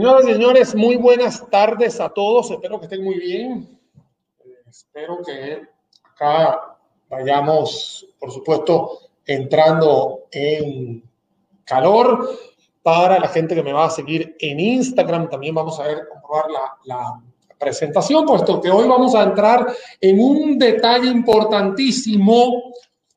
Señoras 0.00 0.24
y 0.24 0.32
señores, 0.32 0.74
muy 0.74 0.96
buenas 0.96 1.46
tardes 1.50 2.00
a 2.00 2.08
todos. 2.08 2.50
Espero 2.50 2.78
que 2.78 2.86
estén 2.86 3.04
muy 3.04 3.18
bien. 3.18 3.78
espero 4.66 5.18
que 5.22 5.60
acá 6.14 6.78
vayamos, 7.10 8.06
por 8.18 8.32
supuesto, 8.32 8.98
entrando 9.26 10.20
en 10.30 11.02
calor. 11.64 12.30
Para 12.82 13.20
la 13.20 13.28
gente 13.28 13.54
que 13.54 13.62
me 13.62 13.74
va 13.74 13.84
a 13.84 13.90
seguir 13.90 14.34
en 14.38 14.58
Instagram, 14.58 15.28
también 15.28 15.54
vamos 15.54 15.78
a 15.78 15.82
ver, 15.82 16.08
comprobar 16.10 16.50
la, 16.50 16.78
la 16.84 17.22
presentación, 17.58 18.24
puesto 18.24 18.58
que 18.58 18.70
hoy 18.70 18.88
vamos 18.88 19.14
a 19.14 19.24
entrar 19.24 19.66
en 20.00 20.18
un 20.18 20.58
detalle 20.58 21.10
importantísimo 21.10 22.72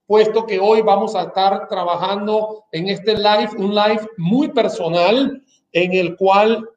puesto 0.06 0.46
que 0.46 0.60
hoy 0.60 0.82
vamos 0.82 1.16
a 1.16 1.24
estar 1.24 1.66
trabajando 1.70 2.66
en 2.74 2.90
este 2.90 3.16
live, 3.16 3.52
un 3.58 3.74
live 3.74 4.06
muy 4.18 4.50
personal 4.50 5.42
en 5.74 5.94
el 5.94 6.16
cual 6.16 6.70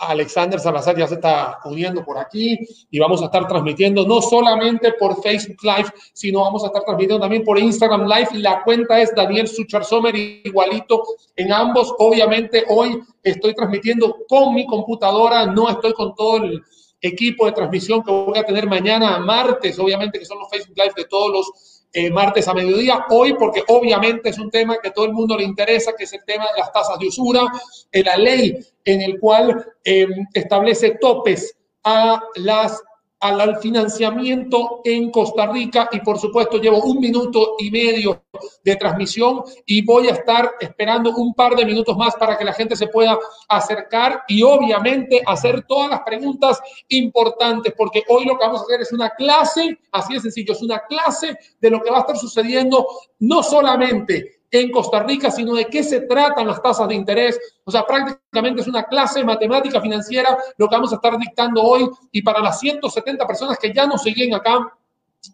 Alexander 0.00 0.58
Salazar 0.58 0.96
ya 0.96 1.06
se 1.06 1.14
está 1.14 1.58
uniendo 1.64 2.04
por 2.04 2.18
aquí 2.18 2.58
y 2.90 2.98
vamos 2.98 3.20
a 3.22 3.26
estar 3.26 3.46
transmitiendo 3.46 4.06
no 4.06 4.22
solamente 4.22 4.92
por 4.94 5.22
Facebook 5.22 5.58
Live, 5.62 5.90
sino 6.12 6.40
vamos 6.40 6.64
a 6.64 6.68
estar 6.68 6.82
transmitiendo 6.82 7.20
también 7.20 7.44
por 7.44 7.58
Instagram 7.58 8.06
Live. 8.08 8.28
La 8.34 8.62
cuenta 8.62 9.00
es 9.00 9.14
Daniel 9.14 9.46
Suchar 9.46 9.84
Sommer, 9.84 10.14
igualito 10.16 11.02
en 11.36 11.52
ambos. 11.52 11.94
Obviamente 11.98 12.64
hoy 12.68 13.00
estoy 13.22 13.54
transmitiendo 13.54 14.16
con 14.28 14.54
mi 14.54 14.66
computadora, 14.66 15.46
no 15.46 15.68
estoy 15.68 15.92
con 15.92 16.14
todo 16.14 16.38
el 16.38 16.62
equipo 17.00 17.46
de 17.46 17.52
transmisión 17.52 18.02
que 18.02 18.10
voy 18.10 18.38
a 18.38 18.44
tener 18.44 18.66
mañana 18.66 19.18
martes, 19.18 19.78
obviamente 19.78 20.18
que 20.18 20.24
son 20.24 20.38
los 20.38 20.50
Facebook 20.50 20.76
Live 20.76 20.92
de 20.96 21.04
todos 21.04 21.32
los 21.32 21.69
eh, 21.92 22.10
martes 22.10 22.46
a 22.48 22.54
mediodía. 22.54 23.06
Hoy, 23.10 23.34
porque 23.34 23.62
obviamente 23.68 24.30
es 24.30 24.38
un 24.38 24.50
tema 24.50 24.78
que 24.82 24.90
todo 24.90 25.06
el 25.06 25.12
mundo 25.12 25.36
le 25.36 25.44
interesa, 25.44 25.92
que 25.96 26.04
es 26.04 26.12
el 26.12 26.24
tema 26.24 26.44
de 26.54 26.60
las 26.60 26.72
tasas 26.72 26.98
de 26.98 27.08
usura, 27.08 27.42
en 27.90 28.04
la 28.04 28.16
ley 28.16 28.58
en 28.84 29.02
el 29.02 29.18
cual 29.18 29.64
eh, 29.84 30.06
establece 30.34 30.98
topes 31.00 31.56
a 31.84 32.22
las 32.36 32.82
al 33.20 33.58
financiamiento 33.58 34.80
en 34.84 35.10
Costa 35.10 35.46
Rica 35.46 35.88
y 35.92 36.00
por 36.00 36.18
supuesto 36.18 36.58
llevo 36.58 36.82
un 36.82 36.98
minuto 36.98 37.56
y 37.58 37.70
medio 37.70 38.24
de 38.64 38.76
transmisión 38.76 39.42
y 39.66 39.84
voy 39.84 40.08
a 40.08 40.12
estar 40.12 40.52
esperando 40.58 41.14
un 41.14 41.34
par 41.34 41.54
de 41.54 41.66
minutos 41.66 41.96
más 41.96 42.16
para 42.16 42.38
que 42.38 42.44
la 42.44 42.54
gente 42.54 42.76
se 42.76 42.88
pueda 42.88 43.18
acercar 43.48 44.24
y 44.26 44.42
obviamente 44.42 45.20
hacer 45.26 45.62
todas 45.66 45.90
las 45.90 46.00
preguntas 46.00 46.60
importantes 46.88 47.74
porque 47.76 48.02
hoy 48.08 48.24
lo 48.24 48.38
que 48.38 48.46
vamos 48.46 48.62
a 48.62 48.64
hacer 48.64 48.80
es 48.80 48.92
una 48.92 49.10
clase, 49.10 49.78
así 49.92 50.14
de 50.14 50.20
sencillo, 50.20 50.54
es 50.54 50.62
una 50.62 50.80
clase 50.80 51.36
de 51.60 51.70
lo 51.70 51.82
que 51.82 51.90
va 51.90 51.98
a 51.98 52.00
estar 52.00 52.16
sucediendo 52.16 52.86
no 53.18 53.42
solamente 53.42 54.39
en 54.50 54.70
Costa 54.70 55.02
Rica, 55.02 55.30
sino 55.30 55.54
de 55.54 55.66
qué 55.66 55.82
se 55.82 56.02
tratan 56.02 56.46
las 56.46 56.62
tasas 56.62 56.88
de 56.88 56.94
interés. 56.94 57.38
O 57.64 57.70
sea, 57.70 57.84
prácticamente 57.86 58.62
es 58.62 58.68
una 58.68 58.84
clase 58.84 59.22
matemática 59.24 59.80
financiera 59.80 60.36
lo 60.56 60.68
que 60.68 60.74
vamos 60.74 60.92
a 60.92 60.96
estar 60.96 61.16
dictando 61.18 61.62
hoy. 61.62 61.88
Y 62.10 62.22
para 62.22 62.40
las 62.40 62.58
170 62.60 63.26
personas 63.26 63.58
que 63.58 63.72
ya 63.72 63.86
nos 63.86 64.02
siguen 64.02 64.34
acá, 64.34 64.72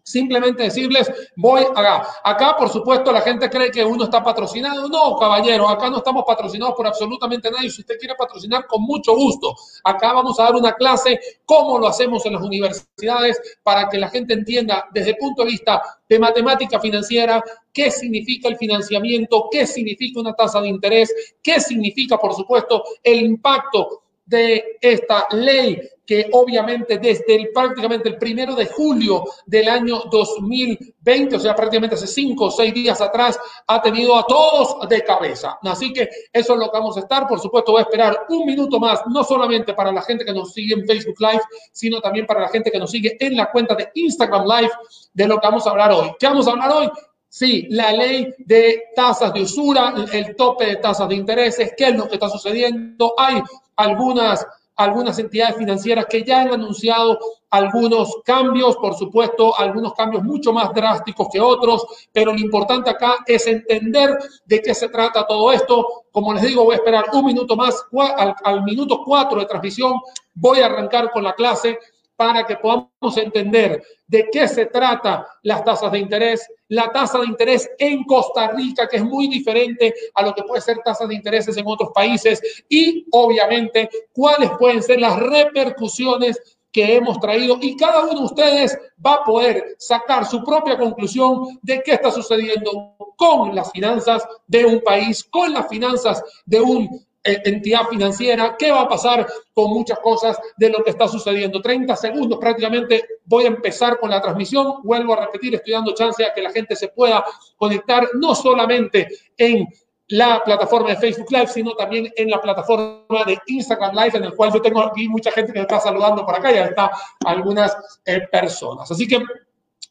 Simplemente 0.03 0.65
decirles, 0.65 1.09
voy 1.37 1.63
acá. 1.63 2.09
Acá, 2.25 2.57
por 2.57 2.69
supuesto, 2.69 3.13
la 3.13 3.21
gente 3.21 3.49
cree 3.49 3.71
que 3.71 3.85
uno 3.85 4.05
está 4.05 4.23
patrocinado. 4.23 4.89
No, 4.89 5.17
caballero, 5.17 5.69
acá 5.69 5.89
no 5.89 5.99
estamos 5.99 6.25
patrocinados 6.27 6.75
por 6.75 6.89
absolutamente 6.89 7.51
nadie. 7.51 7.71
Si 7.71 7.83
usted 7.83 7.97
quiere 7.99 8.17
patrocinar, 8.17 8.67
con 8.67 8.83
mucho 8.83 9.15
gusto. 9.15 9.55
Acá 9.85 10.13
vamos 10.13 10.41
a 10.41 10.45
dar 10.45 10.57
una 10.57 10.73
clase, 10.73 11.21
cómo 11.45 11.79
lo 11.79 11.87
hacemos 11.87 12.27
en 12.27 12.33
las 12.33 12.43
universidades, 12.43 13.41
para 13.63 13.89
que 13.89 13.99
la 13.99 14.09
gente 14.09 14.35
entienda 14.35 14.87
desde 14.93 15.11
el 15.11 15.17
punto 15.19 15.45
de 15.45 15.51
vista 15.51 15.81
de 16.09 16.19
matemática 16.19 16.81
financiera, 16.81 17.43
qué 17.73 17.91
significa 17.91 18.49
el 18.49 18.57
financiamiento, 18.57 19.49
qué 19.53 19.67
significa 19.67 20.21
una 20.21 20.35
tasa 20.35 20.61
de 20.61 20.69
interés, 20.69 21.15
qué 21.43 21.61
significa, 21.61 22.19
por 22.19 22.35
supuesto, 22.35 22.83
el 23.05 23.21
impacto 23.21 24.06
de 24.27 24.79
esta 24.81 25.27
ley 25.33 25.81
que 26.07 26.29
obviamente 26.33 26.99
desde 26.99 27.35
el, 27.35 27.49
prácticamente 27.53 28.09
el 28.09 28.17
primero 28.17 28.55
de 28.55 28.67
julio 28.67 29.25
del 29.45 29.69
año 29.69 30.03
2020, 30.11 31.37
o 31.37 31.41
sea, 31.41 31.55
prácticamente 31.55 31.97
hace 31.97 32.07
cinco 32.07 32.45
o 32.45 32.51
seis 32.51 32.73
días 32.73 33.01
atrás, 33.01 33.39
ha 33.67 33.83
tenido 33.83 34.17
a 34.17 34.25
todos 34.25 34.89
de 34.89 35.03
cabeza. 35.03 35.59
Así 35.63 35.93
que 35.93 36.09
eso 36.33 36.53
es 36.53 36.59
lo 36.59 36.71
que 36.71 36.79
vamos 36.79 36.97
a 36.97 37.01
estar. 37.01 37.27
Por 37.27 37.41
supuesto, 37.41 37.73
voy 37.73 37.81
a 37.81 37.83
esperar 37.83 38.27
un 38.29 38.47
minuto 38.47 38.79
más, 38.79 39.01
no 39.09 39.25
solamente 39.25 39.75
para 39.75 39.91
la 39.91 40.03
gente 40.03 40.25
que 40.25 40.33
nos 40.33 40.53
sigue 40.53 40.75
en 40.75 40.87
Facebook 40.87 41.17
Live, 41.19 41.43
sino 41.73 42.01
también 42.01 42.25
para 42.25 42.41
la 42.41 42.49
gente 42.49 42.71
que 42.71 42.79
nos 42.79 42.91
sigue 42.91 43.17
en 43.19 43.37
la 43.37 43.51
cuenta 43.51 43.75
de 43.75 43.91
Instagram 43.95 44.45
Live 44.47 44.71
de 45.13 45.27
lo 45.27 45.41
que 45.41 45.47
vamos 45.49 45.67
a 45.67 45.71
hablar 45.71 45.91
hoy. 45.91 46.13
¿Qué 46.21 46.27
vamos 46.27 46.47
a 46.47 46.53
hablar 46.53 46.71
hoy? 46.71 46.89
Sí, 47.29 47.67
la 47.69 47.93
ley 47.93 48.33
de 48.39 48.85
tasas 48.95 49.35
de 49.35 49.43
usura, 49.43 49.93
el 50.13 50.37
tope 50.37 50.67
de 50.67 50.77
tasas 50.77 51.09
de 51.09 51.17
intereses, 51.17 51.75
qué 51.77 51.89
es 51.89 51.97
lo 51.97 52.09
que 52.09 52.15
está 52.15 52.31
sucediendo. 52.31 53.15
Hay 53.19 53.43
algunas 53.77 54.47
algunas 54.77 55.19
entidades 55.19 55.57
financieras 55.57 56.07
que 56.07 56.23
ya 56.23 56.43
han 56.43 56.53
anunciado 56.53 57.19
algunos 57.51 58.17
cambios, 58.25 58.77
por 58.77 58.95
supuesto, 58.95 59.59
algunos 59.59 59.95
cambios 59.95 60.23
mucho 60.23 60.53
más 60.53 60.73
drásticos 60.75 61.29
que 61.33 61.41
otros, 61.41 61.87
pero 62.13 62.33
lo 62.33 62.39
importante 62.39 62.91
acá 62.91 63.17
es 63.27 63.47
entender 63.47 64.19
de 64.45 64.61
qué 64.61 64.75
se 64.75 64.91
trata 64.91 65.27
todo 65.27 65.51
esto. 65.53 66.05
Como 66.13 66.35
les 66.35 66.43
digo, 66.43 66.65
voy 66.65 66.75
a 66.75 66.79
esperar 66.79 67.07
un 67.13 67.25
minuto 67.25 67.57
más, 67.57 67.87
al, 68.19 68.35
al 68.45 68.63
minuto 68.65 69.03
cuatro 69.03 69.41
de 69.41 69.47
transmisión, 69.47 69.95
voy 70.35 70.61
a 70.61 70.67
arrancar 70.67 71.11
con 71.11 71.25
la 71.25 71.35
clase 71.35 71.79
para 72.17 72.45
que 72.45 72.57
podamos 72.57 73.17
entender 73.17 73.83
de 74.07 74.29
qué 74.33 74.49
se 74.49 74.67
trata 74.67 75.27
las 75.43 75.63
tasas 75.65 75.93
de 75.93 75.99
interés, 75.99 76.49
la 76.69 76.91
tasa 76.91 77.19
de 77.19 77.27
interés 77.27 77.71
en 77.79 78.05
Costa 78.05 78.49
Rica, 78.49 78.89
que 78.89 78.97
es 78.97 79.05
muy 79.05 79.29
diferente 79.29 79.95
a 80.15 80.23
lo 80.23 80.35
que 80.35 80.43
puede 80.43 80.63
ser 80.63 80.79
tasas 80.79 81.09
de 81.09 81.15
intereses 81.15 81.57
en 81.57 81.67
otros 81.67 81.91
países, 81.95 82.65
y 82.69 83.07
obviamente 83.13 83.89
cuáles 84.13 84.51
pueden 84.59 84.83
ser 84.83 85.01
las 85.01 85.19
repercusiones 85.19 86.57
que 86.73 86.97
hemos 86.97 87.19
traído. 87.21 87.59
Y 87.61 87.77
cada 87.77 88.05
uno 88.05 88.21
de 88.21 88.25
ustedes 88.27 88.79
va 89.05 89.15
a 89.15 89.25
poder 89.25 89.77
sacar 89.79 90.27
su 90.27 90.45
propia 90.45 90.77
conclusión 90.77 91.59
de 91.63 91.83
qué 91.83 91.93
está 91.93 92.11
sucediendo 92.11 92.97
con 93.17 93.55
las 93.55 93.73
finanzas 93.73 94.27
de 94.47 94.67
un 94.67 94.81
país, 94.83 95.25
con 95.25 95.55
las 95.55 95.69
finanzas 95.69 96.23
de 96.45 96.61
un 96.61 97.07
entidad 97.27 97.89
financiera, 97.89 98.57
qué 98.59 98.71
va 98.71 98.83
a 98.83 98.89
pasar 98.89 99.27
con 99.53 99.71
muchas 99.71 99.99
cosas 100.01 100.39
de 100.57 100.71
lo 100.71 100.83
que 100.85 100.91
está 100.91 101.09
sucediendo. 101.09 101.61
30 101.61 101.95
segundos 101.97 102.39
prácticamente 102.39 103.05
voy 103.25 103.45
a 103.45 103.49
empezar 103.49 103.99
con 103.99 104.11
la 104.11 104.21
transmisión. 104.21 104.83
Vuelvo 104.83 105.15
a 105.15 105.27
repetir, 105.27 105.55
estoy 105.55 105.73
dando 105.73 105.95
chance 105.95 106.25
a 106.25 106.33
que 106.33 106.43
la 106.43 106.51
gente 106.51 106.77
se 106.77 106.89
pueda 106.89 107.25
conectar 107.57 108.09
no 108.15 108.35
solamente 108.35 109.09
en 109.37 109.67
la 110.09 110.43
plataforma 110.45 110.91
de 110.91 110.97
Facebook 110.97 111.31
Live, 111.31 111.49
sino 111.49 111.75
también 111.75 112.13
en 112.17 112.31
la 112.31 112.41
plataforma 112.41 113.25
de 113.27 113.39
Instagram 113.47 113.95
Live, 113.95 114.17
en 114.19 114.25
el 114.25 114.35
cual 114.35 114.53
yo 114.53 114.63
tengo 114.63 114.81
aquí 114.81 115.09
mucha 115.09 115.33
gente 115.33 115.53
que 115.53 115.59
me 115.59 115.65
está 115.65 115.81
saludando 115.81 116.25
por 116.25 116.37
acá, 116.37 116.53
ya 116.53 116.67
está 116.67 116.91
algunas 117.25 117.77
eh, 118.05 118.21
personas. 118.31 118.91
Así 118.91 119.09
que 119.09 119.21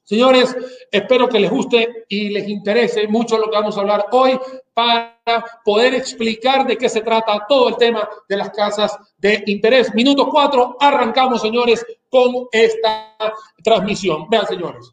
Señores, 0.06 0.56
espero 0.92 1.28
que 1.28 1.40
les 1.40 1.50
guste 1.50 2.06
y 2.08 2.30
les 2.30 2.48
interese 2.48 3.08
mucho 3.08 3.40
lo 3.40 3.46
que 3.46 3.58
vamos 3.58 3.76
a 3.76 3.82
hablar 3.82 4.06
hoy 4.12 4.40
para 4.72 5.18
poder 5.64 5.96
explicar 5.96 6.68
de 6.68 6.78
qué 6.78 6.88
se 6.88 7.02
trata 7.02 7.44
todo 7.50 7.70
el 7.70 7.76
tema 7.78 8.08
de 8.30 8.38
las 8.38 8.52
casas 8.52 8.96
de 9.18 9.44
interés. 9.48 9.92
Minuto 9.96 10.30
cuatro, 10.30 10.78
arrancamos, 10.80 11.42
señores, 11.42 11.84
con 12.08 12.48
esta 12.52 13.16
transmisión. 13.64 14.30
Vean, 14.30 14.46
señores. 14.46 14.92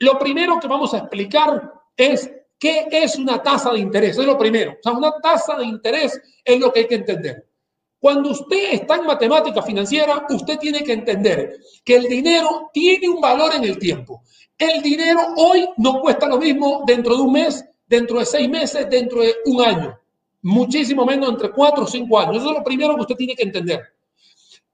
Lo 0.00 0.18
primero 0.18 0.60
que 0.60 0.68
vamos 0.68 0.92
a 0.92 0.98
explicar 0.98 1.72
es 1.96 2.30
qué 2.58 2.88
es 2.92 3.16
una 3.16 3.42
tasa 3.42 3.72
de 3.72 3.78
interés. 3.78 4.18
Es 4.18 4.26
lo 4.26 4.36
primero. 4.36 4.72
O 4.72 4.82
sea, 4.82 4.92
una 4.92 5.12
tasa 5.22 5.56
de 5.56 5.64
interés 5.64 6.20
es 6.44 6.60
lo 6.60 6.70
que 6.70 6.80
hay 6.80 6.88
que 6.88 6.96
entender. 6.96 7.49
Cuando 8.00 8.30
usted 8.30 8.72
está 8.72 8.96
en 8.96 9.04
matemática 9.04 9.62
financiera, 9.62 10.26
usted 10.30 10.58
tiene 10.58 10.82
que 10.82 10.94
entender 10.94 11.60
que 11.84 11.96
el 11.96 12.04
dinero 12.04 12.70
tiene 12.72 13.10
un 13.10 13.20
valor 13.20 13.54
en 13.54 13.64
el 13.64 13.78
tiempo. 13.78 14.22
El 14.56 14.80
dinero 14.82 15.20
hoy 15.36 15.68
no 15.76 16.00
cuesta 16.00 16.26
lo 16.26 16.38
mismo 16.38 16.82
dentro 16.86 17.14
de 17.14 17.22
un 17.22 17.32
mes, 17.32 17.62
dentro 17.86 18.18
de 18.18 18.24
seis 18.24 18.48
meses, 18.48 18.88
dentro 18.88 19.20
de 19.20 19.36
un 19.44 19.62
año. 19.62 19.98
Muchísimo 20.42 21.04
menos 21.04 21.28
entre 21.28 21.50
cuatro 21.50 21.84
o 21.84 21.86
cinco 21.86 22.18
años. 22.18 22.38
Eso 22.38 22.50
es 22.50 22.56
lo 22.56 22.64
primero 22.64 22.94
que 22.94 23.02
usted 23.02 23.16
tiene 23.16 23.34
que 23.34 23.42
entender. 23.42 23.80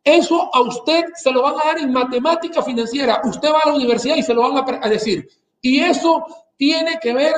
Eso 0.05 0.49
a 0.55 0.61
usted 0.61 1.07
se 1.17 1.33
lo 1.33 1.43
van 1.43 1.55
a 1.55 1.65
dar 1.65 1.79
en 1.79 1.93
matemática 1.93 2.63
financiera. 2.63 3.21
Usted 3.25 3.49
va 3.49 3.59
a 3.65 3.71
la 3.71 3.75
universidad 3.75 4.15
y 4.15 4.23
se 4.23 4.35
lo 4.35 4.43
van 4.43 4.81
a, 4.81 4.89
decir. 4.89 5.29
Y 5.61 5.81
eso 5.81 6.25
tiene 6.57 7.01
que 7.03 7.13
ver 7.13 7.35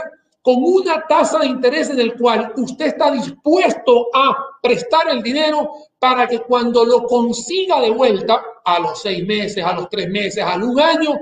con 0.49 0.65
una 0.65 1.07
tasa 1.07 1.41
de 1.41 1.47
interés 1.47 1.91
en 1.91 2.01
el 2.01 2.17
cual 2.17 2.55
usted 2.57 2.87
está 2.87 3.11
dispuesto 3.11 4.09
a 4.15 4.35
prestar 4.63 5.11
el 5.11 5.23
dinero 5.23 5.73
para 5.99 6.27
que 6.27 6.39
cuando 6.39 6.87
lo 6.87 7.03
consiga 7.03 7.79
de 7.83 7.91
vuelta, 7.91 8.43
a 8.65 8.79
los 8.79 9.03
seis 9.03 9.27
meses, 9.27 9.63
a 9.63 9.75
los 9.75 9.91
tres 9.91 10.09
meses, 10.09 10.43
a 10.43 10.57
un 10.57 10.81
año, 10.81 11.19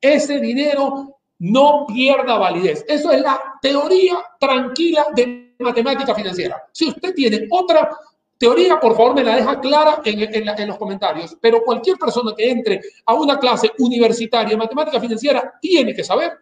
ese 0.00 0.40
dinero 0.40 1.20
no 1.38 1.86
pierda 1.86 2.36
validez. 2.36 2.84
Eso 2.88 3.12
es 3.12 3.20
la 3.20 3.40
teoría 3.62 4.16
tranquila 4.40 5.06
de 5.14 5.54
matemática 5.60 6.12
financiera. 6.12 6.60
Si 6.72 6.88
usted 6.88 7.14
tiene 7.14 7.46
otra 7.52 7.96
teoría, 8.36 8.80
por 8.80 8.96
favor 8.96 9.14
me 9.14 9.22
la 9.22 9.36
deja 9.36 9.60
clara 9.60 10.02
en, 10.04 10.34
en, 10.34 10.66
los 10.66 10.78
comentarios. 10.78 11.36
Pero 11.40 11.62
cualquier 11.62 11.96
persona 11.96 12.32
que 12.36 12.50
entre 12.50 12.80
a 13.06 13.14
una 13.14 13.38
clase 13.38 13.70
universitaria 13.78 14.50
de 14.50 14.56
matemática 14.56 14.98
financiera 14.98 15.54
tiene 15.60 15.94
que 15.94 16.02
saber 16.02 16.32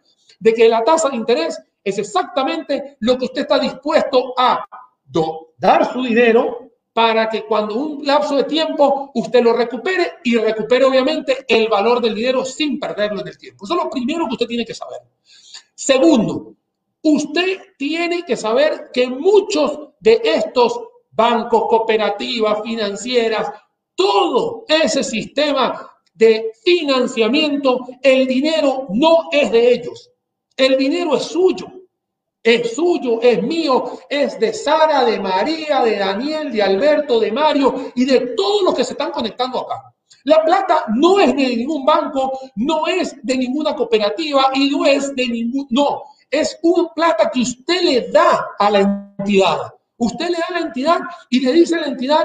de 0.40 0.54
que 0.54 0.66
la 0.66 0.82
tasa 0.82 1.10
de 1.10 1.16
interés 1.16 1.60
es 1.84 1.98
exactamente 1.98 2.96
lo 3.00 3.18
que 3.18 3.26
usted 3.26 3.42
está 3.42 3.58
dispuesto 3.58 4.34
a 4.36 4.64
dar 5.58 5.92
su 5.92 6.02
dinero 6.02 6.70
para 6.92 7.28
que 7.28 7.44
cuando 7.44 7.74
un 7.74 8.04
lapso 8.04 8.36
de 8.36 8.44
tiempo 8.44 9.10
usted 9.14 9.42
lo 9.42 9.54
recupere 9.54 10.14
y 10.24 10.36
recupere 10.36 10.84
obviamente 10.84 11.44
el 11.48 11.68
valor 11.68 12.00
del 12.00 12.14
dinero 12.14 12.44
sin 12.44 12.78
perderlo 12.78 13.20
en 13.20 13.28
el 13.28 13.38
tiempo. 13.38 13.64
Eso 13.64 13.74
es 13.74 13.84
lo 13.84 13.90
primero 13.90 14.26
que 14.26 14.34
usted 14.34 14.46
tiene 14.46 14.64
que 14.64 14.74
saber. 14.74 15.00
Segundo, 15.74 16.54
usted 17.02 17.58
tiene 17.78 18.24
que 18.24 18.36
saber 18.36 18.90
que 18.92 19.08
muchos 19.08 19.90
de 20.00 20.20
estos 20.22 20.80
bancos, 21.10 21.64
cooperativas, 21.68 22.62
financieras, 22.62 23.50
todo 23.94 24.64
ese 24.68 25.02
sistema 25.02 25.90
de 26.14 26.52
financiamiento, 26.62 27.86
el 28.02 28.26
dinero 28.26 28.86
no 28.90 29.28
es 29.30 29.50
de 29.50 29.72
ellos. 29.72 30.11
El 30.56 30.76
dinero 30.76 31.16
es 31.16 31.24
suyo. 31.24 31.66
Es 32.42 32.74
suyo, 32.74 33.20
es 33.22 33.40
mío, 33.40 34.00
es 34.08 34.38
de 34.40 34.52
Sara, 34.52 35.04
de 35.04 35.20
María, 35.20 35.80
de 35.82 35.96
Daniel, 35.96 36.50
de 36.50 36.60
Alberto, 36.60 37.20
de 37.20 37.30
Mario 37.30 37.92
y 37.94 38.04
de 38.04 38.34
todos 38.36 38.64
los 38.64 38.74
que 38.74 38.82
se 38.82 38.94
están 38.94 39.12
conectando 39.12 39.60
acá. 39.60 39.94
La 40.24 40.44
plata 40.44 40.84
no 40.88 41.20
es 41.20 41.34
de 41.36 41.56
ningún 41.56 41.84
banco, 41.84 42.38
no 42.56 42.86
es 42.88 43.14
de 43.22 43.36
ninguna 43.36 43.76
cooperativa 43.76 44.50
y 44.54 44.70
no 44.70 44.84
es 44.84 45.14
de 45.14 45.28
ningún, 45.28 45.66
no, 45.70 46.02
es 46.30 46.58
una 46.62 46.92
plata 46.94 47.30
que 47.30 47.42
usted 47.42 47.82
le 47.82 48.10
da 48.10 48.48
a 48.58 48.70
la 48.70 48.80
entidad. 49.18 49.74
Usted 49.98 50.30
le 50.30 50.38
da 50.38 50.46
a 50.48 50.52
la 50.52 50.66
entidad 50.66 51.00
y 51.30 51.40
le 51.40 51.52
dice 51.52 51.76
a 51.76 51.80
la 51.80 51.86
entidad, 51.88 52.24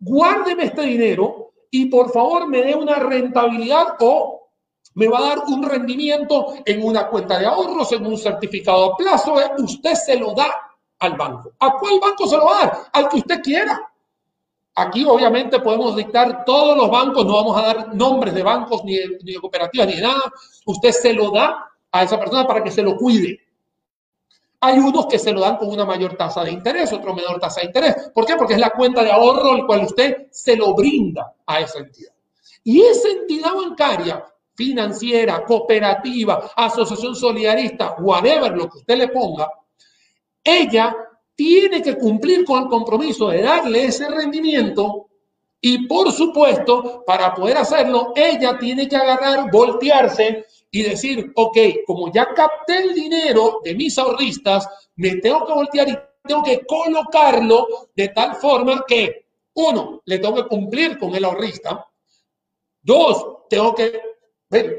guárdeme 0.00 0.64
este 0.64 0.82
dinero 0.82 1.52
y 1.70 1.86
por 1.86 2.10
favor 2.12 2.48
me 2.48 2.62
dé 2.62 2.74
una 2.74 2.96
rentabilidad 2.96 3.96
o 4.00 4.41
me 4.94 5.08
va 5.08 5.18
a 5.18 5.22
dar 5.22 5.38
un 5.46 5.62
rendimiento 5.62 6.54
en 6.64 6.84
una 6.84 7.08
cuenta 7.08 7.38
de 7.38 7.46
ahorros, 7.46 7.92
en 7.92 8.06
un 8.06 8.18
certificado 8.18 8.92
a 8.92 8.96
plazo. 8.96 9.40
Eh, 9.40 9.50
usted 9.58 9.94
se 9.94 10.16
lo 10.16 10.32
da 10.34 10.50
al 10.98 11.16
banco. 11.16 11.52
¿A 11.58 11.72
cuál 11.78 11.98
banco 12.00 12.26
se 12.26 12.36
lo 12.36 12.44
va 12.44 12.58
a 12.58 12.66
dar? 12.66 12.78
Al 12.92 13.08
que 13.08 13.16
usted 13.16 13.40
quiera. 13.40 13.92
Aquí 14.74 15.04
obviamente 15.04 15.60
podemos 15.60 15.94
dictar 15.96 16.44
todos 16.44 16.76
los 16.76 16.90
bancos, 16.90 17.26
no 17.26 17.34
vamos 17.34 17.58
a 17.58 17.62
dar 17.62 17.94
nombres 17.94 18.32
de 18.32 18.42
bancos 18.42 18.82
ni 18.84 18.96
de, 18.96 19.38
cooperativas 19.40 19.86
ni 19.86 19.96
de 19.96 20.02
nada. 20.02 20.32
Usted 20.64 20.92
se 20.92 21.12
lo 21.12 21.30
da 21.30 21.70
a 21.90 22.02
esa 22.02 22.18
persona 22.18 22.46
para 22.46 22.64
que 22.64 22.70
se 22.70 22.82
lo 22.82 22.96
cuide. 22.96 23.38
Hay 24.60 24.78
unos 24.78 25.06
que 25.06 25.18
se 25.18 25.32
lo 25.32 25.40
dan 25.40 25.56
con 25.56 25.68
una 25.68 25.84
mayor 25.84 26.16
tasa 26.16 26.44
de 26.44 26.52
interés, 26.52 26.92
otro 26.92 27.14
menor 27.14 27.38
tasa 27.40 27.60
de 27.60 27.66
interés. 27.66 28.10
¿Por 28.14 28.24
qué? 28.24 28.36
Porque 28.36 28.54
es 28.54 28.60
la 28.60 28.70
cuenta 28.70 29.02
de 29.02 29.10
ahorro 29.10 29.56
el 29.56 29.66
cual 29.66 29.84
usted 29.84 30.28
se 30.30 30.56
lo 30.56 30.72
brinda 30.74 31.34
a 31.44 31.60
esa 31.60 31.80
entidad. 31.80 32.12
Y 32.64 32.80
esa 32.80 33.08
entidad 33.08 33.52
bancaria 33.54 34.24
financiera, 34.54 35.44
cooperativa, 35.44 36.52
asociación 36.56 37.14
solidarista, 37.14 37.96
whatever 37.98 38.52
lo 38.52 38.68
que 38.68 38.78
usted 38.78 38.96
le 38.96 39.08
ponga, 39.08 39.50
ella 40.44 40.94
tiene 41.34 41.82
que 41.82 41.96
cumplir 41.96 42.44
con 42.44 42.64
el 42.64 42.68
compromiso 42.68 43.28
de 43.28 43.42
darle 43.42 43.86
ese 43.86 44.08
rendimiento 44.08 45.08
y 45.64 45.86
por 45.86 46.10
supuesto, 46.10 47.04
para 47.06 47.32
poder 47.32 47.56
hacerlo, 47.56 48.12
ella 48.16 48.58
tiene 48.58 48.88
que 48.88 48.96
agarrar, 48.96 49.48
voltearse 49.48 50.44
y 50.72 50.82
decir, 50.82 51.30
ok, 51.36 51.56
como 51.86 52.12
ya 52.12 52.34
capté 52.34 52.82
el 52.82 52.94
dinero 52.94 53.60
de 53.62 53.76
mis 53.76 53.96
ahorristas, 53.96 54.68
me 54.96 55.16
tengo 55.16 55.46
que 55.46 55.52
voltear 55.52 55.88
y 55.88 55.96
tengo 56.26 56.42
que 56.42 56.66
colocarlo 56.66 57.90
de 57.94 58.08
tal 58.08 58.34
forma 58.34 58.84
que, 58.88 59.26
uno, 59.54 60.02
le 60.04 60.18
tengo 60.18 60.34
que 60.34 60.48
cumplir 60.48 60.98
con 60.98 61.14
el 61.14 61.24
ahorrista, 61.24 61.86
dos, 62.82 63.46
tengo 63.48 63.72
que 63.72 64.11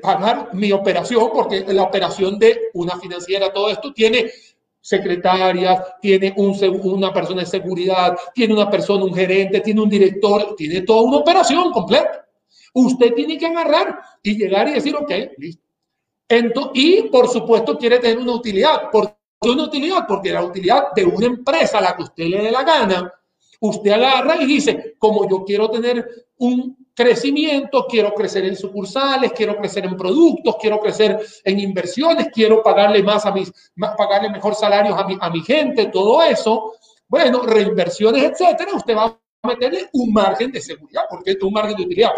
pagar 0.01 0.53
mi 0.53 0.71
operación, 0.71 1.29
porque 1.33 1.65
la 1.67 1.83
operación 1.83 2.37
de 2.37 2.69
una 2.73 2.97
financiera, 2.99 3.51
todo 3.51 3.69
esto 3.69 3.91
tiene 3.93 4.31
secretarias, 4.79 5.81
tiene 6.01 6.33
un, 6.35 6.55
una 6.83 7.13
persona 7.13 7.41
de 7.41 7.47
seguridad, 7.47 8.15
tiene 8.33 8.53
una 8.53 8.69
persona, 8.69 9.05
un 9.05 9.13
gerente, 9.13 9.61
tiene 9.61 9.81
un 9.81 9.89
director, 9.89 10.55
tiene 10.55 10.81
toda 10.81 11.03
una 11.03 11.17
operación 11.17 11.71
completa. 11.71 12.27
Usted 12.73 13.13
tiene 13.13 13.37
que 13.37 13.45
agarrar 13.45 13.99
y 14.21 14.37
llegar 14.37 14.67
y 14.67 14.73
decir, 14.73 14.95
ok, 14.95 15.11
listo. 15.37 16.71
y 16.73 17.03
por 17.03 17.29
supuesto 17.29 17.77
quiere 17.77 17.99
tener 17.99 18.17
una 18.17 18.33
utilidad. 18.33 18.91
¿Por 18.91 19.15
qué 19.41 19.49
una 19.49 19.63
utilidad? 19.63 20.05
Porque 20.07 20.31
la 20.31 20.43
utilidad 20.43 20.91
de 20.93 21.05
una 21.05 21.27
empresa 21.27 21.77
a 21.77 21.81
la 21.81 21.95
que 21.95 22.03
usted 22.03 22.25
le 22.25 22.41
dé 22.41 22.51
la 22.51 22.63
gana, 22.63 23.13
usted 23.61 23.91
agarra 23.91 24.35
y 24.41 24.45
dice, 24.45 24.95
como 24.99 25.29
yo 25.29 25.45
quiero 25.45 25.69
tener 25.69 26.27
un 26.37 26.82
crecimiento, 26.94 27.86
quiero 27.88 28.13
crecer 28.13 28.45
en 28.45 28.56
sucursales, 28.56 29.31
quiero 29.34 29.57
crecer 29.57 29.86
en 29.86 29.98
productos, 29.98 30.56
quiero 30.60 30.80
crecer 30.80 31.19
en 31.44 31.60
inversiones, 31.60 32.28
quiero 32.34 32.62
pagarle 32.62 33.01
más 33.01 33.25
a 33.25 33.31
mis, 33.31 33.51
pagarle 33.98 34.30
mejor 34.30 34.56
salarios 34.56 34.98
a 34.98 35.06
mi, 35.06 35.18
a 35.19 35.30
mi 35.30 35.42
gente, 35.42 35.88
todo 35.88 36.22
eso. 36.22 36.74
Bueno, 37.07 37.42
reinversiones, 37.42 38.24
etcétera, 38.24 38.74
usted 38.75 38.95
va 38.95 39.06
a 39.06 39.48
meterle 39.48 39.90
un 39.94 40.13
margen 40.13 40.51
de 40.51 40.62
seguridad, 40.62 41.04
porque 41.10 41.31
es 41.31 41.42
un 41.42 41.54
margen 41.54 41.75
de 41.75 41.84
utilidad. 41.84 42.12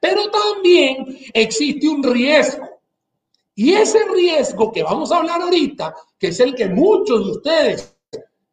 Pero 0.00 0.30
también 0.30 1.16
existe 1.32 1.88
un 1.88 2.02
riesgo. 2.02 2.68
Y 3.54 3.74
ese 3.74 4.00
riesgo 4.08 4.72
que 4.72 4.82
vamos 4.82 5.12
a 5.12 5.18
hablar 5.18 5.42
ahorita, 5.42 5.94
que 6.18 6.28
es 6.28 6.40
el 6.40 6.54
que 6.54 6.68
muchos 6.68 7.24
de 7.24 7.30
ustedes 7.32 7.96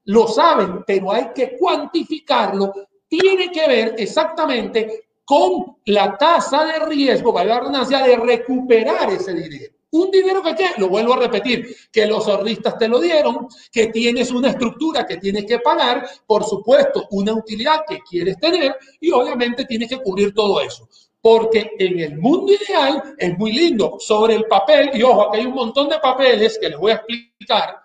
lo 0.06 0.28
saben, 0.28 0.84
pero 0.86 1.12
hay 1.12 1.30
que 1.34 1.58
cuantificarlo, 1.58 2.74
tiene 3.10 3.52
que 3.52 3.68
ver 3.68 3.96
exactamente 3.98 5.10
con 5.26 5.78
la 5.86 6.18
tasa 6.18 6.66
de 6.66 6.86
riesgo, 6.86 7.34
valga 7.34 7.56
la 7.56 7.60
redundancia, 7.60 8.04
de 8.04 8.16
recuperar 8.16 9.12
ese 9.12 9.34
dinero. 9.34 9.74
Un 9.92 10.12
dinero 10.12 10.44
que, 10.44 10.56
¿qué? 10.56 10.68
Lo 10.78 10.88
vuelvo 10.88 11.14
a 11.14 11.18
repetir, 11.18 11.76
que 11.92 12.06
los 12.06 12.28
ahorristas 12.28 12.78
te 12.78 12.88
lo 12.88 13.00
dieron, 13.00 13.48
que 13.72 13.88
tienes 13.88 14.32
una 14.32 14.50
estructura 14.50 15.06
que 15.06 15.18
tienes 15.18 15.46
que 15.46 15.60
pagar, 15.60 16.08
por 16.28 16.44
supuesto, 16.44 17.08
una 17.12 17.34
utilidad 17.34 17.82
que 17.88 18.00
quieres 18.00 18.38
tener 18.38 18.76
y 19.00 19.12
obviamente 19.12 19.66
tienes 19.66 19.90
que 19.90 19.98
cubrir 19.98 20.34
todo 20.34 20.62
eso. 20.62 20.88
Porque 21.22 21.72
en 21.78 22.00
el 22.00 22.18
mundo 22.18 22.54
ideal 22.54 23.16
es 23.18 23.38
muy 23.38 23.52
lindo 23.52 23.98
sobre 24.00 24.36
el 24.36 24.46
papel, 24.46 24.92
y 24.94 25.02
ojo, 25.02 25.30
aquí 25.30 25.40
hay 25.40 25.48
un 25.48 25.56
montón 25.56 25.90
de 25.90 26.00
papeles 26.00 26.58
que 26.60 26.70
les 26.70 26.78
voy 26.78 26.92
a 26.92 26.96
explicar, 26.96 27.76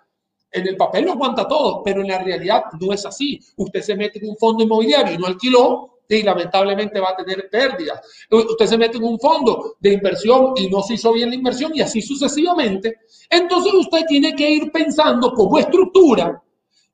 en 0.55 0.67
el 0.67 0.77
papel 0.77 1.05
lo 1.05 1.11
aguanta 1.11 1.47
todo, 1.47 1.83
pero 1.83 2.01
en 2.01 2.07
la 2.07 2.19
realidad 2.19 2.63
no 2.79 2.93
es 2.93 3.05
así. 3.05 3.39
Usted 3.57 3.81
se 3.81 3.95
mete 3.95 4.19
en 4.19 4.29
un 4.29 4.37
fondo 4.37 4.63
inmobiliario 4.63 5.13
y 5.13 5.17
no 5.17 5.27
alquiló 5.27 5.99
y 6.07 6.23
lamentablemente 6.23 6.99
va 6.99 7.09
a 7.09 7.15
tener 7.15 7.49
pérdidas. 7.49 7.99
Usted 8.31 8.65
se 8.65 8.77
mete 8.77 8.97
en 8.97 9.03
un 9.03 9.19
fondo 9.19 9.75
de 9.79 9.93
inversión 9.93 10.53
y 10.55 10.69
no 10.69 10.81
se 10.81 10.93
hizo 10.93 11.11
bien 11.11 11.29
la 11.29 11.35
inversión 11.35 11.71
y 11.75 11.81
así 11.81 12.01
sucesivamente. 12.01 12.99
Entonces 13.29 13.73
usted 13.73 14.05
tiene 14.07 14.33
que 14.33 14.49
ir 14.49 14.71
pensando 14.71 15.33
como 15.33 15.59
estructura 15.59 16.41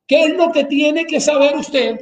qué 0.07 0.25
es 0.25 0.35
lo 0.35 0.51
que 0.51 0.65
tiene 0.65 1.05
que 1.05 1.19
saber 1.19 1.55
usted 1.55 1.99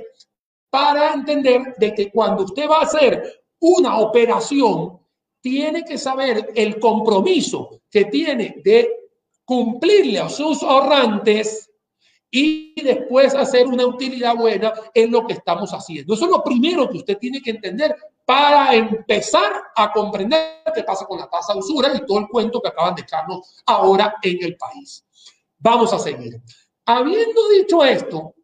para 0.70 1.14
entender 1.14 1.76
de 1.78 1.94
que 1.94 2.12
cuando 2.12 2.44
usted 2.44 2.70
va 2.70 2.78
a 2.78 2.84
hacer 2.84 3.42
una 3.60 4.00
operación, 4.00 5.00
tiene 5.42 5.84
que 5.84 5.98
saber 5.98 6.52
el 6.56 6.80
compromiso 6.80 7.82
que 7.90 8.06
tiene 8.06 8.62
de 8.64 8.99
cumplirle 9.50 10.20
a 10.20 10.30
sus 10.30 10.62
ahorrantes 10.62 11.72
y 12.30 12.80
después 12.84 13.34
hacer 13.34 13.66
una 13.66 13.84
utilidad 13.84 14.36
buena 14.36 14.72
en 14.94 15.12
lo 15.12 15.26
que 15.26 15.34
estamos 15.34 15.72
haciendo. 15.72 16.14
Eso 16.14 16.26
es 16.26 16.32
lo 16.32 16.44
primero 16.44 16.88
que 16.88 16.98
usted 16.98 17.18
tiene 17.18 17.42
que 17.42 17.50
entender 17.50 17.96
para 18.24 18.76
empezar 18.76 19.52
a 19.76 19.92
comprender 19.92 20.62
qué 20.76 20.84
pasa 20.84 21.08
con 21.08 21.18
la 21.18 21.28
tasa 21.28 21.54
de 21.54 21.62
usura 21.62 21.92
y 21.96 22.06
todo 22.06 22.20
el 22.20 22.28
cuento 22.28 22.62
que 22.62 22.68
acaban 22.68 22.94
de 22.94 23.02
echarnos 23.02 23.64
ahora 23.66 24.14
en 24.22 24.38
el 24.40 24.56
país. 24.56 25.04
Vamos 25.58 25.92
a 25.94 25.98
seguir. 25.98 26.40
Habiendo 26.86 27.50
dicho 27.50 27.84
esto, 27.84 28.36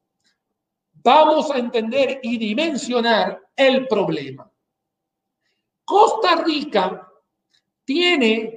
vamos 1.04 1.52
a 1.52 1.60
entender 1.60 2.20
y 2.24 2.40
dimensionar 2.40 3.40
el 3.56 3.88
problema. 3.88 4.52
Costa 5.84 6.38
Rica 6.44 7.08
tiene 7.84 8.55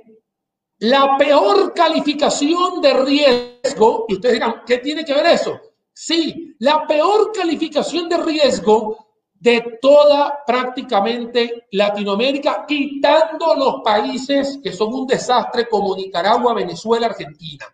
la 0.81 1.17
peor 1.17 1.75
calificación 1.75 2.81
de 2.81 2.93
riesgo, 2.95 4.07
y 4.09 4.15
ustedes 4.15 4.35
dirán, 4.35 4.63
¿qué 4.67 4.79
tiene 4.79 5.05
que 5.05 5.15
ver 5.15 5.27
eso? 5.27 5.61
Sí, 5.93 6.55
la 6.61 6.87
peor 6.87 7.33
calificación 7.33 8.09
de 8.09 8.19
riesgo 8.19 9.09
de 9.35 9.79
toda 9.81 10.39
prácticamente 10.47 11.67
Latinoamérica, 11.73 12.65
quitando 12.67 13.55
los 13.55 13.83
países 13.83 14.59
que 14.63 14.73
son 14.73 14.95
un 14.95 15.07
desastre 15.07 15.69
como 15.69 15.97
Nicaragua, 15.97 16.55
Venezuela, 16.55 17.07
Argentina. 17.07 17.67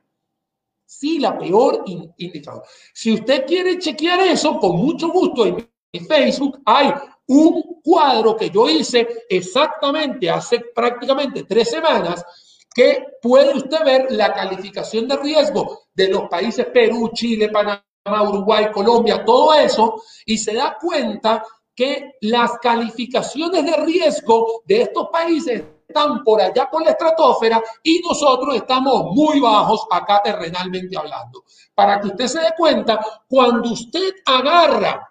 Sí, 0.84 1.18
la 1.18 1.36
peor 1.36 1.84
indicador. 1.86 2.64
Si 2.92 3.12
usted 3.12 3.44
quiere 3.46 3.78
chequear 3.78 4.20
eso, 4.20 4.58
con 4.58 4.76
mucho 4.76 5.08
gusto 5.08 5.44
en 5.46 6.06
Facebook 6.06 6.60
hay 6.64 6.92
un 7.26 7.80
cuadro 7.82 8.36
que 8.36 8.50
yo 8.50 8.68
hice 8.68 9.24
exactamente 9.28 10.30
hace 10.30 10.60
prácticamente 10.74 11.44
tres 11.44 11.70
semanas 11.70 12.24
que 12.74 13.06
puede 13.22 13.54
usted 13.54 13.84
ver 13.84 14.06
la 14.10 14.34
calificación 14.34 15.06
de 15.06 15.16
riesgo 15.16 15.84
de 15.94 16.08
los 16.08 16.28
países 16.28 16.66
Perú, 16.66 17.10
Chile, 17.14 17.48
Panamá, 17.48 17.82
Uruguay, 18.28 18.66
Colombia, 18.72 19.24
todo 19.24 19.54
eso, 19.54 20.02
y 20.26 20.36
se 20.36 20.54
da 20.54 20.76
cuenta 20.80 21.44
que 21.74 22.14
las 22.22 22.58
calificaciones 22.58 23.64
de 23.64 23.76
riesgo 23.84 24.62
de 24.66 24.82
estos 24.82 25.08
países 25.10 25.62
están 25.86 26.24
por 26.24 26.40
allá 26.40 26.68
por 26.70 26.84
la 26.84 26.90
estratosfera 26.90 27.62
y 27.82 28.00
nosotros 28.00 28.56
estamos 28.56 29.12
muy 29.12 29.38
bajos 29.40 29.86
acá 29.90 30.20
terrenalmente 30.22 30.96
hablando. 30.96 31.44
Para 31.74 32.00
que 32.00 32.08
usted 32.08 32.26
se 32.26 32.40
dé 32.40 32.52
cuenta, 32.56 33.04
cuando 33.28 33.70
usted 33.70 34.14
agarra 34.26 35.08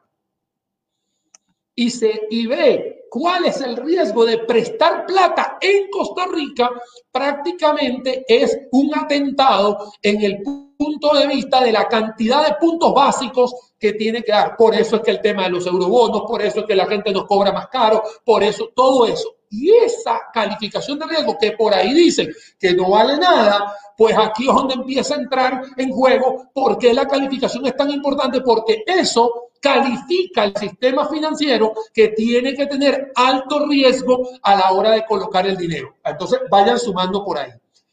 y, 1.76 1.90
se, 1.90 2.28
y 2.30 2.48
ve 2.48 3.03
cuál 3.14 3.46
es 3.46 3.62
el 3.62 3.78
riesgo 3.78 4.26
de 4.26 4.40
prestar 4.40 5.06
plata 5.06 5.60
en 5.62 5.88
Costa 5.92 6.26
Rica, 6.26 6.72
prácticamente 7.12 8.26
es 8.28 8.58
un 8.72 8.90
atentado 8.98 9.94
en 10.02 10.24
el 10.24 10.42
punto 10.42 11.14
de 11.14 11.28
vista 11.28 11.64
de 11.64 11.72
la 11.72 11.88
cantidad 11.88 12.44
de 12.44 12.56
puntos 12.56 12.92
básicos 12.92 13.54
que 13.78 13.94
tiene 13.94 14.24
que 14.24 14.32
dar. 14.32 14.58
Por 14.58 14.74
eso 14.74 14.96
es 14.96 15.04
que 15.04 15.12
el 15.12 15.22
tema 15.22 15.44
de 15.44 15.52
los 15.52 15.68
eurobonos, 15.68 16.24
por 16.28 16.42
eso 16.42 16.62
es 16.62 16.66
que 16.66 16.76
la 16.76 16.88
gente 16.88 17.12
nos 17.12 17.28
cobra 17.28 17.52
más 17.52 17.68
caro, 17.68 18.02
por 18.26 18.42
eso, 18.42 18.72
todo 18.76 19.06
eso. 19.06 19.36
Y 19.52 19.72
esa 19.72 20.20
calificación 20.34 20.98
de 20.98 21.06
riesgo 21.06 21.38
que 21.40 21.52
por 21.52 21.72
ahí 21.72 21.94
dicen 21.94 22.34
que 22.60 22.74
no 22.74 22.90
vale 22.90 23.18
nada, 23.18 23.76
pues 23.96 24.18
aquí 24.18 24.50
es 24.50 24.56
donde 24.56 24.74
empieza 24.74 25.14
a 25.14 25.20
entrar 25.20 25.62
en 25.78 25.92
juego 25.92 26.50
por 26.52 26.80
qué 26.80 26.92
la 26.96 27.08
calificación 27.08 27.64
es 27.68 27.78
tan 27.78 27.92
importante, 27.92 28.42
porque 28.42 28.84
eso 28.88 29.52
califica 29.64 30.44
el 30.44 30.58
sistema 30.58 31.08
financiero 31.08 31.74
que 31.94 32.10
tiene 32.10 32.54
que 32.54 32.68
tener 32.68 33.14
alto 33.16 33.66
riesgo 33.66 34.28
a 34.42 34.58
la 34.58 34.74
hora 34.74 34.92
de 34.92 35.06
colocar 35.06 35.48
el 35.48 35.56
dinero. 35.56 35.96
Entonces, 36.04 36.42
vayan 36.52 36.78
sumando 36.78 37.24
por 37.24 37.38
ahí. 37.38 37.52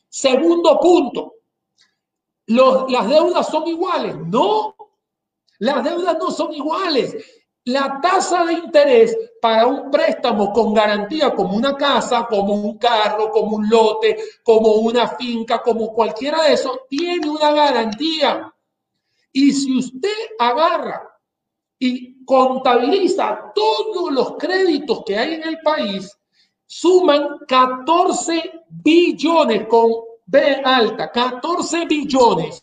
Segundo 0.08 0.80
punto, 0.80 1.34
las 2.48 3.08
deudas 3.08 3.46
son 3.46 3.68
iguales. 3.68 4.16
No, 4.16 4.74
las 5.60 5.84
deudas 5.84 6.18
no 6.18 6.32
son 6.32 6.52
iguales. 6.52 7.16
La 7.66 8.00
tasa 8.02 8.46
de 8.46 8.54
interés 8.54 9.16
para 9.40 9.68
un 9.68 9.92
préstamo 9.92 10.52
con 10.52 10.74
garantía 10.74 11.32
como 11.32 11.56
una 11.56 11.76
casa, 11.76 12.26
como 12.28 12.54
un 12.54 12.78
carro, 12.78 13.30
como 13.30 13.58
un 13.58 13.70
lote, 13.70 14.18
como 14.42 14.72
una 14.72 15.06
finca, 15.06 15.62
como 15.62 15.92
cualquiera 15.92 16.42
de 16.42 16.54
esos, 16.54 16.80
tiene 16.88 17.30
una 17.30 17.52
garantía. 17.52 18.52
Y 19.30 19.52
si 19.52 19.78
usted 19.78 20.34
agarra 20.36 21.10
y 21.82 22.24
contabiliza 22.24 23.52
todos 23.54 24.12
los 24.12 24.36
créditos 24.36 25.02
que 25.04 25.18
hay 25.18 25.34
en 25.34 25.44
el 25.44 25.58
país, 25.60 26.16
suman 26.66 27.38
14 27.48 28.64
billones 28.68 29.66
con 29.66 29.90
B 30.26 30.60
alta, 30.62 31.10
14 31.10 31.86
billones, 31.86 32.62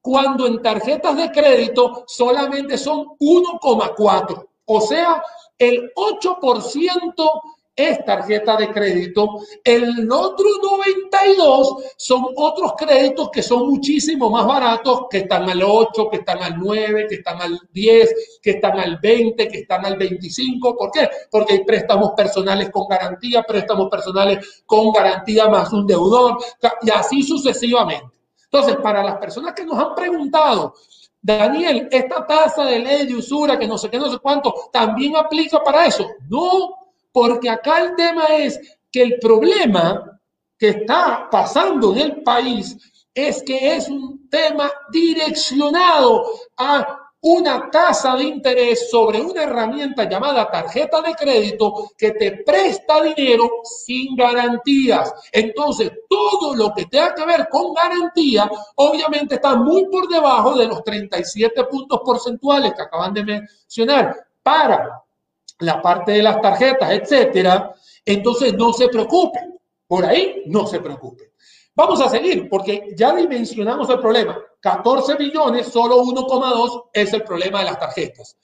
cuando 0.00 0.46
en 0.46 0.62
tarjetas 0.62 1.16
de 1.16 1.30
crédito 1.32 2.04
solamente 2.06 2.78
son 2.78 3.08
1,4. 3.18 4.48
O 4.66 4.80
sea, 4.80 5.22
el 5.58 5.92
8% 5.94 7.42
es 7.78 8.04
tarjeta 8.04 8.56
de 8.56 8.70
crédito. 8.70 9.38
El 9.62 10.10
otro 10.10 10.46
92 10.62 11.94
son 11.96 12.26
otros 12.34 12.72
créditos 12.76 13.30
que 13.30 13.40
son 13.40 13.68
muchísimo 13.68 14.28
más 14.30 14.44
baratos, 14.44 15.02
que 15.08 15.18
están 15.18 15.48
al 15.48 15.62
8, 15.62 16.10
que 16.10 16.16
están 16.16 16.42
al 16.42 16.58
9, 16.58 17.06
que 17.08 17.14
están 17.14 17.40
al 17.40 17.60
10, 17.72 18.40
que 18.42 18.50
están 18.50 18.80
al 18.80 18.98
20, 18.98 19.46
que 19.46 19.58
están 19.58 19.86
al 19.86 19.96
25. 19.96 20.76
¿Por 20.76 20.90
qué? 20.90 21.08
Porque 21.30 21.54
hay 21.54 21.64
préstamos 21.64 22.10
personales 22.16 22.68
con 22.70 22.88
garantía, 22.88 23.44
préstamos 23.44 23.88
personales 23.88 24.62
con 24.66 24.90
garantía 24.90 25.48
más 25.48 25.72
un 25.72 25.86
deudor 25.86 26.36
y 26.82 26.90
así 26.90 27.22
sucesivamente. 27.22 28.06
Entonces, 28.42 28.76
para 28.82 29.04
las 29.04 29.18
personas 29.18 29.54
que 29.54 29.64
nos 29.64 29.78
han 29.78 29.94
preguntado, 29.94 30.74
Daniel, 31.22 31.88
esta 31.92 32.26
tasa 32.26 32.64
de 32.64 32.78
ley 32.80 33.06
de 33.06 33.14
usura 33.14 33.56
que 33.56 33.68
no 33.68 33.78
sé 33.78 33.88
qué, 33.88 33.98
no 33.98 34.10
sé 34.10 34.18
cuánto, 34.18 34.52
también 34.72 35.14
aplica 35.16 35.62
para 35.62 35.86
eso. 35.86 36.08
No, 36.28 36.77
porque 37.18 37.50
acá 37.50 37.80
el 37.80 37.96
tema 37.96 38.26
es 38.26 38.78
que 38.92 39.02
el 39.02 39.18
problema 39.18 40.20
que 40.56 40.68
está 40.68 41.28
pasando 41.28 41.92
en 41.92 41.98
el 41.98 42.22
país 42.22 42.76
es 43.12 43.42
que 43.42 43.74
es 43.74 43.88
un 43.88 44.28
tema 44.30 44.70
direccionado 44.92 46.26
a 46.56 47.10
una 47.20 47.68
tasa 47.72 48.14
de 48.14 48.22
interés 48.22 48.88
sobre 48.88 49.20
una 49.20 49.42
herramienta 49.42 50.08
llamada 50.08 50.48
tarjeta 50.48 51.02
de 51.02 51.16
crédito 51.16 51.90
que 51.98 52.12
te 52.12 52.44
presta 52.44 53.02
dinero 53.02 53.50
sin 53.64 54.14
garantías. 54.14 55.12
Entonces, 55.32 55.90
todo 56.08 56.54
lo 56.54 56.72
que 56.72 56.86
tenga 56.86 57.16
que 57.16 57.26
ver 57.26 57.48
con 57.48 57.74
garantía, 57.74 58.48
obviamente 58.76 59.34
está 59.34 59.56
muy 59.56 59.86
por 59.86 60.06
debajo 60.06 60.56
de 60.56 60.68
los 60.68 60.84
37 60.84 61.64
puntos 61.64 62.00
porcentuales 62.04 62.74
que 62.74 62.82
acaban 62.82 63.12
de 63.12 63.24
mencionar 63.24 64.16
para 64.40 65.02
la 65.60 65.82
parte 65.82 66.12
de 66.12 66.22
las 66.22 66.40
tarjetas, 66.40 66.90
etcétera, 66.90 67.74
entonces 68.04 68.54
no 68.54 68.72
se 68.72 68.88
preocupen. 68.88 69.58
Por 69.86 70.04
ahí 70.04 70.42
no 70.46 70.66
se 70.66 70.80
preocupen. 70.80 71.28
Vamos 71.74 72.00
a 72.00 72.08
seguir 72.08 72.48
porque 72.48 72.88
ya 72.96 73.14
dimensionamos 73.14 73.88
el 73.88 74.00
problema. 74.00 74.38
14 74.60 75.14
billones, 75.14 75.68
solo 75.68 76.02
1,2 76.02 76.90
es 76.92 77.12
el 77.12 77.22
problema 77.22 77.60
de 77.60 77.66
las 77.66 77.78
tarjetas. 77.78 78.36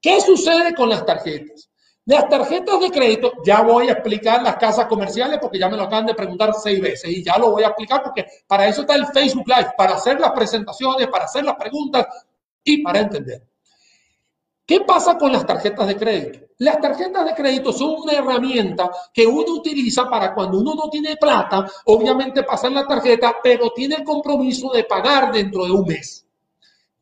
¿Qué 0.00 0.20
sucede 0.20 0.74
con 0.74 0.90
las 0.90 1.04
tarjetas? 1.04 1.70
Las 2.06 2.28
tarjetas 2.28 2.78
de 2.80 2.90
crédito, 2.90 3.32
ya 3.44 3.62
voy 3.62 3.88
a 3.88 3.92
explicar 3.92 4.42
las 4.42 4.56
casas 4.56 4.86
comerciales 4.86 5.38
porque 5.40 5.58
ya 5.58 5.70
me 5.70 5.76
lo 5.78 5.84
acaban 5.84 6.04
de 6.04 6.14
preguntar 6.14 6.52
seis 6.52 6.78
veces 6.78 7.10
y 7.10 7.24
ya 7.24 7.38
lo 7.38 7.52
voy 7.52 7.62
a 7.62 7.68
explicar 7.68 8.02
porque 8.02 8.26
para 8.46 8.66
eso 8.66 8.82
está 8.82 8.94
el 8.94 9.06
Facebook 9.06 9.48
Live, 9.48 9.72
para 9.78 9.94
hacer 9.94 10.20
las 10.20 10.32
presentaciones, 10.32 11.08
para 11.08 11.24
hacer 11.24 11.44
las 11.44 11.54
preguntas 11.54 12.06
y 12.62 12.82
para 12.82 13.00
entender. 13.00 13.42
¿Qué 14.66 14.80
pasa 14.80 15.18
con 15.18 15.30
las 15.30 15.46
tarjetas 15.46 15.86
de 15.86 15.96
crédito? 15.96 16.46
Las 16.58 16.80
tarjetas 16.80 17.26
de 17.26 17.34
crédito 17.34 17.72
son 17.72 17.96
una 18.02 18.14
herramienta 18.14 18.90
que 19.12 19.26
uno 19.26 19.52
utiliza 19.52 20.08
para 20.08 20.34
cuando 20.34 20.58
uno 20.58 20.74
no 20.74 20.88
tiene 20.88 21.16
plata, 21.16 21.68
obviamente 21.84 22.42
pasar 22.44 22.72
la 22.72 22.86
tarjeta, 22.86 23.36
pero 23.42 23.70
tiene 23.70 23.96
el 23.96 24.04
compromiso 24.04 24.72
de 24.72 24.84
pagar 24.84 25.32
dentro 25.32 25.66
de 25.66 25.72
un 25.72 25.84
mes. 25.84 26.24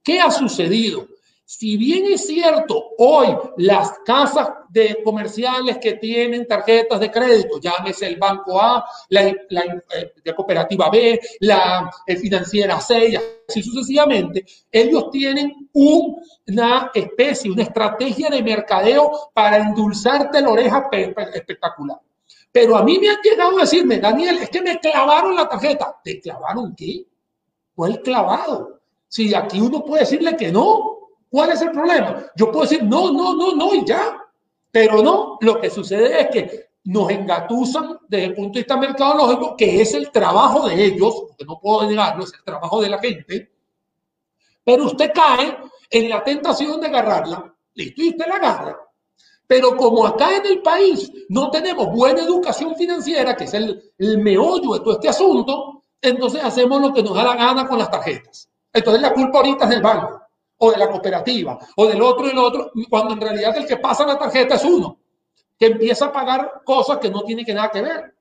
¿Qué 0.03 0.21
ha 0.21 0.31
sucedido? 0.31 1.07
Si 1.55 1.77
bien 1.77 2.07
es 2.07 2.27
cierto, 2.27 2.93
hoy 2.97 3.27
las 3.59 3.99
casas 4.07 4.49
de 4.71 5.03
comerciales 5.05 5.77
que 5.77 5.93
tienen 5.93 6.49
tarjetas 6.49 6.99
de 6.99 7.11
crédito, 7.11 7.61
llámese 7.61 8.07
el 8.07 8.17
Banco 8.17 8.59
A, 8.59 8.83
la, 9.11 9.29
eh, 9.29 10.35
Cooperativa 10.35 10.89
B, 10.89 11.21
la 11.41 11.91
eh, 12.07 12.17
Financiera 12.17 12.81
C, 12.81 13.11
y 13.11 13.17
así 13.17 13.63
sucesivamente, 13.63 14.47
ellos 14.71 15.11
tienen 15.11 15.69
una 15.75 16.91
especie, 16.95 17.51
una 17.51 17.65
estrategia 17.65 18.31
de 18.31 18.43
mercadeo 18.43 19.31
para 19.35 19.59
endulzarte 19.59 20.41
la 20.41 20.49
oreja 20.49 20.89
espectacular. 21.35 22.01
Pero 22.51 22.79
a 22.79 22.83
mí 22.83 22.99
me 22.99 23.11
han 23.11 23.21
llegado 23.23 23.59
a 23.59 23.61
decirme, 23.61 23.99
Daniel, 23.99 24.39
es 24.39 24.49
que 24.49 24.63
me 24.63 24.81
clavaron 24.81 25.37
la 25.37 25.47
tarjeta. 25.47 26.01
¿Te 26.03 26.19
clavaron 26.19 26.75
qué? 26.75 27.05
¿Cuál 27.75 28.01
clavado? 28.01 28.81
Si 29.07 29.35
aquí 29.35 29.61
uno 29.61 29.85
puede 29.85 30.05
decirle 30.05 30.35
que 30.35 30.51
no, 30.51 31.02
¿Cuál 31.33 31.53
es 31.53 31.63
el 31.63 31.71
problema? 31.71 32.27
Yo 32.37 32.53
puedo 32.53 32.65
decir, 32.65 32.85
no, 32.85 33.11
no, 33.11 33.35
no, 33.35 33.55
no, 33.55 33.75
y 33.75 33.87
ya. 33.87 34.23
Pero 34.71 35.03
no, 35.03 35.39
lo 35.41 35.59
que 35.63 35.71
sucede 35.71 36.21
es 36.21 36.29
que 36.29 36.67
nos 36.85 37.09
engatusan 37.09 37.99
desde 38.07 38.27
el 38.27 38.35
punto 38.35 38.53
de 38.53 38.61
vista 38.61 38.77
mercadológico, 38.77 39.57
que 39.57 39.81
es 39.81 39.95
el 39.95 40.11
trabajo 40.11 40.69
de 40.69 40.85
ellos, 40.85 41.25
porque 41.29 41.47
no 41.47 41.59
puedo 41.59 41.89
negarlo, 41.89 42.25
es 42.25 42.35
el 42.35 42.45
trabajo 42.45 42.83
de 42.83 42.91
la 42.91 42.99
gente. 42.99 43.51
Pero 44.63 44.85
usted 44.85 45.11
cae 45.15 45.57
en 45.89 46.11
la 46.11 46.23
tentación 46.23 46.79
de 46.83 46.89
agarrarla, 46.89 47.55
listo, 47.73 48.03
y 48.03 48.11
usted 48.11 48.27
la 48.27 48.35
agarra. 48.35 48.77
Pero 49.47 49.75
como 49.75 50.07
acá 50.07 50.37
en 50.37 50.45
el 50.45 50.61
país 50.61 51.11
no 51.31 51.51
tenemos 51.51 51.87
buena 51.93 52.25
educación 52.25 52.77
financiera, 52.77 53.35
que 53.35 53.45
es 53.45 53.55
el, 53.55 53.91
el 53.97 54.19
meollo 54.19 54.75
de 54.75 54.81
todo 54.81 54.93
este 54.93 55.09
asunto, 55.09 55.85
entonces 55.99 56.45
hacemos 56.45 56.79
lo 56.79 56.93
que 56.93 57.03
nos 57.03 57.15
da 57.15 57.25
la 57.25 57.37
gana 57.37 57.67
con 57.67 57.79
las 57.79 57.91
tarjetas. 57.91 58.51
Entonces 58.71 59.01
la 59.01 59.15
culpa 59.15 59.39
ahorita 59.39 59.65
es 59.65 59.71
del 59.71 59.81
banco 59.81 60.22
o 60.65 60.71
de 60.71 60.79
la 60.79 60.89
cooperativa, 60.89 61.59
o 61.75 61.87
del 61.87 62.01
otro 62.01 62.25
y 62.25 62.31
el 62.31 62.39
otro, 62.39 62.71
cuando 62.89 63.15
en 63.15 63.21
realidad 63.21 63.57
el 63.57 63.67
que 63.67 63.79
pasa 63.79 64.07
la 64.07 64.17
tarjeta 64.17 64.55
es 64.55 64.65
uno, 64.65 64.97
que 65.59 65.67
empieza 65.67 66.07
a 66.07 66.13
pagar 66.13 66.63
cosas 66.65 66.99
que 66.99 67.11
no 67.11 67.25
tienen 67.25 67.45
que 67.45 67.53
nada 67.53 67.69
que 67.69 67.83
ver. 67.83 68.15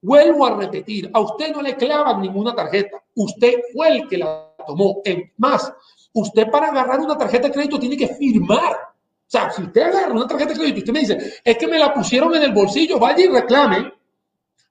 Vuelvo 0.00 0.46
a 0.46 0.56
repetir, 0.56 1.10
a 1.12 1.20
usted 1.20 1.52
no 1.52 1.60
le 1.60 1.76
clavan 1.76 2.22
ninguna 2.22 2.54
tarjeta, 2.54 3.02
usted 3.14 3.56
fue 3.74 3.88
el 3.88 4.08
que 4.08 4.16
la 4.16 4.50
tomó. 4.66 5.02
Es 5.04 5.18
más, 5.36 5.70
usted 6.14 6.50
para 6.50 6.68
agarrar 6.68 7.00
una 7.00 7.18
tarjeta 7.18 7.48
de 7.48 7.52
crédito 7.52 7.78
tiene 7.78 7.98
que 7.98 8.08
firmar. 8.08 8.72
O 8.72 9.30
sea, 9.30 9.50
si 9.50 9.62
usted 9.62 9.82
agarra 9.82 10.12
una 10.12 10.26
tarjeta 10.26 10.54
de 10.54 10.58
crédito 10.58 10.78
y 10.78 10.80
usted 10.80 10.92
me 10.94 11.00
dice, 11.00 11.34
es 11.44 11.58
que 11.58 11.66
me 11.66 11.78
la 11.78 11.92
pusieron 11.92 12.34
en 12.34 12.44
el 12.44 12.52
bolsillo, 12.52 12.98
vaya 12.98 13.26
y 13.26 13.28
reclame, 13.28 13.92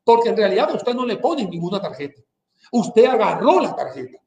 porque 0.04 0.30
en 0.30 0.38
realidad 0.38 0.72
a 0.72 0.74
usted 0.74 0.96
no 0.96 1.06
le 1.06 1.18
ponen 1.18 1.48
ninguna 1.48 1.80
tarjeta. 1.80 2.20
Usted 2.72 3.06
agarró 3.06 3.60
la 3.60 3.75
tarjeta. 3.75 4.18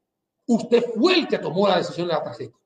Usted 0.47 0.85
fue 0.95 1.15
el 1.15 1.27
que 1.27 1.37
tomó 1.37 1.67
la 1.67 1.79
decisión 1.79 2.07
de 2.07 2.13
la 2.13 2.23
tarjeta. 2.23 2.60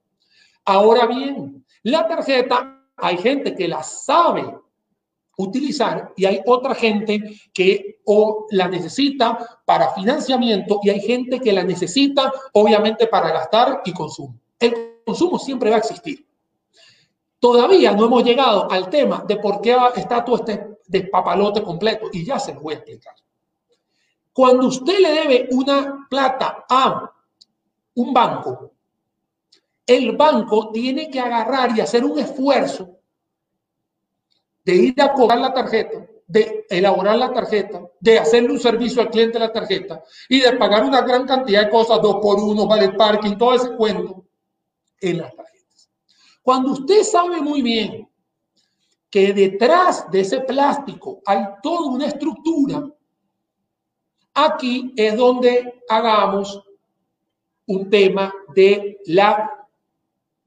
Ahora 0.66 1.06
bien, 1.06 1.66
la 1.84 2.08
tarjeta, 2.08 2.84
hay 2.98 3.18
gente 3.18 3.54
que 3.56 3.68
la 3.68 3.84
sabe 3.84 4.58
utilizar 5.38 6.14
y 6.16 6.26
hay 6.26 6.42
otra 6.46 6.74
gente 6.74 7.22
que 7.54 8.00
la 8.52 8.68
necesita 8.68 9.60
para 9.66 9.94
financiamiento 9.94 10.80
y 10.84 10.90
hay 10.90 11.02
gente 11.02 11.40
que 11.40 11.52
la 11.52 11.64
necesita 11.64 12.32
obviamente 12.54 13.08
para 13.08 13.32
gastar 13.32 13.82
y 13.86 13.94
consumo. 13.94 14.40
El 14.60 15.02
consumo 15.06 15.38
siempre 15.38 15.70
va 15.70 15.78
a 15.78 15.80
existir. 15.80 16.26
Todavía 17.40 17.92
no 17.92 18.06
hemos 18.06 18.24
llegado 18.24 18.72
al 18.72 18.90
tema 18.90 19.24
de 19.28 19.38
por 19.38 19.62
qué 19.62 19.78
está 19.96 20.24
todo 20.24 20.38
este 20.38 20.80
despapalote 20.88 21.62
completo 21.62 22.10
y 22.12 22.26
ya 22.26 22.40
se 22.40 22.54
lo 22.54 22.62
voy 22.62 22.74
a 22.74 22.78
explicar. 22.78 23.16
Cuando 24.32 24.68
usted 24.68 25.00
le 25.00 25.12
debe 25.12 25.50
una 25.52 26.08
plata 26.10 26.66
a 26.70 27.12
un 27.96 28.14
banco, 28.14 28.75
el 29.86 30.16
banco 30.16 30.72
tiene 30.72 31.10
que 31.10 31.20
agarrar 31.20 31.76
y 31.78 31.82
hacer 31.82 32.04
un 32.04 32.18
esfuerzo 32.18 33.00
de 34.64 34.76
ir 34.76 35.02
a 35.02 35.14
cobrar 35.14 35.40
la 35.40 35.54
tarjeta, 35.54 36.08
de 36.26 36.66
elaborar 36.70 37.18
la 37.18 37.32
tarjeta, 37.32 37.84
de 38.00 38.18
hacerle 38.18 38.52
un 38.52 38.60
servicio 38.60 39.02
al 39.02 39.12
cliente 39.12 39.34
de 39.34 39.46
la 39.46 39.54
tarjeta 39.54 40.02
y 40.28 40.40
de 40.40 40.54
pagar 40.54 40.84
una 40.84 41.02
gran 41.02 41.28
cantidad 41.28 41.66
de 41.66 41.70
cosas, 41.70 42.02
dos 42.02 42.18
por 42.22 42.40
uno, 42.40 42.66
vale 42.66 42.86
el 42.86 42.96
parking, 42.96 43.38
todo 43.38 43.54
ese 43.54 43.76
cuento 43.76 44.26
en 45.00 45.20
las 45.20 45.36
tarjetas. 45.36 45.90
Cuando 46.42 46.72
usted 46.72 47.04
sabe 47.04 47.42
muy 47.42 47.62
bien 47.62 48.10
que 49.10 49.34
detrás 49.34 50.10
de 50.10 50.22
ese 50.22 50.42
plástico 50.42 51.22
hay 51.26 51.46
toda 51.62 51.92
una 51.92 52.08
estructura, 52.08 52.84
aquí 54.34 54.94
es 54.98 55.16
donde 55.16 55.84
hagamos 55.88 56.62
un 57.68 57.90
tema 57.90 58.34
de 58.56 59.00
la 59.06 59.65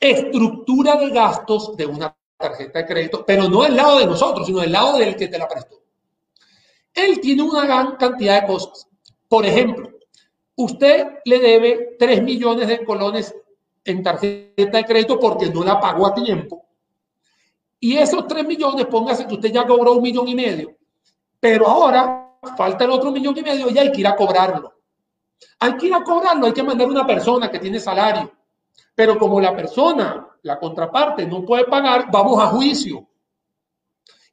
estructura 0.00 0.96
de 0.96 1.10
gastos 1.10 1.76
de 1.76 1.86
una 1.86 2.14
tarjeta 2.36 2.80
de 2.80 2.86
crédito, 2.86 3.24
pero 3.26 3.48
no 3.48 3.62
del 3.62 3.76
lado 3.76 3.98
de 3.98 4.06
nosotros, 4.06 4.46
sino 4.46 4.60
del 4.60 4.72
lado 4.72 4.98
del 4.98 5.16
que 5.16 5.28
te 5.28 5.38
la 5.38 5.48
prestó. 5.48 5.82
Él 6.94 7.20
tiene 7.20 7.42
una 7.42 7.64
gran 7.64 7.96
cantidad 7.96 8.40
de 8.40 8.46
cosas. 8.46 8.86
Por 9.28 9.44
ejemplo, 9.44 9.90
usted 10.56 11.18
le 11.24 11.38
debe 11.38 11.96
3 11.98 12.22
millones 12.22 12.68
de 12.68 12.84
colones 12.84 13.34
en 13.84 14.02
tarjeta 14.02 14.78
de 14.78 14.84
crédito 14.84 15.18
porque 15.18 15.46
no 15.46 15.64
la 15.64 15.80
pagó 15.80 16.06
a 16.06 16.14
tiempo. 16.14 16.66
Y 17.80 17.96
esos 17.96 18.26
3 18.26 18.46
millones, 18.46 18.86
póngase 18.86 19.26
que 19.26 19.34
usted 19.34 19.52
ya 19.52 19.66
cobró 19.66 19.92
un 19.92 20.02
millón 20.02 20.28
y 20.28 20.34
medio, 20.34 20.76
pero 21.38 21.66
ahora 21.68 22.38
falta 22.56 22.84
el 22.84 22.90
otro 22.90 23.10
millón 23.10 23.36
y 23.36 23.42
medio 23.42 23.70
y 23.70 23.78
hay 23.78 23.92
que 23.92 24.00
ir 24.00 24.06
a 24.06 24.16
cobrarlo. 24.16 24.74
Hay 25.60 25.76
que 25.76 25.86
ir 25.86 25.94
a 25.94 26.02
cobrarlo, 26.02 26.46
hay 26.46 26.52
que 26.52 26.62
mandar 26.62 26.88
una 26.88 27.06
persona 27.06 27.50
que 27.50 27.58
tiene 27.58 27.78
salario. 27.78 28.32
Pero 28.94 29.18
como 29.18 29.40
la 29.40 29.54
persona, 29.54 30.28
la 30.42 30.58
contraparte, 30.58 31.26
no 31.26 31.44
puede 31.44 31.64
pagar, 31.64 32.10
vamos 32.10 32.40
a 32.40 32.46
juicio. 32.48 33.06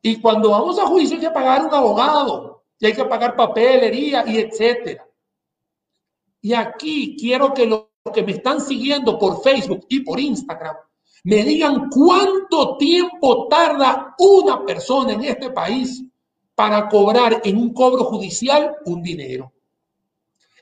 Y 0.01 0.19
cuando 0.21 0.51
vamos 0.51 0.79
a 0.79 0.87
juicio 0.87 1.15
hay 1.17 1.21
que 1.21 1.31
pagar 1.31 1.65
un 1.65 1.73
abogado, 1.73 2.63
y 2.79 2.85
hay 2.85 2.93
que 2.93 3.05
pagar 3.05 3.35
papelería 3.35 4.23
y 4.27 4.37
etcétera. 4.37 5.07
Y 6.41 6.53
aquí 6.53 7.15
quiero 7.19 7.53
que 7.53 7.65
los 7.65 7.85
que 8.13 8.23
me 8.23 8.33
están 8.33 8.61
siguiendo 8.61 9.17
por 9.17 9.41
Facebook 9.41 9.85
y 9.89 10.01
por 10.01 10.19
Instagram 10.19 10.75
me 11.23 11.43
digan 11.43 11.89
cuánto 11.89 12.77
tiempo 12.77 13.47
tarda 13.47 14.13
una 14.19 14.63
persona 14.63 15.13
en 15.13 15.23
este 15.23 15.49
país 15.49 16.03
para 16.53 16.87
cobrar 16.87 17.41
en 17.43 17.57
un 17.57 17.73
cobro 17.73 18.03
judicial 18.03 18.75
un 18.85 19.01
dinero. 19.01 19.51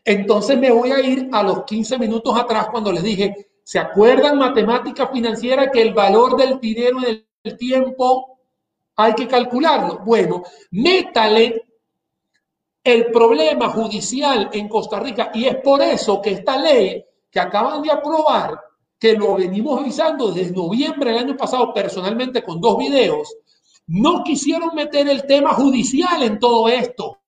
Entonces 0.06 0.58
me 0.58 0.72
voy 0.72 0.92
a 0.92 1.02
ir 1.02 1.30
a 1.34 1.44
los 1.44 1.66
15 1.66 1.98
minutos 1.98 2.38
atrás 2.38 2.70
cuando 2.72 2.94
les 2.94 3.04
dije, 3.04 3.52
¿se 3.64 3.80
acuerdan 3.80 4.38
matemática 4.38 5.08
financiera 5.08 5.72
que 5.72 5.82
el 5.82 5.94
valor 5.94 6.36
del 6.36 6.60
dinero 6.60 6.98
en 7.06 7.26
el 7.44 7.58
tiempo 7.58 8.40
hay 8.96 9.14
que 9.14 9.28
calcularlo? 9.28 10.00
Bueno, 10.00 10.44
métale 10.72 11.66
el 12.84 13.12
problema 13.12 13.70
judicial 13.70 14.50
en 14.52 14.68
Costa 14.68 15.00
Rica 15.00 15.32
y 15.34 15.46
es 15.46 15.56
por 15.58 15.82
eso 15.82 16.22
que 16.22 16.32
esta 16.32 16.58
ley 16.58 17.04
que 17.32 17.40
acaban 17.40 17.82
de 17.82 17.92
aprobar, 17.92 18.60
que 19.00 19.14
lo 19.14 19.36
venimos 19.36 19.80
avisando 19.80 20.32
desde 20.32 20.52
noviembre 20.52 21.12
del 21.12 21.24
año 21.24 21.38
pasado 21.38 21.74
personalmente 21.74 22.44
con 22.44 22.60
dos 22.60 22.78
videos, 22.78 23.36
no 23.88 24.24
quisieron 24.24 24.76
meter 24.76 25.08
el 25.10 25.26
tema 25.26 25.54
judicial 25.54 26.24
en 26.24 26.40
todo 26.40 26.68
esto. 26.68 27.20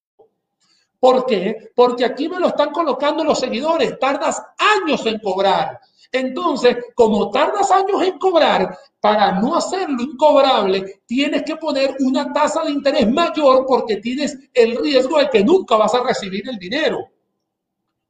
¿Por 0.99 1.25
qué? 1.25 1.71
Porque 1.75 2.05
aquí 2.05 2.27
me 2.29 2.39
lo 2.39 2.47
están 2.47 2.71
colocando 2.71 3.23
los 3.23 3.39
seguidores. 3.39 3.99
Tardas 3.99 4.41
años 4.57 5.05
en 5.05 5.19
cobrar. 5.19 5.79
Entonces, 6.19 6.77
como 6.95 7.29
tardas 7.29 7.69
años 7.71 8.01
en 8.01 8.17
cobrar, 8.17 8.77
para 8.99 9.33
no 9.39 9.55
hacerlo 9.55 10.01
incobrable, 10.01 11.01
tienes 11.05 11.43
que 11.43 11.55
poner 11.57 11.95
una 11.99 12.31
tasa 12.31 12.63
de 12.63 12.71
interés 12.71 13.11
mayor 13.11 13.65
porque 13.67 13.97
tienes 13.97 14.37
el 14.53 14.77
riesgo 14.77 15.19
de 15.19 15.29
que 15.29 15.43
nunca 15.43 15.75
vas 15.75 15.93
a 15.93 16.03
recibir 16.03 16.47
el 16.49 16.57
dinero. 16.57 16.99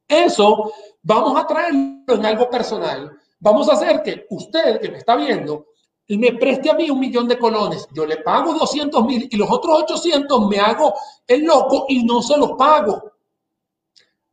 Eso 0.08 0.72
vamos 1.02 1.38
a 1.38 1.46
traerlo 1.46 2.14
en 2.14 2.26
algo 2.26 2.48
personal. 2.48 3.18
Vamos 3.40 3.68
a 3.68 3.72
hacer 3.72 4.02
que 4.02 4.26
usted 4.30 4.80
que 4.80 4.90
me 4.90 4.98
está 4.98 5.16
viendo 5.16 5.66
me 6.08 6.32
preste 6.34 6.70
a 6.70 6.74
mí 6.74 6.88
un 6.88 7.00
millón 7.00 7.26
de 7.26 7.36
colones, 7.36 7.88
yo 7.92 8.06
le 8.06 8.18
pago 8.18 8.54
200 8.54 9.04
mil 9.04 9.28
y 9.28 9.36
los 9.36 9.50
otros 9.50 9.82
800 9.82 10.48
me 10.48 10.60
hago 10.60 10.94
el 11.26 11.44
loco 11.44 11.86
y 11.88 12.04
no 12.04 12.22
se 12.22 12.36
los 12.36 12.52
pago. 12.52 13.12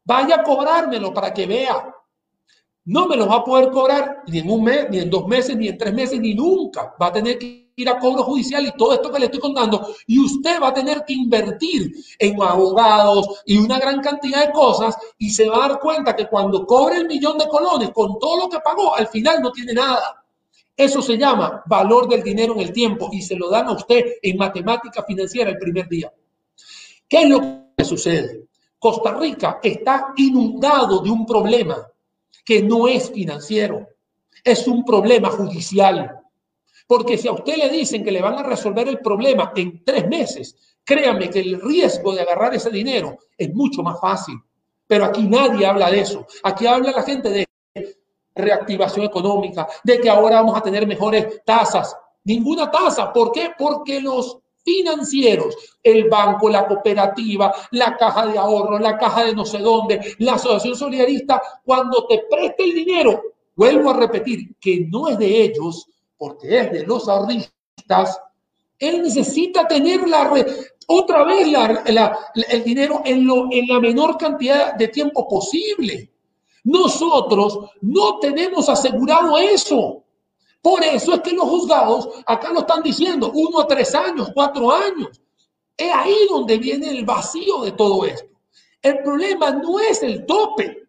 Vaya 0.06 0.36
a 0.36 0.44
cobrármelo 0.44 1.12
para 1.12 1.34
que 1.34 1.48
vea. 1.48 1.93
No 2.86 3.08
me 3.08 3.16
los 3.16 3.30
va 3.30 3.38
a 3.38 3.44
poder 3.46 3.72
cobrar 3.72 4.24
ni 4.28 4.40
en 4.40 4.50
un 4.50 4.64
mes, 4.64 4.90
ni 4.90 5.00
en 5.00 5.10
dos 5.10 5.26
meses, 5.26 5.56
ni 5.56 5.70
en 5.70 5.78
tres 5.78 5.94
meses, 5.94 6.20
ni 6.20 6.34
nunca. 6.34 6.94
Va 7.02 7.08
a 7.08 7.14
tener 7.14 7.40
que 7.40 7.72
ir 7.76 7.90
a 7.90 7.98
cobro 7.98 8.24
judicial 8.24 8.66
y 8.66 8.72
todo 8.74 8.94
esto 8.94 9.10
que 9.10 9.20
le 9.20 9.26
estoy 9.26 9.40
contando. 9.40 9.88
Y 10.06 10.20
usted 10.20 10.62
va 10.62 10.68
a 10.68 10.74
tener 10.74 11.06
que 11.06 11.14
invertir 11.14 11.94
en 12.20 12.42
abogados 12.42 13.42
y 13.46 13.58
una 13.58 13.80
gran 13.80 14.02
cantidad 14.02 14.48
de 14.48 14.52
cosas 14.52 14.98
y 15.18 15.30
se 15.30 15.48
va 15.48 15.66
a 15.66 15.70
dar 15.70 15.80
cuenta 15.80 16.14
que 16.14 16.28
cuando 16.28 16.66
cobre 16.66 16.98
el 16.98 17.08
millón 17.08 17.38
de 17.38 17.48
colones 17.48 17.92
con 17.92 18.20
todo 18.20 18.44
lo 18.44 18.50
que 18.50 18.60
pagó, 18.60 18.96
al 18.96 19.08
final 19.08 19.42
no 19.42 19.52
tiene 19.52 19.74
nada. 19.74 20.26
Eso 20.76 21.02
se 21.02 21.18
llama 21.18 21.64
valor 21.68 22.10
del 22.10 22.22
dinero 22.22 22.54
en 22.54 22.62
el 22.62 22.74
tiempo 22.74 23.10
y 23.14 23.22
se 23.22 23.36
lo 23.36 23.50
dan 23.50 23.68
a 23.68 23.74
usted 23.74 24.04
en 24.22 24.38
matemática 24.38 25.04
financiera 25.04 25.52
el 25.52 25.58
primer 25.58 25.88
día. 25.88 26.12
¿Qué 27.08 27.22
es 27.22 27.30
lo 27.30 27.40
que 27.78 27.86
sucede? 27.86 28.48
Costa 28.78 29.14
Rica 29.14 29.60
está 29.64 30.14
inundado 30.18 31.00
de 31.00 31.10
un 31.10 31.26
problema 31.26 31.88
que 32.44 32.62
no 32.62 32.88
es 32.88 33.12
financiero, 33.12 33.88
es 34.44 34.68
un 34.68 34.84
problema 34.84 35.30
judicial. 35.30 36.20
Porque 36.88 37.18
si 37.18 37.28
a 37.28 37.32
usted 37.32 37.56
le 37.56 37.70
dicen 37.70 38.04
que 38.04 38.12
le 38.12 38.22
van 38.22 38.38
a 38.38 38.44
resolver 38.44 38.88
el 38.88 39.00
problema 39.00 39.54
en 39.56 39.84
tres 39.84 40.08
meses, 40.08 40.76
créame 40.84 41.30
que 41.30 41.40
el 41.40 41.62
riesgo 41.62 42.14
de 42.14 42.22
agarrar 42.22 42.54
ese 42.54 42.70
dinero 42.70 43.18
es 43.38 43.54
mucho 43.54 43.82
más 43.82 44.00
fácil. 44.00 44.36
Pero 44.86 45.06
aquí 45.06 45.24
nadie 45.24 45.66
habla 45.66 45.90
de 45.90 46.02
eso. 46.02 46.28
Aquí 46.44 46.68
habla 46.68 46.92
la 46.92 47.04
gente 47.04 47.30
de 47.30 47.48
reactivación 48.36 49.06
económica, 49.06 49.68
de 49.84 50.00
que 50.00 50.10
ahora 50.10 50.38
vamos 50.38 50.58
a 50.58 50.62
tener 50.62 50.86
mejores 50.86 51.44
tasas. 51.46 51.96
Ninguna 52.26 52.70
tasa. 52.70 53.14
¿Por 53.14 53.32
qué? 53.32 53.52
Porque 53.58 54.02
los 54.02 54.40
financieros, 54.64 55.56
el 55.82 56.10
banco, 56.10 56.50
la 56.50 56.68
cooperativa, 56.68 57.54
la 57.72 57.98
caja 57.98 58.28
de 58.28 58.38
ahorro, 58.38 58.80
la 58.80 58.98
caja 58.98 59.26
de 59.26 59.36
no 59.36 59.46
sé 59.46 59.60
dónde, 59.60 60.16
la 60.20 60.34
asociación 60.34 60.76
solidarista, 60.76 61.42
cuando 61.64 62.06
te 62.08 62.24
preste 62.30 62.64
el 62.64 62.74
dinero, 62.74 63.22
vuelvo 63.56 63.92
a 63.92 63.98
repetir 63.98 64.56
que 64.60 64.88
no 64.90 65.08
es 65.10 65.18
de 65.18 65.44
ellos, 65.44 65.88
porque 66.18 66.60
es 66.60 66.72
de 66.72 66.86
los 66.86 67.08
ahorristas, 67.10 68.20
él 68.80 69.02
necesita 69.02 69.68
tener 69.68 70.08
la 70.08 70.34
otra 70.88 71.24
vez 71.24 71.48
el 72.50 72.64
dinero 72.64 73.02
en, 73.06 73.26
lo, 73.26 73.48
en 73.52 73.68
la 73.68 73.80
menor 73.80 74.18
cantidad 74.18 74.74
de 74.76 74.88
tiempo 74.90 75.28
posible. 75.28 76.10
Nosotros 76.64 77.60
no 77.82 78.20
tenemos 78.20 78.70
asegurado 78.70 79.38
eso. 79.38 80.03
Por 80.64 80.82
eso 80.82 81.16
es 81.16 81.20
que 81.20 81.34
los 81.34 81.44
juzgados 81.50 82.08
acá 82.26 82.54
lo 82.54 82.62
están 82.62 82.82
diciendo, 82.82 83.30
uno 83.34 83.60
a 83.60 83.68
tres 83.68 83.94
años, 83.94 84.32
cuatro 84.34 84.72
años. 84.72 85.22
Es 85.76 85.92
ahí 85.94 86.16
donde 86.30 86.58
viene 86.58 86.90
el 86.90 87.04
vacío 87.04 87.64
de 87.64 87.74
todo 87.74 88.06
esto. 88.06 88.30
El 88.82 89.04
problema 89.04 89.52
no 89.52 89.82
es 89.82 90.02
el 90.04 90.26
tope, 90.26 90.88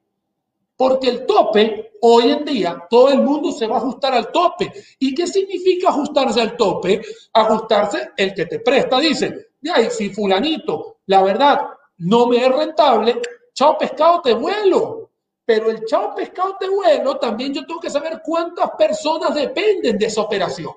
porque 0.76 1.08
el 1.08 1.26
tope, 1.26 1.90
hoy 2.02 2.30
en 2.30 2.44
día, 2.44 2.86
todo 2.88 3.08
el 3.08 3.20
mundo 3.20 3.50
se 3.50 3.66
va 3.66 3.74
a 3.74 3.78
ajustar 3.78 4.14
al 4.14 4.30
tope. 4.30 4.72
¿Y 5.00 5.12
qué 5.12 5.26
significa 5.26 5.88
ajustarse 5.88 6.40
al 6.40 6.56
tope? 6.56 7.02
Ajustarse 7.32 8.12
el 8.16 8.32
que 8.32 8.46
te 8.46 8.60
presta, 8.60 9.00
dice, 9.00 9.48
ay, 9.74 9.88
si 9.90 10.10
fulanito, 10.10 10.98
la 11.06 11.20
verdad, 11.20 11.62
no 11.98 12.28
me 12.28 12.36
es 12.36 12.48
rentable, 12.48 13.20
chao 13.52 13.76
pescado, 13.76 14.20
te 14.22 14.34
vuelo. 14.34 15.03
Pero 15.44 15.70
el 15.70 15.84
chao 15.84 16.14
pescado 16.14 16.56
de 16.58 16.68
vuelo, 16.68 17.18
también 17.18 17.52
yo 17.52 17.66
tengo 17.66 17.80
que 17.80 17.90
saber 17.90 18.20
cuántas 18.24 18.70
personas 18.72 19.34
dependen 19.34 19.98
de 19.98 20.06
esa 20.06 20.22
operación. 20.22 20.72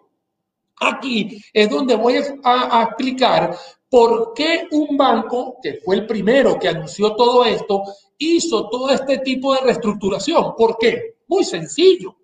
Aquí 0.80 1.42
es 1.54 1.70
donde 1.70 1.96
voy 1.96 2.18
a, 2.18 2.80
a, 2.80 2.84
explicar 2.84 3.58
por 3.90 4.34
qué 4.34 4.68
un 4.72 4.98
banco, 4.98 5.58
que 5.62 5.80
fue 5.84 5.96
el 5.96 6.06
primero 6.06 6.60
que 6.60 6.68
anunció 6.68 7.16
todo 7.16 7.46
esto, 7.46 7.84
hizo 8.18 8.70
todo 8.70 8.90
este 8.90 9.20
tipo 9.20 9.54
de 9.56 9.62
reestructuración. 9.62 10.56
¿Por 10.56 10.78
qué? 10.78 11.18
Muy 11.28 11.44
sencillo. 11.44 12.16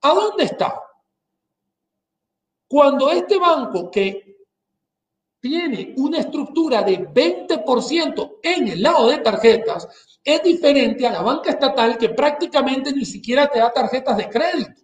¿A 0.00 0.14
dónde 0.14 0.44
está? 0.44 0.80
Cuando 2.66 3.10
este 3.10 3.38
banco 3.38 3.90
que 3.90 4.28
tiene 5.40 5.94
una 5.96 6.18
estructura 6.18 6.82
de 6.82 7.08
20% 7.08 8.38
en 8.42 8.68
el 8.68 8.82
lado 8.82 9.08
de 9.08 9.18
tarjetas, 9.18 9.88
es 10.34 10.42
diferente 10.42 11.06
a 11.06 11.12
la 11.12 11.22
banca 11.22 11.50
estatal 11.50 11.96
que 11.96 12.10
prácticamente 12.10 12.92
ni 12.92 13.06
siquiera 13.06 13.46
te 13.48 13.60
da 13.60 13.72
tarjetas 13.72 14.14
de 14.18 14.28
crédito. 14.28 14.82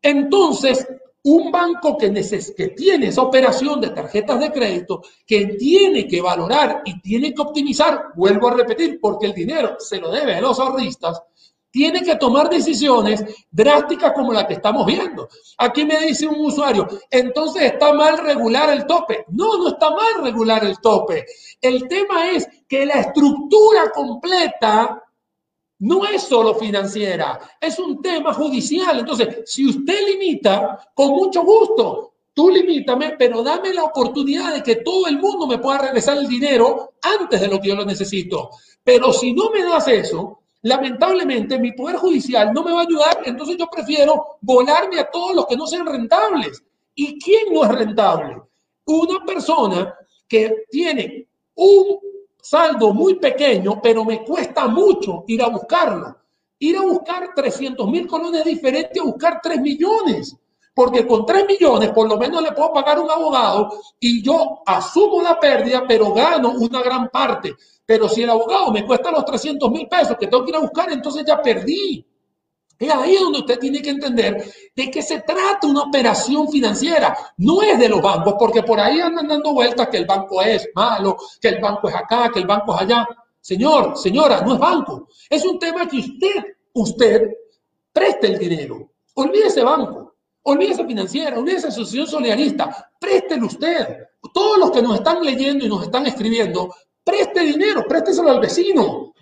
Entonces, 0.00 0.86
un 1.24 1.50
banco 1.52 1.98
que, 1.98 2.10
que 2.56 2.68
tiene 2.68 3.08
esa 3.08 3.20
operación 3.20 3.78
de 3.78 3.90
tarjetas 3.90 4.40
de 4.40 4.50
crédito, 4.50 5.02
que 5.26 5.44
tiene 5.58 6.08
que 6.08 6.22
valorar 6.22 6.80
y 6.86 6.98
tiene 7.02 7.34
que 7.34 7.42
optimizar, 7.42 8.12
vuelvo 8.14 8.48
a 8.48 8.54
repetir, 8.54 8.98
porque 9.00 9.26
el 9.26 9.34
dinero 9.34 9.76
se 9.78 9.98
lo 9.98 10.10
debe 10.10 10.36
a 10.36 10.40
los 10.40 10.58
ahorristas, 10.60 11.22
tiene 11.76 12.02
que 12.02 12.16
tomar 12.16 12.48
decisiones 12.48 13.22
drásticas 13.50 14.14
como 14.14 14.32
la 14.32 14.46
que 14.46 14.54
estamos 14.54 14.86
viendo. 14.86 15.28
Aquí 15.58 15.84
me 15.84 15.98
dice 16.06 16.26
un 16.26 16.46
usuario, 16.46 16.88
entonces 17.10 17.64
está 17.64 17.92
mal 17.92 18.16
regular 18.16 18.70
el 18.70 18.86
tope. 18.86 19.26
No, 19.28 19.58
no 19.58 19.68
está 19.68 19.90
mal 19.90 20.22
regular 20.22 20.64
el 20.64 20.78
tope. 20.78 21.26
El 21.60 21.86
tema 21.86 22.30
es 22.30 22.48
que 22.66 22.86
la 22.86 22.94
estructura 22.94 23.90
completa 23.94 25.04
no 25.80 26.06
es 26.06 26.22
solo 26.22 26.54
financiera, 26.54 27.38
es 27.60 27.78
un 27.78 28.00
tema 28.00 28.32
judicial. 28.32 29.00
Entonces, 29.00 29.40
si 29.44 29.68
usted 29.68 29.98
limita, 30.14 30.80
con 30.94 31.10
mucho 31.10 31.42
gusto, 31.42 32.14
tú 32.32 32.48
limítame, 32.48 33.16
pero 33.18 33.42
dame 33.42 33.74
la 33.74 33.84
oportunidad 33.84 34.54
de 34.54 34.62
que 34.62 34.76
todo 34.76 35.08
el 35.08 35.18
mundo 35.18 35.46
me 35.46 35.58
pueda 35.58 35.76
regresar 35.76 36.16
el 36.16 36.26
dinero 36.26 36.94
antes 37.02 37.38
de 37.38 37.48
lo 37.48 37.60
que 37.60 37.68
yo 37.68 37.74
lo 37.74 37.84
necesito. 37.84 38.48
Pero 38.82 39.12
si 39.12 39.34
no 39.34 39.50
me 39.50 39.62
das 39.62 39.88
eso, 39.88 40.40
lamentablemente 40.66 41.60
mi 41.60 41.70
poder 41.72 41.96
judicial 41.96 42.52
no 42.52 42.64
me 42.64 42.72
va 42.72 42.80
a 42.80 42.82
ayudar, 42.82 43.22
entonces 43.24 43.56
yo 43.56 43.68
prefiero 43.70 44.38
volarme 44.40 44.98
a 44.98 45.08
todos 45.08 45.36
los 45.36 45.46
que 45.46 45.56
no 45.56 45.64
sean 45.64 45.86
rentables. 45.86 46.60
¿Y 46.92 47.20
quién 47.20 47.54
no 47.54 47.62
es 47.62 47.70
rentable? 47.70 48.42
Una 48.86 49.24
persona 49.24 49.94
que 50.26 50.64
tiene 50.68 51.28
un 51.54 51.98
saldo 52.42 52.92
muy 52.92 53.14
pequeño, 53.14 53.80
pero 53.80 54.04
me 54.04 54.24
cuesta 54.24 54.66
mucho 54.66 55.22
ir 55.28 55.40
a 55.40 55.48
buscarlo. 55.48 56.16
Ir 56.58 56.76
a 56.78 56.82
buscar 56.82 57.32
300 57.32 57.88
mil 57.88 58.08
colones 58.08 58.40
es 58.40 58.46
diferente 58.46 58.98
a 58.98 59.04
buscar 59.04 59.40
3 59.40 59.60
millones, 59.60 60.36
porque 60.74 61.06
con 61.06 61.24
3 61.24 61.46
millones 61.46 61.90
por 61.90 62.08
lo 62.08 62.16
menos 62.16 62.42
le 62.42 62.50
puedo 62.50 62.72
pagar 62.72 62.98
un 62.98 63.08
abogado 63.08 63.70
y 64.00 64.20
yo 64.20 64.62
asumo 64.66 65.22
la 65.22 65.38
pérdida, 65.38 65.84
pero 65.86 66.12
gano 66.12 66.54
una 66.58 66.82
gran 66.82 67.08
parte. 67.08 67.54
Pero 67.86 68.08
si 68.08 68.24
el 68.24 68.30
abogado 68.30 68.72
me 68.72 68.84
cuesta 68.84 69.12
los 69.12 69.24
300 69.24 69.70
mil 69.70 69.88
pesos 69.88 70.16
que 70.18 70.26
tengo 70.26 70.44
que 70.44 70.50
ir 70.50 70.56
a 70.56 70.60
buscar, 70.60 70.90
entonces 70.90 71.24
ya 71.24 71.40
perdí. 71.40 72.04
Es 72.78 72.92
ahí 72.92 73.16
donde 73.16 73.38
usted 73.38 73.58
tiene 73.58 73.80
que 73.80 73.90
entender 73.90 74.52
de 74.74 74.90
qué 74.90 75.00
se 75.00 75.20
trata 75.20 75.66
una 75.66 75.82
operación 75.82 76.48
financiera. 76.48 77.16
No 77.38 77.62
es 77.62 77.78
de 77.78 77.88
los 77.88 78.02
bancos, 78.02 78.34
porque 78.38 78.62
por 78.62 78.78
ahí 78.78 79.00
andan 79.00 79.28
dando 79.28 79.54
vueltas 79.54 79.88
que 79.88 79.96
el 79.98 80.04
banco 80.04 80.42
es 80.42 80.68
malo, 80.74 81.16
que 81.40 81.48
el 81.48 81.60
banco 81.60 81.88
es 81.88 81.94
acá, 81.94 82.30
que 82.30 82.40
el 82.40 82.46
banco 82.46 82.74
es 82.74 82.82
allá. 82.82 83.08
Señor, 83.40 83.96
señora, 83.96 84.42
no 84.42 84.54
es 84.54 84.60
banco. 84.60 85.08
Es 85.30 85.44
un 85.46 85.58
tema 85.58 85.88
que 85.88 85.98
usted, 85.98 86.56
usted 86.74 87.30
preste 87.92 88.26
el 88.26 88.38
dinero. 88.38 88.90
Olvídese 89.14 89.62
banco, 89.62 90.16
olvídese 90.42 90.84
financiera, 90.84 91.38
olvídese 91.38 91.68
asociación 91.68 92.06
solidarista. 92.06 92.92
Préstelo 93.00 93.46
usted. 93.46 94.08
Todos 94.34 94.58
los 94.58 94.70
que 94.70 94.82
nos 94.82 94.96
están 94.96 95.24
leyendo 95.24 95.64
y 95.64 95.68
nos 95.68 95.84
están 95.84 96.06
escribiendo, 96.06 96.74
preste 97.06 97.40
dinero, 97.40 97.84
présteselo 97.86 98.30
al 98.32 98.40
vecino 98.40 99.14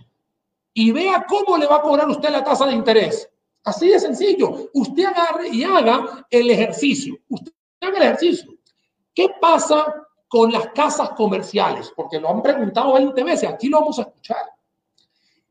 y 0.72 0.90
vea 0.90 1.26
cómo 1.28 1.58
le 1.58 1.66
va 1.66 1.76
a 1.76 1.82
cobrar 1.82 2.08
usted 2.08 2.30
la 2.30 2.42
tasa 2.42 2.66
de 2.66 2.72
interés. 2.72 3.30
Así 3.62 3.88
de 3.88 4.00
sencillo. 4.00 4.70
Usted 4.72 5.04
agarre 5.04 5.48
y 5.48 5.62
haga 5.64 6.26
el 6.30 6.50
ejercicio. 6.50 7.14
Usted 7.28 7.52
haga 7.82 7.98
el 7.98 8.02
ejercicio. 8.04 8.52
¿Qué 9.14 9.28
pasa 9.38 9.94
con 10.26 10.50
las 10.50 10.68
casas 10.68 11.10
comerciales? 11.10 11.92
Porque 11.94 12.18
lo 12.18 12.30
han 12.30 12.42
preguntado 12.42 12.94
20 12.94 13.22
veces. 13.22 13.50
Aquí 13.50 13.68
lo 13.68 13.80
vamos 13.80 13.98
a 13.98 14.02
escuchar. 14.02 14.46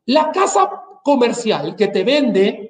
La 0.07 0.31
casa 0.31 0.69
comercial 1.03 1.75
que 1.75 1.87
te 1.87 2.03
vende 2.03 2.62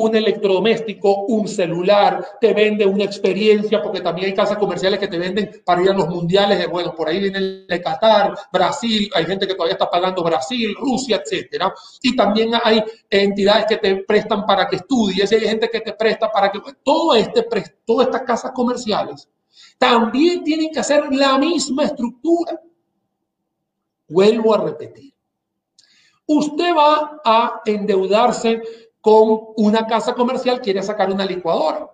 un 0.00 0.14
electrodoméstico, 0.14 1.24
un 1.24 1.48
celular, 1.48 2.24
te 2.40 2.54
vende 2.54 2.86
una 2.86 3.02
experiencia, 3.02 3.82
porque 3.82 4.00
también 4.00 4.28
hay 4.28 4.34
casas 4.34 4.56
comerciales 4.56 5.00
que 5.00 5.08
te 5.08 5.18
venden 5.18 5.60
para 5.64 5.82
ir 5.82 5.90
a 5.90 5.92
los 5.92 6.08
mundiales, 6.08 6.56
de, 6.56 6.68
bueno, 6.68 6.94
por 6.94 7.08
ahí 7.08 7.18
viene 7.18 7.38
el 7.38 7.66
de 7.66 7.82
Qatar, 7.82 8.32
Brasil, 8.52 9.10
hay 9.12 9.26
gente 9.26 9.44
que 9.44 9.54
todavía 9.54 9.72
está 9.72 9.90
pagando 9.90 10.22
Brasil, 10.22 10.72
Rusia, 10.78 11.20
etcétera. 11.24 11.74
Y 12.00 12.14
también 12.14 12.52
hay 12.62 12.80
entidades 13.10 13.66
que 13.66 13.78
te 13.78 13.96
prestan 14.04 14.46
para 14.46 14.68
que 14.68 14.76
estudies, 14.76 15.32
hay 15.32 15.40
gente 15.40 15.68
que 15.68 15.80
te 15.80 15.92
presta 15.94 16.30
para 16.30 16.52
que 16.52 16.60
todo 16.84 17.16
este, 17.16 17.44
todas 17.84 18.06
estas 18.06 18.22
casas 18.22 18.52
comerciales 18.52 19.28
también 19.78 20.44
tienen 20.44 20.70
que 20.70 20.78
hacer 20.78 21.12
la 21.12 21.38
misma 21.38 21.84
estructura. 21.84 22.60
Vuelvo 24.08 24.54
a 24.54 24.64
repetir. 24.64 25.12
Usted 26.24 26.72
va 26.76 27.20
a 27.24 27.62
endeudarse 27.64 28.62
con 29.00 29.40
una 29.56 29.86
casa 29.86 30.14
comercial 30.14 30.60
quiere 30.60 30.82
sacar 30.82 31.10
una 31.10 31.24
licuadora. 31.24 31.88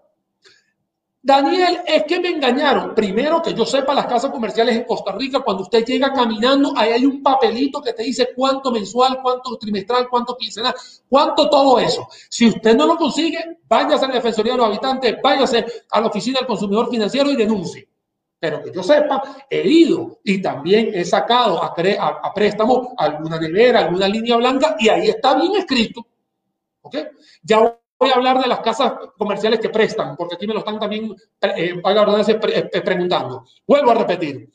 Daniel, 1.26 1.80
es 1.86 2.02
que 2.04 2.20
me 2.20 2.28
engañaron. 2.28 2.94
Primero, 2.94 3.40
que 3.40 3.54
yo 3.54 3.64
sepa, 3.64 3.94
las 3.94 4.04
casas 4.04 4.30
comerciales 4.30 4.76
en 4.76 4.84
Costa 4.84 5.12
Rica, 5.12 5.40
cuando 5.40 5.62
usted 5.62 5.82
llega 5.82 6.12
caminando, 6.12 6.74
ahí 6.76 6.92
hay 6.92 7.06
un 7.06 7.22
papelito 7.22 7.80
que 7.80 7.94
te 7.94 8.02
dice 8.02 8.28
cuánto 8.36 8.70
mensual, 8.70 9.20
cuánto 9.22 9.56
trimestral, 9.56 10.06
cuánto 10.10 10.36
quincenal, 10.36 10.74
cuánto 11.08 11.48
todo 11.48 11.78
eso. 11.78 12.06
Si 12.28 12.46
usted 12.46 12.76
no 12.76 12.86
lo 12.86 12.96
consigue, 12.96 13.60
váyase 13.66 14.04
a 14.04 14.08
la 14.08 14.14
Defensoría 14.16 14.52
de 14.52 14.58
los 14.58 14.66
Habitantes, 14.66 15.16
váyase 15.22 15.64
a 15.90 16.00
la 16.02 16.08
Oficina 16.08 16.40
del 16.40 16.46
Consumidor 16.46 16.90
Financiero 16.90 17.30
y 17.30 17.36
denuncie. 17.36 17.88
Pero 18.38 18.62
que 18.62 18.70
yo 18.70 18.82
sepa, 18.82 19.22
he 19.48 19.66
ido 19.66 20.18
y 20.24 20.42
también 20.42 20.90
he 20.92 21.06
sacado 21.06 21.62
a, 21.62 21.68
a 21.68 22.34
préstamo 22.34 22.92
alguna 22.98 23.40
nevera, 23.40 23.80
alguna 23.80 24.08
línea 24.08 24.36
blanca 24.36 24.76
y 24.78 24.90
ahí 24.90 25.08
está 25.08 25.36
bien 25.36 25.56
escrito 25.56 26.06
¿Ok? 26.84 26.96
Ya 27.42 27.60
voy 27.98 28.10
a 28.10 28.14
hablar 28.14 28.40
de 28.40 28.46
las 28.46 28.60
casas 28.60 28.92
comerciales 29.16 29.58
que 29.58 29.70
prestan, 29.70 30.16
porque 30.16 30.34
aquí 30.34 30.46
me 30.46 30.52
lo 30.52 30.60
están 30.60 30.78
también 30.78 31.16
eh, 31.40 31.80
eh, 31.82 32.80
preguntando. 32.82 33.46
Vuelvo 33.66 33.90
a 33.90 33.94
repetir. 33.94 34.50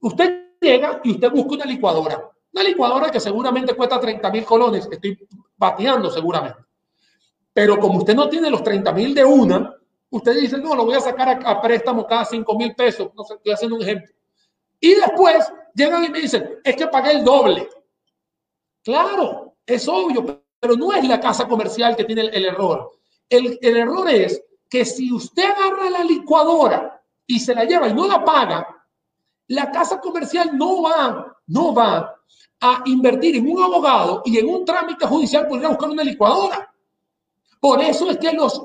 Usted 0.00 0.52
llega 0.60 1.00
y 1.02 1.12
usted 1.12 1.30
busca 1.30 1.54
una 1.54 1.64
licuadora. 1.64 2.30
Una 2.52 2.62
licuadora 2.62 3.10
que 3.10 3.18
seguramente 3.18 3.74
cuesta 3.74 3.98
30 3.98 4.30
mil 4.30 4.44
colones. 4.44 4.88
Estoy 4.90 5.18
bateando 5.56 6.08
seguramente. 6.08 6.60
Pero 7.52 7.78
como 7.80 7.98
usted 7.98 8.14
no 8.14 8.28
tiene 8.28 8.48
los 8.48 8.62
30 8.62 8.92
mil 8.92 9.14
de 9.14 9.24
una, 9.24 9.74
usted 10.10 10.40
dice, 10.40 10.58
no, 10.58 10.76
lo 10.76 10.84
voy 10.84 10.94
a 10.94 11.00
sacar 11.00 11.28
a, 11.28 11.50
a 11.50 11.60
préstamo 11.60 12.06
cada 12.06 12.24
5 12.24 12.56
mil 12.56 12.74
pesos. 12.76 13.10
No 13.14 13.24
sé, 13.24 13.34
estoy 13.34 13.52
haciendo 13.52 13.76
un 13.76 13.82
ejemplo. 13.82 14.14
Y 14.78 14.94
después 14.94 15.52
llegan 15.74 16.04
y 16.04 16.10
me 16.10 16.20
dicen, 16.20 16.60
es 16.62 16.76
que 16.76 16.86
pagué 16.86 17.10
el 17.12 17.24
doble. 17.24 17.68
Claro, 18.84 19.56
es 19.66 19.88
obvio, 19.88 20.45
pero 20.60 20.74
no 20.76 20.92
es 20.92 21.06
la 21.06 21.20
casa 21.20 21.46
comercial 21.46 21.96
que 21.96 22.04
tiene 22.04 22.22
el, 22.22 22.44
error. 22.44 22.92
El, 23.28 23.58
error 23.60 24.08
es 24.08 24.42
que 24.68 24.84
si 24.84 25.12
usted 25.12 25.44
agarra 25.44 25.90
la 25.90 26.04
licuadora 26.04 27.02
y 27.26 27.38
se 27.40 27.54
la 27.54 27.64
lleva 27.64 27.88
y 27.88 27.94
no 27.94 28.06
la 28.06 28.24
paga, 28.24 28.66
la 29.48 29.70
casa 29.70 30.00
comercial 30.00 30.56
no 30.56 30.82
va, 30.82 31.36
no 31.46 31.74
va 31.74 32.16
a 32.60 32.82
invertir 32.86 33.36
en 33.36 33.50
un 33.50 33.62
abogado 33.62 34.22
y 34.24 34.38
en 34.38 34.48
un 34.48 34.64
trámite 34.64 35.06
judicial 35.06 35.46
por 35.46 35.58
ir 35.58 35.66
a 35.66 35.70
buscar 35.70 35.90
una 35.90 36.02
licuadora. 36.02 36.72
Por 37.60 37.80
eso 37.80 38.10
es 38.10 38.18
que 38.18 38.32
los 38.32 38.60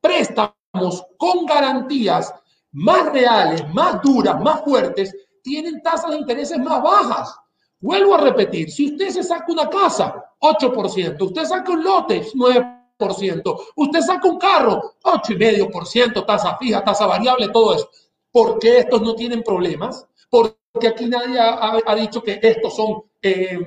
préstamos 0.00 1.04
con 1.18 1.46
garantías 1.46 2.32
más 2.72 3.12
reales, 3.12 3.68
más 3.74 4.00
duras, 4.02 4.40
más 4.40 4.62
fuertes, 4.62 5.14
tienen 5.42 5.82
tasas 5.82 6.10
de 6.10 6.18
intereses 6.18 6.58
más 6.58 6.82
bajas. 6.82 7.36
Vuelvo 7.80 8.14
a 8.14 8.18
repetir, 8.18 8.70
si 8.70 8.92
usted 8.92 9.08
se 9.08 9.22
saca 9.22 9.50
una 9.50 9.68
casa, 9.68 10.32
8%, 10.38 11.22
usted 11.22 11.44
saca 11.44 11.72
un 11.72 11.82
lote, 11.82 12.22
9%, 12.22 13.60
usted 13.76 14.00
saca 14.00 14.28
un 14.28 14.38
carro, 14.38 14.96
8,5%, 15.02 16.26
tasa 16.26 16.58
fija, 16.58 16.84
tasa 16.84 17.06
variable, 17.06 17.48
todo 17.48 17.74
eso. 17.74 17.88
¿Por 18.30 18.58
qué 18.58 18.80
estos 18.80 19.00
no 19.00 19.14
tienen 19.14 19.42
problemas? 19.42 20.06
Porque 20.28 20.88
aquí 20.88 21.06
nadie 21.06 21.38
ha, 21.40 21.94
dicho 21.94 22.22
que 22.22 22.38
estos 22.42 22.76
son 22.76 23.02
eh, 23.22 23.58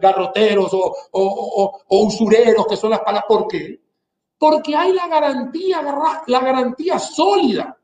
garroteros 0.00 0.70
o, 0.74 1.80
usureros, 1.88 2.66
que 2.66 2.76
son 2.76 2.90
las 2.90 3.00
palabras. 3.00 3.24
¿Por 3.26 3.48
qué? 3.48 3.80
Porque 4.38 4.76
hay 4.76 4.92
la 4.92 5.08
garantía, 5.08 5.82
la 6.26 6.40
garantía 6.40 6.98
sólida. 6.98 7.76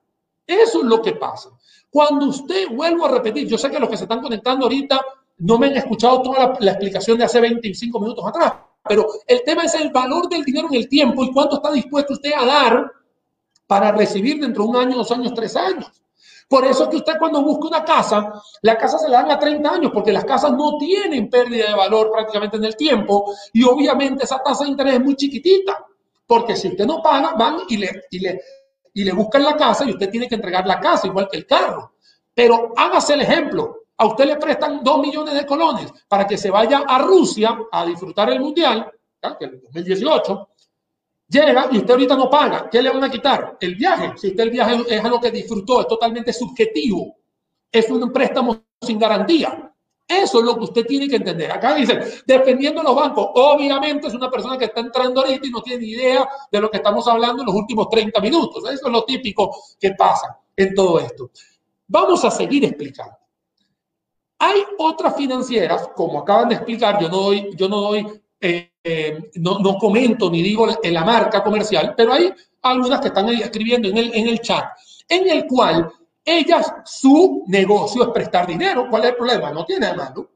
Eso 0.47 0.81
es 0.81 0.85
lo 0.85 1.01
que 1.01 1.13
pasa. 1.13 1.51
Cuando 1.91 2.27
usted, 2.27 2.69
vuelvo 2.71 3.07
a 3.07 3.11
repetir, 3.11 3.49
yo 3.49 3.57
sé 3.57 3.71
que 3.71 3.79
los 3.79 3.89
que 3.89 3.97
se 3.97 4.05
están 4.05 4.21
conectando 4.21 4.67
ahorita 4.67 5.01
no 5.39 5.59
me 5.59 5.69
han 5.69 5.77
escuchado 5.77 6.23
toda 6.23 6.57
la, 6.61 6.71
explicación 6.73 7.19
de 7.19 7.25
hace 7.25 7.41
25 7.41 8.01
minutos 8.01 8.25
atrás, 8.27 8.55
pero 8.89 9.07
el 9.27 9.43
tema 9.45 9.63
es 9.63 9.75
el 9.75 9.91
valor 9.91 10.29
del 10.29 10.45
dinero 10.45 10.69
en 10.71 10.77
el 10.77 10.89
tiempo 10.89 11.23
y 11.25 11.33
cuánto 11.33 11.57
está 11.57 11.71
dispuesto 11.73 12.15
usted 12.15 12.33
a 12.37 12.45
dar 12.45 12.93
para 13.67 13.93
recibir 13.93 14.41
dentro 14.41 14.65
de 14.65 14.71
un 14.71 14.77
año, 14.77 14.97
dos 14.97 15.11
años, 15.13 15.33
tres 15.35 15.55
años. 15.57 15.91
Por 16.49 16.65
eso 16.65 16.85
es 16.85 16.89
que 16.89 16.97
usted 16.97 17.13
cuando 17.19 17.43
busca 17.43 17.69
una 17.69 17.85
casa, 17.85 18.33
la 18.63 18.79
casa 18.79 18.99
se 18.99 19.09
la 19.09 19.21
dan 19.21 19.31
a 19.33 19.39
30 19.39 19.71
años, 19.71 19.91
porque 19.93 20.13
las 20.13 20.25
casas 20.25 20.53
no 20.53 20.79
tienen 20.79 21.29
pérdida 21.29 21.69
de 21.69 21.77
valor 21.77 22.11
prácticamente 22.11 22.57
en 22.57 22.65
el 22.65 22.75
tiempo 22.75 23.35
y 23.53 23.63
obviamente 23.65 24.25
esa 24.25 24.43
tasa 24.43 24.65
de 24.65 24.71
interés 24.71 24.95
es 24.95 25.05
muy 25.05 25.15
chiquitita, 25.15 25.85
porque 26.27 26.57
si 26.57 26.69
usted 26.69 26.87
no 26.87 27.03
paga, 27.03 27.35
van 27.35 27.59
y 27.69 27.77
le, 27.77 27.91
y 28.11 28.21
le, 28.21 28.41
y 28.95 29.05
le 29.05 29.13
buscan 29.13 29.43
la 29.43 29.57
casa 29.57 29.85
y 29.85 29.91
usted 29.91 30.09
tiene 30.11 30.27
que 30.27 30.37
entregar 30.37 30.67
la 30.67 30.81
casa, 30.81 31.07
igual 31.07 31.29
que 31.31 31.37
el 31.37 31.47
carro. 31.47 31.93
Pero 32.35 32.73
hágase 32.77 33.13
el 33.15 33.21
ejemplo, 33.21 33.83
a 33.99 34.07
usted 34.07 34.27
le 34.27 34.37
prestan 34.37 34.83
dos 34.83 35.01
millones 35.01 35.35
de 35.35 35.45
colones 35.45 35.93
para 36.07 36.27
que 36.27 36.39
se 36.39 36.51
vaya 36.51 36.85
a 36.87 36.99
Rusia 36.99 37.59
a 37.71 37.85
disfrutar 37.85 38.31
el 38.31 38.41
Mundial, 38.41 38.91
que 39.39 39.45
el 39.45 39.61
2018, 39.61 40.49
llega 41.29 41.69
y 41.73 41.79
usted 41.79 41.91
ahorita 41.91 42.17
no 42.17 42.31
paga, 42.31 42.71
¿qué 42.71 42.81
le 42.81 42.91
van 42.91 43.05
a 43.05 43.11
quitar? 43.11 43.57
El 43.61 43.75
viaje. 43.75 44.13
Si 44.17 44.29
usted 44.29 44.45
el 44.45 44.51
viaje 44.51 44.77
es 44.89 45.05
algo 45.05 45.21
que 45.21 45.33
disfrutó, 45.33 45.81
es 45.81 45.89
totalmente 45.89 46.33
subjetivo, 46.33 47.17
es 47.71 47.91
un 47.91 48.13
préstamo 48.13 48.65
sin 48.81 48.99
garantía. 48.99 49.65
Eso 50.07 50.39
es 50.39 50.45
lo 50.45 50.55
que 50.55 50.65
usted 50.65 50.87
tiene 50.87 51.07
que 51.07 51.17
entender. 51.17 51.53
Acá 51.53 51.75
dice, 51.75 52.23
defendiendo 52.25 52.83
los 52.83 52.95
bancos, 52.95 53.29
obviamente 53.35 54.07
es 54.07 54.15
una 54.15 54.31
persona 54.31 54.57
que 54.57 54.65
está 54.65 54.81
entrando 54.81 55.21
ahorita 55.21 55.47
y 55.47 55.51
no 55.51 55.61
tiene 55.61 55.83
ni 55.83 55.91
idea 55.91 56.27
de 56.51 56.61
lo 56.61 56.71
que 56.71 56.79
estamos 56.79 57.07
hablando 57.09 57.43
en 57.43 57.47
los 57.47 57.55
últimos 57.55 57.91
30 57.91 58.19
minutos. 58.21 58.65
Eso 58.71 58.87
es 58.87 58.93
lo 58.93 59.05
típico 59.05 59.55
que 59.79 59.91
pasa 59.91 60.39
en 60.57 60.75
todo 60.75 60.99
esto. 61.01 61.31
Vamos 61.89 62.25
a 62.25 62.31
seguir 62.31 62.65
explicando. 62.65 63.18
Hay 64.39 64.63
otras 64.79 65.17
financieras, 65.17 65.89
como 65.97 66.21
acaban 66.21 66.49
de 66.49 66.57
explicar, 66.57 67.01
yo 67.01 67.09
no 67.09 67.17
doy, 67.17 67.51
yo 67.57 67.69
no 67.69 67.81
doy, 67.81 68.07
eh, 68.41 68.71
eh, 68.85 69.31
no, 69.37 69.59
no, 69.59 69.77
comento 69.77 70.31
ni 70.31 70.43
digo 70.43 70.69
en 70.83 70.95
la 70.95 71.05
marca 71.05 71.43
comercial, 71.43 71.95
pero 71.97 72.13
hay 72.13 72.33
algunas 72.63 73.01
que 73.01 73.09
están 73.09 73.29
escribiendo 73.31 73.89
en 73.89 73.99
el, 73.99 74.15
en 74.15 74.29
el 74.29 74.41
chat, 74.41 74.65
en 75.09 75.29
el 75.29 75.47
cual 75.47 75.91
ellas, 76.25 76.73
su 76.85 77.45
negocio 77.47 78.03
es 78.03 78.09
prestar 78.11 78.47
dinero. 78.47 78.87
¿Cuál 78.91 79.05
es 79.05 79.11
el 79.11 79.17
problema? 79.17 79.51
No 79.51 79.65
tiene 79.65 79.93
malo. 79.95 80.31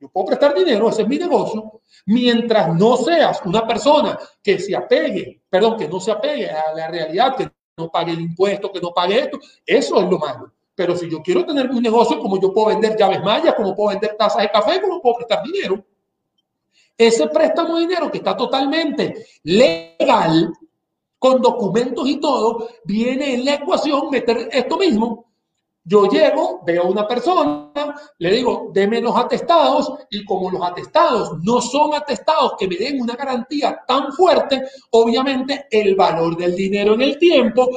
Yo 0.00 0.08
puedo 0.08 0.28
prestar 0.28 0.54
dinero, 0.54 0.88
ese 0.88 1.02
es 1.02 1.08
mi 1.08 1.18
negocio, 1.18 1.82
mientras 2.06 2.74
no 2.74 2.96
seas 2.96 3.42
una 3.44 3.66
persona 3.66 4.18
que 4.42 4.58
se 4.58 4.74
apegue, 4.74 5.42
perdón, 5.48 5.76
que 5.76 5.86
no 5.86 6.00
se 6.00 6.10
apegue 6.10 6.50
a 6.50 6.72
la 6.74 6.88
realidad, 6.88 7.36
que 7.36 7.50
no 7.76 7.90
pague 7.90 8.12
el 8.12 8.20
impuesto, 8.22 8.72
que 8.72 8.80
no 8.80 8.92
pague 8.94 9.18
esto, 9.18 9.38
eso 9.66 10.00
es 10.00 10.10
lo 10.10 10.18
malo. 10.18 10.50
Pero 10.80 10.96
si 10.96 11.10
yo 11.10 11.20
quiero 11.20 11.44
tener 11.44 11.70
un 11.70 11.82
negocio, 11.82 12.18
como 12.18 12.40
yo 12.40 12.54
puedo 12.54 12.68
vender 12.68 12.96
llaves 12.96 13.22
mayas, 13.22 13.54
como 13.54 13.76
puedo 13.76 13.90
vender 13.90 14.16
tazas 14.16 14.40
de 14.40 14.50
café, 14.50 14.80
como 14.80 15.02
puedo 15.02 15.16
prestar 15.16 15.42
dinero. 15.42 15.84
Ese 16.96 17.26
préstamo 17.26 17.74
de 17.74 17.82
dinero 17.82 18.10
que 18.10 18.16
está 18.16 18.34
totalmente 18.34 19.26
legal, 19.42 20.50
con 21.18 21.42
documentos 21.42 22.08
y 22.08 22.18
todo, 22.18 22.66
viene 22.84 23.34
en 23.34 23.44
la 23.44 23.56
ecuación 23.56 24.08
meter 24.08 24.48
esto 24.50 24.78
mismo. 24.78 25.26
Yo 25.84 26.08
llego, 26.08 26.62
veo 26.64 26.84
a 26.84 26.88
una 26.88 27.06
persona, 27.06 27.94
le 28.16 28.30
digo, 28.30 28.70
deme 28.72 29.02
los 29.02 29.14
atestados 29.14 29.92
y 30.08 30.24
como 30.24 30.50
los 30.50 30.62
atestados 30.62 31.32
no 31.42 31.60
son 31.60 31.92
atestados 31.94 32.54
que 32.58 32.66
me 32.66 32.76
den 32.76 33.02
una 33.02 33.16
garantía 33.16 33.82
tan 33.86 34.14
fuerte, 34.14 34.62
obviamente 34.92 35.66
el 35.70 35.94
valor 35.94 36.38
del 36.38 36.56
dinero 36.56 36.94
en 36.94 37.02
el 37.02 37.18
tiempo 37.18 37.68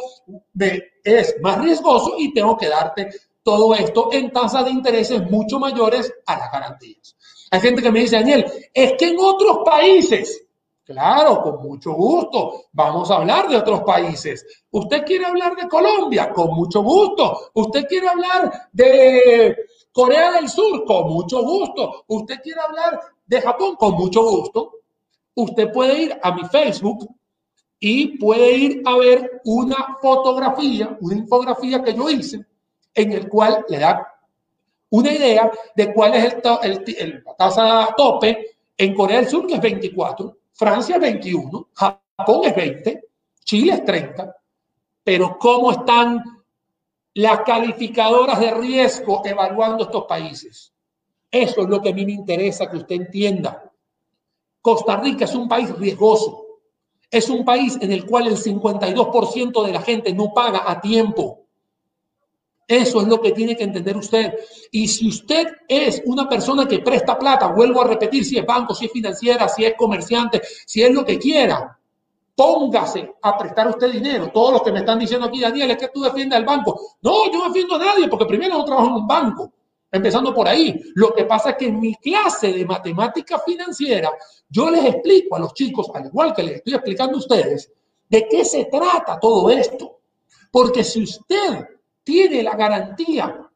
es 1.03 1.35
más 1.41 1.59
riesgoso 1.59 2.15
y 2.17 2.33
tengo 2.33 2.57
que 2.57 2.69
darte 2.69 3.09
todo 3.43 3.73
esto 3.75 4.09
en 4.11 4.31
tasas 4.31 4.65
de 4.65 4.71
intereses 4.71 5.29
mucho 5.29 5.59
mayores 5.59 6.13
a 6.25 6.37
las 6.37 6.51
garantías. 6.51 7.15
Hay 7.51 7.59
gente 7.59 7.81
que 7.81 7.91
me 7.91 7.99
dice, 7.99 8.15
Daniel, 8.15 8.45
es 8.73 8.93
que 8.93 9.09
en 9.09 9.17
otros 9.19 9.59
países 9.65 10.43
Claro, 10.85 11.41
con 11.41 11.61
mucho 11.61 11.93
gusto. 11.93 12.65
Vamos 12.73 13.09
a 13.09 13.15
hablar 13.15 13.47
de 13.47 13.55
otros 13.55 13.81
países. 13.83 14.45
¿Usted 14.71 15.05
quiere 15.05 15.25
hablar 15.25 15.55
de 15.55 15.67
Colombia? 15.69 16.29
Con 16.33 16.53
mucho 16.53 16.83
gusto. 16.83 17.51
¿Usted 17.53 17.85
quiere 17.87 18.09
hablar 18.09 18.69
de 18.73 19.55
Corea 19.93 20.33
del 20.33 20.49
Sur? 20.49 20.83
Con 20.83 21.07
mucho 21.07 21.41
gusto. 21.41 22.03
¿Usted 22.07 22.41
quiere 22.41 22.59
hablar 22.59 22.99
de 23.25 23.41
Japón? 23.41 23.77
Con 23.77 23.93
mucho 23.93 24.23
gusto. 24.23 24.71
Usted 25.35 25.71
puede 25.71 26.01
ir 26.01 26.19
a 26.21 26.33
mi 26.33 26.43
Facebook 26.49 27.07
y 27.85 28.17
puede 28.17 28.55
ir 28.55 28.81
a 28.85 28.95
ver 28.95 29.41
una 29.43 29.97
fotografía, 30.01 30.97
una 31.01 31.17
infografía 31.17 31.83
que 31.83 31.93
yo 31.93 32.09
hice, 32.09 32.45
en 32.93 33.11
el 33.11 33.27
cual 33.27 33.65
le 33.67 33.77
da 33.77 34.07
una 34.89 35.11
idea 35.11 35.51
de 35.75 35.93
cuál 35.93 36.13
es 36.13 36.33
el, 36.63 37.23
la 37.25 37.35
tasa 37.35 37.93
tope 37.97 38.55
en 38.77 38.95
Corea 38.95 39.17
del 39.17 39.27
Sur, 39.27 39.45
que 39.45 39.55
es 39.55 39.61
24 39.61 40.37
Francia 40.53 40.95
es 40.95 41.01
21, 41.01 41.69
Japón 41.73 42.41
es 42.45 42.55
20, 42.55 43.03
Chile 43.43 43.73
es 43.73 43.83
30, 43.83 44.33
pero 45.03 45.37
¿cómo 45.37 45.73
están 45.73 46.23
las 47.15 47.41
calificadoras 47.41 48.39
de 48.39 48.51
riesgo 48.51 49.23
evaluando 49.25 49.83
estos 49.83 50.05
países? 50.05 50.71
Eso 51.29 51.61
es 51.63 51.67
lo 51.67 51.81
que 51.81 51.89
a 51.89 51.93
mí 51.93 52.05
me 52.05 52.13
interesa 52.13 52.71
que 52.71 52.77
usted 52.77 52.95
entienda. 52.95 53.69
Costa 54.61 54.95
Rica 55.01 55.25
es 55.25 55.35
un 55.35 55.49
país 55.49 55.69
riesgoso. 55.77 56.42
Es 57.13 57.29
un 57.29 57.45
país 57.45 57.77
en 57.79 57.91
el 57.91 58.07
cual 58.07 58.25
el 58.25 58.37
52% 58.37 59.63
de 59.63 59.71
la 59.71 59.83
gente 59.83 60.11
no 60.13 60.33
paga 60.33 60.63
a 60.65 60.81
tiempo. 60.81 61.41
Eso 62.67 63.01
es 63.01 63.07
lo 63.07 63.21
que 63.21 63.33
tiene 63.33 63.55
que 63.55 63.65
entender 63.65 63.95
usted. 63.95 64.33
Y 64.71 64.87
si 64.87 65.09
usted 65.09 65.45
es 65.67 66.01
una 66.05 66.27
persona 66.27 66.67
que 66.67 66.79
presta 66.79 67.19
plata, 67.19 67.49
vuelvo 67.49 67.83
a 67.83 67.87
repetir, 67.87 68.25
si 68.25 68.39
es 68.39 68.43
banco, 68.43 68.73
si 68.73 68.85
es 68.85 68.91
financiera, 68.91 69.47
si 69.47 69.63
es 69.63 69.75
comerciante, 69.77 70.41
si 70.65 70.81
es 70.81 70.91
lo 70.91 71.05
que 71.05 71.19
quiera, 71.19 71.77
póngase 72.35 73.13
a 73.21 73.37
prestar 73.37 73.67
usted 73.67 73.91
dinero. 73.91 74.31
Todos 74.33 74.53
los 74.53 74.63
que 74.63 74.71
me 74.71 74.79
están 74.79 74.97
diciendo 74.97 75.27
aquí, 75.27 75.39
Daniel, 75.39 75.69
es 75.69 75.77
que 75.77 75.89
tú 75.89 76.01
defiendes 76.01 76.35
al 76.35 76.45
banco. 76.45 76.79
No, 77.03 77.31
yo 77.31 77.37
no 77.37 77.47
defiendo 77.49 77.75
a 77.75 77.77
nadie 77.77 78.07
porque 78.07 78.25
primero 78.25 78.57
no 78.57 78.65
trabajo 78.65 78.87
en 78.87 78.95
un 78.95 79.07
banco. 79.07 79.51
Empezando 79.93 80.33
por 80.33 80.47
ahí. 80.47 80.81
Lo 80.95 81.13
que 81.13 81.25
pasa 81.25 81.51
es 81.51 81.57
que 81.57 81.67
en 81.67 81.79
mi 81.79 81.93
clase 81.93 82.51
de 82.51 82.65
matemática 82.65 83.37
financiera, 83.37 84.11
yo 84.49 84.71
les 84.71 84.85
explico 84.85 85.35
a 85.35 85.39
los 85.39 85.53
chicos, 85.53 85.91
al 85.93 86.07
igual 86.07 86.33
que 86.33 86.41
les 86.41 86.55
estoy 86.55 86.73
explicando 86.73 87.15
a 87.15 87.19
ustedes, 87.19 87.71
de 88.09 88.27
qué 88.27 88.43
se 88.43 88.65
trata 88.65 89.19
todo 89.19 89.51
esto. 89.51 89.99
Porque 90.51 90.83
si 90.83 91.03
usted 91.03 91.63
tiene 92.03 92.41
la 92.41 92.55
garantía 92.55 93.47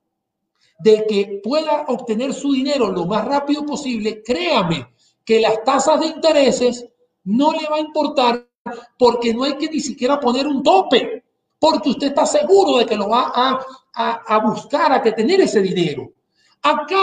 de 0.78 1.06
que 1.08 1.42
pueda 1.44 1.86
obtener 1.88 2.36
su 2.36 2.54
dinero 2.54 2.92
lo 2.92 3.08
más 3.08 3.26
rápido 3.26 3.66
posible, 3.66 4.22
créame 4.24 4.90
que 5.26 5.40
las 5.40 5.64
tasas 5.64 6.00
de 6.00 6.06
intereses 6.06 6.86
no 7.24 7.52
le 7.52 7.68
va 7.68 7.78
a 7.78 7.82
importar 7.82 8.48
porque 8.96 9.34
no 9.34 9.44
hay 9.44 9.58
que 9.58 9.70
ni 9.70 9.80
siquiera 9.80 10.20
poner 10.20 10.46
un 10.46 10.62
tope, 10.62 11.24
porque 11.58 11.90
usted 11.90 12.08
está 12.08 12.28
seguro 12.28 12.78
de 12.78 12.86
que 12.86 12.96
lo 12.96 13.10
va 13.10 13.32
a, 13.34 13.60
a, 14.28 14.40
buscar, 14.40 14.92
a 14.94 15.02
que 15.02 15.14
tener 15.14 15.42
ese 15.42 15.62
dinero. 15.62 16.12
Acá 16.62 17.02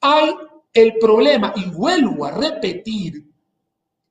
hay 0.00 0.34
el 0.74 0.98
problema, 0.98 1.52
y 1.56 1.70
vuelvo 1.70 2.24
a 2.24 2.32
repetir, 2.32 3.24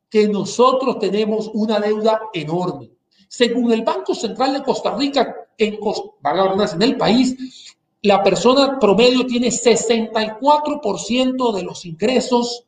que 0.10 0.28
nosotros 0.28 1.00
tenemos 1.00 1.50
una 1.54 1.80
deuda 1.80 2.22
enorme. 2.34 2.92
Según 3.28 3.72
el 3.72 3.84
Banco 3.84 4.16
Central 4.16 4.54
de 4.54 4.64
Costa 4.64 4.96
Rica, 4.96 5.36
en, 5.58 5.76
en 5.76 6.82
el 6.82 6.98
país, 6.98 7.76
la 8.02 8.24
persona 8.24 8.80
promedio 8.80 9.26
tiene 9.26 9.50
64% 9.50 11.56
de 11.56 11.64
los 11.64 11.86
ingresos 11.86 12.64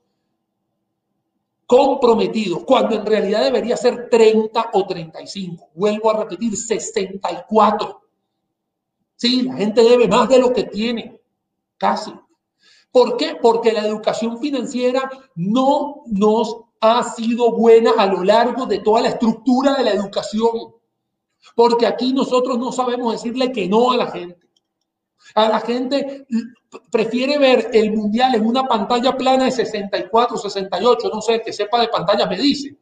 comprometidos, 1.66 2.64
cuando 2.66 2.96
en 2.96 3.06
realidad 3.06 3.44
debería 3.44 3.78
ser 3.78 4.10
30 4.10 4.72
o 4.74 4.88
35. 4.88 5.70
Vuelvo 5.76 6.10
a 6.10 6.24
repetir, 6.24 6.58
64. 6.58 8.02
Sí, 9.16 9.44
la 9.44 9.56
gente 9.56 9.84
debe 9.84 10.08
más 10.08 10.28
de 10.30 10.40
lo 10.40 10.52
que 10.52 10.64
tiene, 10.64 11.19
casi. 11.80 12.14
¿Por 12.92 13.18
qué? 13.18 13.38
Porque 13.42 13.72
la 13.72 13.86
educación 13.86 14.40
financiera 14.40 15.10
no 15.36 16.04
nos 16.08 16.58
ha 16.82 17.04
sido 17.04 17.52
buena 17.52 17.92
a 17.98 18.06
lo 18.06 18.24
largo 18.24 18.66
de 18.66 18.80
toda 18.80 19.02
la 19.02 19.10
estructura 19.10 19.76
de 19.76 19.84
la 19.84 19.92
educación. 19.92 20.76
Porque 21.56 21.88
aquí 21.88 22.14
nosotros 22.14 22.58
no 22.58 22.72
sabemos 22.72 23.14
decirle 23.14 23.52
que 23.52 23.68
no 23.68 23.92
a 23.92 23.98
la 23.98 24.08
gente. 24.12 24.40
A 25.36 25.50
la 25.50 25.60
gente 25.60 26.26
prefiere 26.92 27.38
ver 27.38 27.70
el 27.74 27.92
mundial 27.92 28.36
en 28.36 28.46
una 28.46 28.64
pantalla 28.64 29.16
plana 29.16 29.46
de 29.46 29.52
64, 29.52 30.38
68, 30.38 31.12
no 31.14 31.22
sé, 31.22 31.42
que 31.42 31.54
sepa 31.54 31.82
de 31.82 31.88
pantalla 31.90 32.26
me 32.26 32.38
dice. 32.38 32.76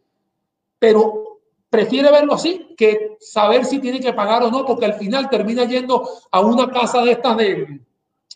Pero 0.79 1.39
prefiere 1.69 2.11
verlo 2.11 2.33
así 2.33 2.73
que 2.77 3.17
saber 3.19 3.65
si 3.65 3.79
tiene 3.79 3.99
que 3.99 4.13
pagar 4.13 4.43
o 4.43 4.51
no, 4.51 4.65
porque 4.65 4.85
al 4.85 4.93
final 4.93 5.29
termina 5.29 5.65
yendo 5.65 6.07
a 6.31 6.39
una 6.39 6.69
casa 6.69 7.03
de 7.03 7.11
estas 7.11 7.37
de, 7.37 7.81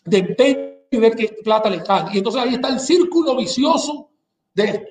de 0.04 0.18
empeño 0.18 0.72
y 0.90 0.96
ver 0.98 1.16
qué 1.16 1.28
plata 1.42 1.70
le 1.70 1.82
cae. 1.82 2.14
Y 2.14 2.18
entonces 2.18 2.42
ahí 2.42 2.54
está 2.54 2.68
el 2.68 2.80
círculo 2.80 3.36
vicioso 3.36 4.10
de 4.54 4.64
esto. 4.64 4.90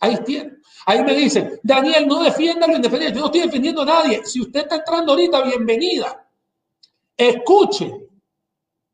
Ahí 0.00 0.16
tiene. 0.24 0.58
Ahí 0.86 1.02
me 1.02 1.14
dicen, 1.14 1.58
Daniel, 1.62 2.06
no 2.06 2.22
defienda 2.22 2.66
lo 2.66 2.76
indefendible. 2.76 3.14
Yo 3.14 3.20
no 3.20 3.26
estoy 3.26 3.42
defendiendo 3.42 3.82
a 3.82 3.86
nadie. 3.86 4.24
Si 4.24 4.40
usted 4.40 4.60
está 4.60 4.76
entrando 4.76 5.12
ahorita, 5.12 5.42
bienvenida. 5.42 6.28
Escuche 7.16 8.08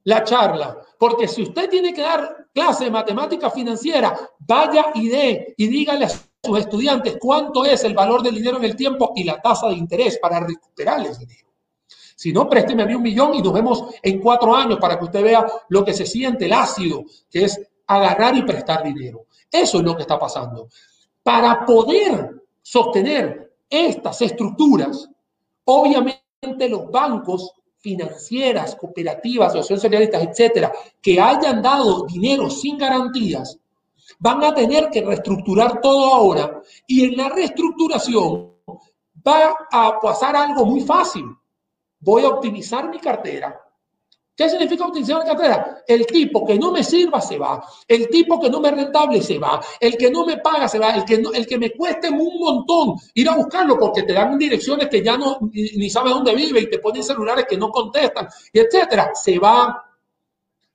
la 0.05 0.25
charla. 0.25 0.79
Porque 0.99 1.29
si 1.29 1.43
usted 1.43 1.69
tiene 1.69 1.93
que 1.93 2.03
dar 2.03 2.49
clase 2.53 2.85
de 2.85 2.91
matemática 2.91 3.51
financiera, 3.51 4.19
vaya 4.39 4.87
y 4.95 5.09
dé 5.09 5.55
y 5.57 5.67
dígale 5.67 6.07
a 6.07 6.09
sus 6.09 6.59
estudiantes 6.59 7.17
cuánto 7.21 7.65
es 7.65 7.85
el 7.85 7.95
valor 7.95 8.23
del 8.23 8.37
dinero 8.37 8.57
en 8.59 8.65
el 8.65 8.77
tiempo 8.77 9.13
y 9.15 9.25
la 9.25 9.41
tasa 9.41 9.69
de 9.69 9.75
interés 9.75 10.19
para 10.19 10.41
recuperarles 10.41 11.19
dinero. 11.19 11.49
Si 12.25 12.33
no, 12.33 12.49
présteme 12.49 12.85
a 12.85 12.87
mí 12.87 12.95
un 12.95 13.03
millón 13.03 13.35
y 13.35 13.43
nos 13.43 13.53
vemos 13.53 13.85
en 14.03 14.19
cuatro 14.19 14.57
años 14.57 14.79
para 14.81 14.99
que 14.99 15.05
usted 15.05 15.23
vea 15.23 15.47
lo 15.69 15.85
que 15.85 15.93
se 15.93 16.07
siente 16.07 16.47
el 16.47 16.55
ácido, 16.55 17.05
que 17.31 17.45
es 17.45 17.61
agarrar 17.87 18.35
y 18.35 18.45
prestar 18.45 18.83
dinero. 18.83 19.27
Eso 19.51 19.77
es 19.77 19.85
lo 19.85 19.95
que 19.95 20.01
está 20.01 20.19
pasando. 20.19 20.69
Para 21.23 21.67
poder 21.67 22.31
sostener 22.63 23.53
estas 23.69 24.23
estructuras, 24.23 25.07
obviamente 25.67 26.67
los 26.71 26.91
bancos 26.91 27.53
financieras, 27.77 28.75
cooperativas, 28.77 29.49
asociaciones 29.49 29.83
socialistas, 29.83 30.23
etcétera, 30.23 30.73
que 31.03 31.21
hayan 31.21 31.61
dado 31.61 32.07
dinero 32.07 32.49
sin 32.49 32.79
garantías, 32.79 33.59
van 34.19 34.43
a 34.45 34.55
tener 34.55 34.89
que 34.89 35.03
reestructurar 35.03 35.79
todo 35.83 36.15
ahora 36.15 36.63
y 36.87 37.05
en 37.05 37.19
la 37.19 37.29
reestructuración 37.29 38.55
va 39.29 39.55
a 39.71 40.01
pasar 40.01 40.35
algo 40.35 40.65
muy 40.65 40.81
fácil. 40.81 41.25
Voy 42.05 42.23
a 42.23 42.29
optimizar 42.29 42.89
mi 42.89 42.99
cartera, 42.99 43.65
¿Qué 44.37 44.49
significa 44.49 44.87
optimización 44.87 45.21
de 45.21 45.27
cartera? 45.27 45.85
El 45.87 46.07
tipo 46.07 46.45
que 46.45 46.59
no 46.59 46.73
me 46.73 46.83
sirva 46.83 47.21
se 47.21 47.39
va, 47.39 47.65
el 47.87 48.09
tipo 48.09 48.41
que 48.41 48.51
no 48.51 48.61
me 48.61 48.73
rentable 48.73 49.23
se 49.23 49.39
va, 49.39 49.61
el 49.79 49.97
que 49.97 50.11
no 50.11 50.27
me 50.27 50.39
paga 50.39 50.67
se 50.67 50.81
va, 50.81 50.91
el 50.91 51.05
que, 51.05 51.19
no, 51.19 51.33
el 51.33 51.47
que 51.47 51.57
me 51.57 51.71
cueste 51.71 52.11
un 52.11 52.41
montón 52.41 52.97
ir 53.15 53.29
a 53.29 53.37
buscarlo 53.37 53.79
porque 53.79 54.03
te 54.03 54.13
dan 54.13 54.37
direcciones 54.37 54.89
que 54.89 55.05
ya 55.05 55.17
no 55.17 55.39
ni, 55.53 55.63
ni 55.77 55.89
sabe 55.89 56.11
dónde 56.11 56.35
vive 56.35 56.63
y 56.63 56.69
te 56.69 56.81
ponen 56.81 57.05
celulares 57.05 57.47
que 57.49 57.57
no 57.57 57.71
contestan, 57.71 58.27
y 58.53 58.59
etcétera, 58.59 59.13
se 59.15 59.39
va. 59.39 59.85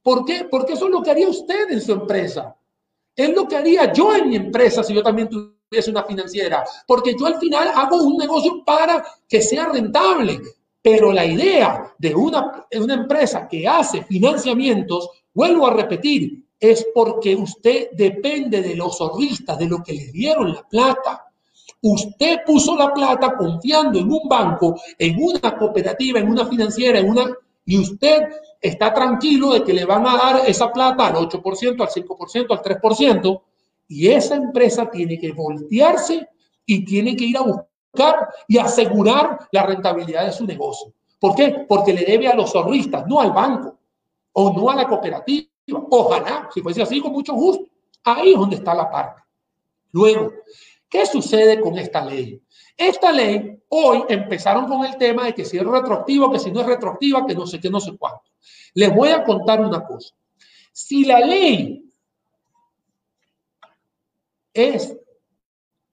¿Por 0.02 0.24
qué? 0.24 0.48
Porque 0.50 0.74
eso 0.74 0.86
es 0.86 0.92
lo 0.92 1.04
que 1.04 1.12
haría 1.12 1.28
usted 1.28 1.70
en 1.70 1.82
su 1.82 1.92
empresa. 1.92 2.56
Es 3.14 3.36
lo 3.36 3.46
que 3.46 3.58
haría 3.58 3.92
yo 3.92 4.16
en 4.16 4.30
mi 4.30 4.38
empresa 4.38 4.82
si 4.84 4.94
yo 4.94 5.04
también 5.04 5.28
tuviese 5.28 5.92
una 5.92 6.04
financiera. 6.04 6.64
Porque 6.88 7.14
yo 7.20 7.26
al 7.26 7.38
final 7.38 7.70
hago 7.76 7.98
un 7.98 8.16
negocio 8.16 8.64
para 8.64 9.04
que 9.28 9.42
sea 9.42 9.66
rentable. 9.66 10.40
Pero 10.82 11.12
la 11.12 11.26
idea 11.26 11.94
de 11.98 12.16
una, 12.16 12.66
empresa 12.72 13.48
que 13.48 13.68
hace 13.68 14.04
financiamientos, 14.04 15.10
vuelvo 15.34 15.68
a 15.68 15.74
repetir, 15.74 16.46
es 16.60 16.88
porque 16.94 17.36
usted 17.36 17.90
depende 17.92 18.62
de 18.62 18.76
los 18.76 19.00
ahorristas, 19.00 19.58
de 19.58 19.68
lo 19.68 19.84
que 19.84 19.94
le 19.94 20.08
dieron 20.12 20.54
la 20.54 20.68
plata. 20.68 21.26
Usted 21.82 22.40
puso 22.46 22.76
la 22.76 22.94
plata 22.94 23.36
confiando 23.38 24.00
en 24.00 24.12
un 24.12 24.28
banco, 24.28 24.80
en 24.98 25.18
una 25.22 25.58
cooperativa, 25.58 26.20
en 26.20 26.30
una 26.30 26.46
financiera, 26.46 27.00
en 27.00 27.10
una 27.10 27.26
y 27.70 27.78
usted 27.78 28.24
está 28.60 28.92
tranquilo 28.92 29.54
de 29.54 29.64
que 29.64 29.74
le 29.74 29.86
van 29.86 30.06
a 30.08 30.18
dar 30.18 30.42
esa 30.48 30.72
plata 30.72 31.06
al 31.06 31.14
8%, 31.14 31.82
al 31.82 31.88
5%, 31.88 32.48
al 32.50 32.64
3%, 32.64 33.42
y 33.90 34.08
esa 34.08 34.36
empresa 34.36 34.90
tiene 34.90 35.20
que 35.20 35.32
voltearse 35.32 36.28
y 36.66 36.84
tiene 36.84 37.16
que 37.16 37.26
ir 37.26 37.38
a 37.38 37.44
buscar 37.44 37.69
y 38.48 38.58
asegurar 38.58 39.48
la 39.52 39.64
rentabilidad 39.64 40.26
de 40.26 40.32
su 40.32 40.46
negocio. 40.46 40.94
¿Por 41.20 41.36
qué? 41.36 41.66
Porque 41.68 41.94
le 41.94 42.06
debe 42.06 42.28
a 42.28 42.36
los 42.36 42.56
ahorristas, 42.56 43.06
no 43.08 43.20
al 43.20 43.32
banco 43.32 43.78
o 44.34 44.54
no 44.54 44.70
a 44.70 44.76
la 44.76 44.88
cooperativa. 44.88 45.48
Ojalá, 45.90 46.50
si 46.54 46.62
fuese 46.62 46.82
así, 46.82 47.02
con 47.02 47.12
mucho 47.12 47.34
gusto. 47.34 47.66
Ahí 48.04 48.34
es 48.34 48.40
donde 48.40 48.56
está 48.56 48.74
la 48.74 48.90
parte. 48.90 49.22
Luego, 49.92 50.32
¿qué 50.90 51.06
sucede 51.06 51.60
con 51.60 51.78
esta 51.78 52.06
ley? 52.06 52.42
Esta 52.78 53.12
ley, 53.12 53.62
hoy 53.70 54.06
empezaron 54.08 54.68
con 54.68 54.86
el 54.86 54.96
tema 54.98 55.26
de 55.26 55.34
que 55.34 55.44
si 55.44 55.58
es 55.58 55.66
retroactiva, 55.66 56.32
que 56.32 56.40
si 56.40 56.52
no 56.52 56.62
es 56.62 56.68
retroactiva, 56.68 57.26
que 57.26 57.36
no 57.36 57.46
sé 57.46 57.60
qué, 57.60 57.70
no 57.70 57.80
sé 57.80 57.98
cuánto. 57.98 58.24
Les 58.74 58.94
voy 58.96 59.10
a 59.10 59.24
contar 59.24 59.60
una 59.60 59.86
cosa. 59.86 60.16
Si 60.72 61.04
la 61.04 61.20
ley 61.20 61.84
es 64.54 64.96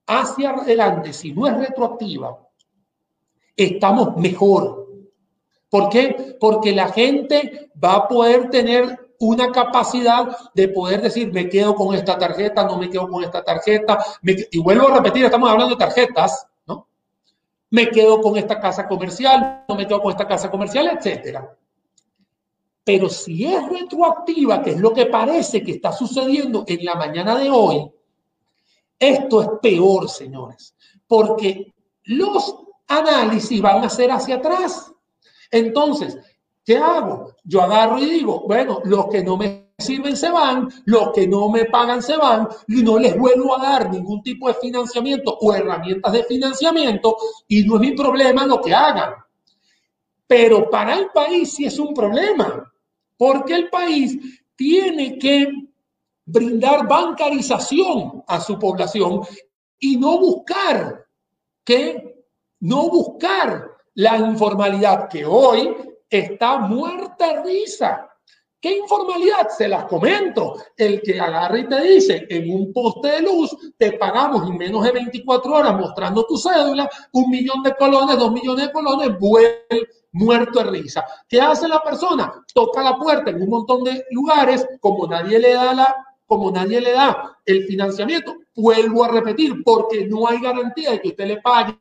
hacia 0.06 0.50
adelante, 0.50 1.12
si 1.12 1.32
no 1.32 1.46
es 1.46 1.56
retroactiva, 1.56 2.38
estamos 3.56 4.16
mejor. 4.16 4.86
¿Por 5.68 5.88
qué? 5.88 6.36
Porque 6.38 6.72
la 6.72 6.88
gente 6.88 7.70
va 7.82 7.94
a 7.94 8.08
poder 8.08 8.50
tener 8.50 9.06
una 9.18 9.50
capacidad 9.50 10.28
de 10.54 10.68
poder 10.68 11.02
decir, 11.02 11.32
me 11.32 11.48
quedo 11.48 11.74
con 11.74 11.94
esta 11.94 12.18
tarjeta, 12.18 12.64
no 12.64 12.78
me 12.78 12.90
quedo 12.90 13.08
con 13.08 13.24
esta 13.24 13.42
tarjeta. 13.42 14.04
y 14.22 14.58
vuelvo 14.58 14.88
a 14.88 14.96
repetir, 14.96 15.24
estamos 15.24 15.50
hablando 15.50 15.74
de 15.74 15.84
tarjetas, 15.84 16.46
¿no? 16.66 16.88
Me 17.70 17.88
quedo 17.88 18.20
con 18.20 18.36
esta 18.36 18.60
casa 18.60 18.86
comercial, 18.86 19.64
no 19.68 19.74
me 19.74 19.86
quedo 19.86 20.02
con 20.02 20.12
esta 20.12 20.28
casa 20.28 20.50
comercial, 20.50 20.88
etcétera. 20.96 21.56
Pero 22.84 23.08
si 23.08 23.44
es 23.44 23.68
retroactiva, 23.68 24.62
que 24.62 24.70
es 24.70 24.78
lo 24.78 24.92
que 24.92 25.06
parece 25.06 25.64
que 25.64 25.72
está 25.72 25.90
sucediendo 25.90 26.64
en 26.68 26.84
la 26.84 26.94
mañana 26.94 27.36
de 27.36 27.50
hoy, 27.50 27.90
esto 28.98 29.42
es 29.42 29.48
peor, 29.62 30.08
señores, 30.08 30.74
porque 31.06 31.74
los 32.04 32.56
análisis 32.88 33.60
van 33.60 33.84
a 33.84 33.90
ser 33.90 34.10
hacia 34.10 34.36
atrás. 34.36 34.92
Entonces, 35.50 36.18
¿qué 36.64 36.78
hago? 36.78 37.34
Yo 37.44 37.62
agarro 37.62 37.98
y 37.98 38.06
digo, 38.06 38.44
bueno, 38.46 38.80
los 38.84 39.06
que 39.08 39.22
no 39.22 39.36
me 39.36 39.72
sirven 39.78 40.16
se 40.16 40.30
van, 40.30 40.68
los 40.86 41.12
que 41.12 41.28
no 41.28 41.48
me 41.48 41.66
pagan 41.66 42.02
se 42.02 42.16
van 42.16 42.48
y 42.66 42.82
no 42.82 42.98
les 42.98 43.16
vuelvo 43.16 43.56
a 43.56 43.62
dar 43.62 43.90
ningún 43.90 44.22
tipo 44.22 44.48
de 44.48 44.54
financiamiento 44.54 45.36
o 45.40 45.54
herramientas 45.54 46.12
de 46.12 46.24
financiamiento 46.24 47.16
y 47.46 47.64
no 47.64 47.74
es 47.74 47.80
mi 47.80 47.92
problema 47.92 48.46
lo 48.46 48.60
que 48.60 48.74
hagan. 48.74 49.12
Pero 50.26 50.70
para 50.70 50.98
el 50.98 51.08
país 51.08 51.54
sí 51.54 51.66
es 51.66 51.78
un 51.78 51.94
problema, 51.94 52.72
porque 53.16 53.54
el 53.54 53.68
país 53.68 54.18
tiene 54.56 55.18
que 55.18 55.46
brindar 56.26 56.86
bancarización 56.88 58.24
a 58.26 58.40
su 58.40 58.58
población 58.58 59.22
y 59.78 59.96
no 59.96 60.18
buscar 60.18 61.06
que 61.64 62.24
no 62.60 62.88
buscar 62.88 63.70
la 63.94 64.18
informalidad 64.18 65.08
que 65.08 65.24
hoy 65.24 65.74
está 66.10 66.58
muerta 66.58 67.42
risa. 67.42 68.10
¿Qué 68.60 68.78
informalidad? 68.78 69.48
Se 69.56 69.68
las 69.68 69.84
comento. 69.84 70.56
El 70.76 71.00
que 71.02 71.20
agarra 71.20 71.58
y 71.58 71.68
te 71.68 71.80
dice, 71.82 72.26
en 72.28 72.52
un 72.52 72.72
poste 72.72 73.08
de 73.08 73.22
luz 73.22 73.56
te 73.78 73.92
pagamos 73.92 74.48
en 74.48 74.56
menos 74.56 74.82
de 74.82 74.92
24 74.92 75.54
horas 75.54 75.74
mostrando 75.76 76.26
tu 76.26 76.36
cédula, 76.36 76.88
un 77.12 77.30
millón 77.30 77.62
de 77.62 77.76
colones, 77.76 78.18
dos 78.18 78.32
millones 78.32 78.66
de 78.66 78.72
colones, 78.72 79.18
vuelve 79.18 79.88
muerto 80.12 80.64
de 80.64 80.70
risa. 80.70 81.04
¿Qué 81.28 81.40
hace 81.40 81.68
la 81.68 81.82
persona? 81.82 82.44
Toca 82.52 82.82
la 82.82 82.96
puerta 82.96 83.30
en 83.30 83.42
un 83.42 83.50
montón 83.50 83.84
de 83.84 84.04
lugares, 84.10 84.66
como 84.80 85.06
nadie 85.06 85.38
le 85.38 85.52
da 85.52 85.74
la 85.74 86.06
como 86.26 86.50
nadie 86.50 86.80
le 86.80 86.92
da 86.92 87.38
el 87.44 87.64
financiamiento, 87.64 88.36
vuelvo 88.54 89.04
a 89.04 89.08
repetir, 89.08 89.62
porque 89.64 90.06
no 90.06 90.26
hay 90.26 90.40
garantía 90.40 90.92
de 90.92 91.00
que 91.00 91.08
usted 91.08 91.26
le 91.26 91.40
pague 91.40 91.78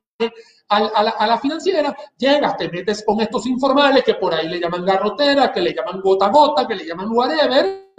a, 0.69 1.27
la, 1.27 1.37
financiera, 1.37 1.95
llegas, 2.17 2.57
te 2.57 2.69
metes 2.69 3.03
con 3.05 3.19
estos 3.21 3.45
informales 3.45 4.03
que 4.03 4.15
por 4.15 4.33
ahí 4.33 4.47
le 4.47 4.59
llaman 4.59 4.85
garrotera, 4.85 5.51
que 5.51 5.61
le 5.61 5.73
llaman 5.73 6.01
gota 6.01 6.27
a 6.27 6.29
gota, 6.29 6.67
que 6.67 6.75
le 6.75 6.85
llaman 6.85 7.09
whatever, 7.11 7.91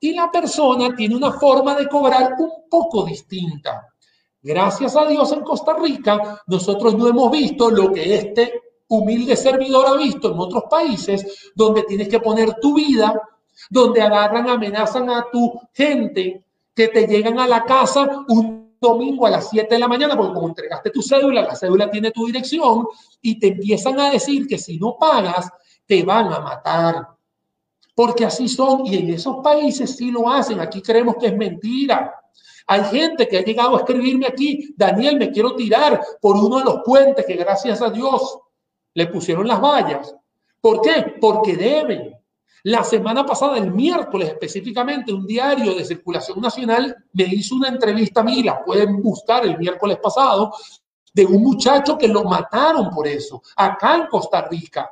y 0.00 0.14
la 0.14 0.30
persona 0.30 0.94
tiene 0.94 1.16
una 1.16 1.32
forma 1.32 1.74
de 1.74 1.88
cobrar 1.88 2.34
un 2.38 2.68
poco 2.68 3.04
distinta. 3.04 3.86
Gracias 4.42 4.96
a 4.96 5.06
Dios 5.06 5.32
en 5.32 5.42
Costa 5.42 5.74
Rica, 5.74 6.42
nosotros 6.46 6.94
no 6.96 7.08
hemos 7.08 7.30
visto 7.30 7.70
lo 7.70 7.92
que 7.92 8.14
este 8.14 8.62
humilde 8.88 9.36
servidor 9.36 9.86
ha 9.86 9.96
visto 9.96 10.32
en 10.32 10.38
otros 10.38 10.64
países, 10.68 11.50
donde 11.54 11.82
tienes 11.84 12.08
que 12.08 12.20
poner 12.20 12.54
tu 12.54 12.74
vida 12.74 13.20
donde 13.68 14.00
agarran, 14.00 14.48
amenazan 14.48 15.10
a 15.10 15.26
tu 15.30 15.60
gente 15.72 16.42
que 16.74 16.88
te 16.88 17.06
llegan 17.06 17.38
a 17.38 17.46
la 17.46 17.64
casa 17.64 18.24
un 18.28 18.76
domingo 18.80 19.26
a 19.26 19.30
las 19.30 19.50
7 19.50 19.74
de 19.74 19.78
la 19.78 19.88
mañana, 19.88 20.16
porque 20.16 20.32
como 20.32 20.48
entregaste 20.48 20.90
tu 20.90 21.02
cédula, 21.02 21.42
la 21.42 21.54
cédula 21.54 21.90
tiene 21.90 22.10
tu 22.10 22.26
dirección, 22.26 22.86
y 23.20 23.38
te 23.38 23.48
empiezan 23.48 24.00
a 24.00 24.10
decir 24.10 24.46
que 24.46 24.56
si 24.56 24.78
no 24.78 24.96
pagas, 24.98 25.50
te 25.86 26.02
van 26.02 26.32
a 26.32 26.40
matar. 26.40 27.08
Porque 27.94 28.24
así 28.24 28.48
son, 28.48 28.86
y 28.86 28.96
en 28.96 29.10
esos 29.10 29.36
países 29.42 29.96
sí 29.96 30.10
lo 30.10 30.30
hacen, 30.30 30.60
aquí 30.60 30.80
creemos 30.80 31.16
que 31.16 31.26
es 31.26 31.36
mentira. 31.36 32.14
Hay 32.66 32.84
gente 32.84 33.28
que 33.28 33.38
ha 33.38 33.44
llegado 33.44 33.76
a 33.76 33.80
escribirme 33.80 34.26
aquí, 34.26 34.72
Daniel, 34.76 35.18
me 35.18 35.30
quiero 35.30 35.54
tirar 35.56 36.00
por 36.20 36.36
uno 36.36 36.58
de 36.58 36.64
los 36.64 36.80
puentes 36.84 37.26
que 37.26 37.34
gracias 37.34 37.82
a 37.82 37.90
Dios 37.90 38.38
le 38.94 39.06
pusieron 39.08 39.46
las 39.46 39.60
vallas. 39.60 40.14
¿Por 40.60 40.80
qué? 40.80 41.16
Porque 41.20 41.56
deben. 41.56 42.14
La 42.64 42.84
semana 42.84 43.24
pasada, 43.24 43.56
el 43.56 43.72
miércoles 43.72 44.28
específicamente, 44.28 45.12
un 45.12 45.26
diario 45.26 45.74
de 45.74 45.84
circulación 45.84 46.40
nacional 46.40 46.94
me 47.12 47.24
hizo 47.24 47.54
una 47.54 47.68
entrevista 47.68 48.20
a 48.20 48.24
mí, 48.24 48.42
la 48.42 48.62
pueden 48.62 49.00
buscar 49.00 49.46
el 49.46 49.58
miércoles 49.58 49.98
pasado, 50.02 50.52
de 51.12 51.24
un 51.24 51.42
muchacho 51.42 51.96
que 51.96 52.08
lo 52.08 52.24
mataron 52.24 52.90
por 52.90 53.06
eso, 53.08 53.42
acá 53.56 53.96
en 53.96 54.06
Costa 54.06 54.46
Rica. 54.48 54.90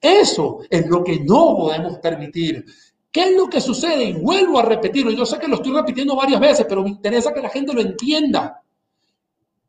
Eso 0.00 0.60
es 0.68 0.86
lo 0.86 1.04
que 1.04 1.20
no 1.20 1.56
podemos 1.56 1.98
permitir. 1.98 2.64
¿Qué 3.10 3.24
es 3.24 3.36
lo 3.36 3.48
que 3.48 3.60
sucede? 3.60 4.04
Y 4.04 4.12
vuelvo 4.14 4.58
a 4.58 4.62
repetirlo. 4.62 5.12
Yo 5.12 5.24
sé 5.24 5.38
que 5.38 5.46
lo 5.46 5.56
estoy 5.56 5.72
repitiendo 5.72 6.16
varias 6.16 6.40
veces, 6.40 6.66
pero 6.68 6.82
me 6.82 6.88
interesa 6.88 7.32
que 7.32 7.42
la 7.42 7.50
gente 7.50 7.72
lo 7.72 7.80
entienda. 7.80 8.62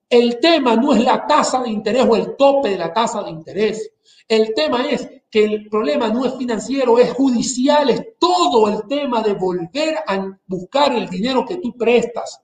El 0.10 0.40
tema 0.40 0.76
no 0.76 0.94
es 0.94 1.04
la 1.04 1.28
tasa 1.28 1.62
de 1.62 1.70
interés 1.70 2.06
o 2.10 2.16
el 2.16 2.36
tope 2.36 2.70
de 2.70 2.78
la 2.78 2.94
tasa 2.94 3.22
de 3.22 3.30
interés. 3.30 3.92
El 4.28 4.54
tema 4.54 4.86
es 4.86 5.10
que 5.30 5.44
el 5.44 5.68
problema 5.70 6.10
no 6.10 6.26
es 6.26 6.36
financiero, 6.36 7.00
es 7.00 7.12
judicial, 7.14 7.90
es 7.90 8.18
todo 8.20 8.70
el 8.70 8.88
tema 8.88 9.22
de 9.22 9.34
volver 9.34 9.96
a 10.08 10.38
buscar 10.46 10.94
el 10.94 11.10
dinero 11.10 11.46
que 11.46 11.58
tú 11.58 11.76
prestas. 11.76 12.42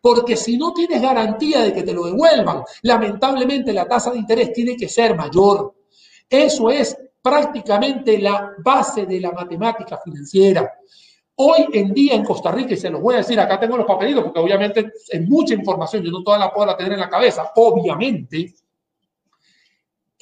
Porque 0.00 0.36
si 0.36 0.56
no 0.56 0.72
tienes 0.72 1.02
garantía 1.02 1.60
de 1.60 1.72
que 1.72 1.82
te 1.82 1.92
lo 1.92 2.04
devuelvan, 2.04 2.62
lamentablemente 2.82 3.72
la 3.72 3.86
tasa 3.86 4.10
de 4.10 4.18
interés 4.18 4.52
tiene 4.52 4.76
que 4.76 4.88
ser 4.88 5.16
mayor. 5.16 5.74
Eso 6.28 6.70
es 6.70 6.96
prácticamente 7.20 8.18
la 8.18 8.52
base 8.58 9.06
de 9.06 9.20
la 9.20 9.32
matemática 9.32 9.98
financiera. 10.02 10.72
Hoy 11.36 11.66
en 11.72 11.92
día 11.94 12.14
en 12.14 12.24
Costa 12.24 12.50
Rica, 12.52 12.74
y 12.74 12.76
se 12.76 12.90
los 12.90 13.00
voy 13.00 13.14
a 13.14 13.18
decir, 13.18 13.38
acá 13.38 13.58
tengo 13.58 13.76
los 13.76 13.86
papelitos, 13.86 14.24
porque 14.24 14.40
obviamente 14.40 14.92
es 15.08 15.28
mucha 15.28 15.54
información, 15.54 16.02
yo 16.02 16.10
no 16.10 16.22
toda 16.22 16.38
la 16.38 16.52
puedo 16.52 16.74
tener 16.76 16.92
en 16.94 17.00
la 17.00 17.08
cabeza, 17.08 17.52
obviamente, 17.56 18.54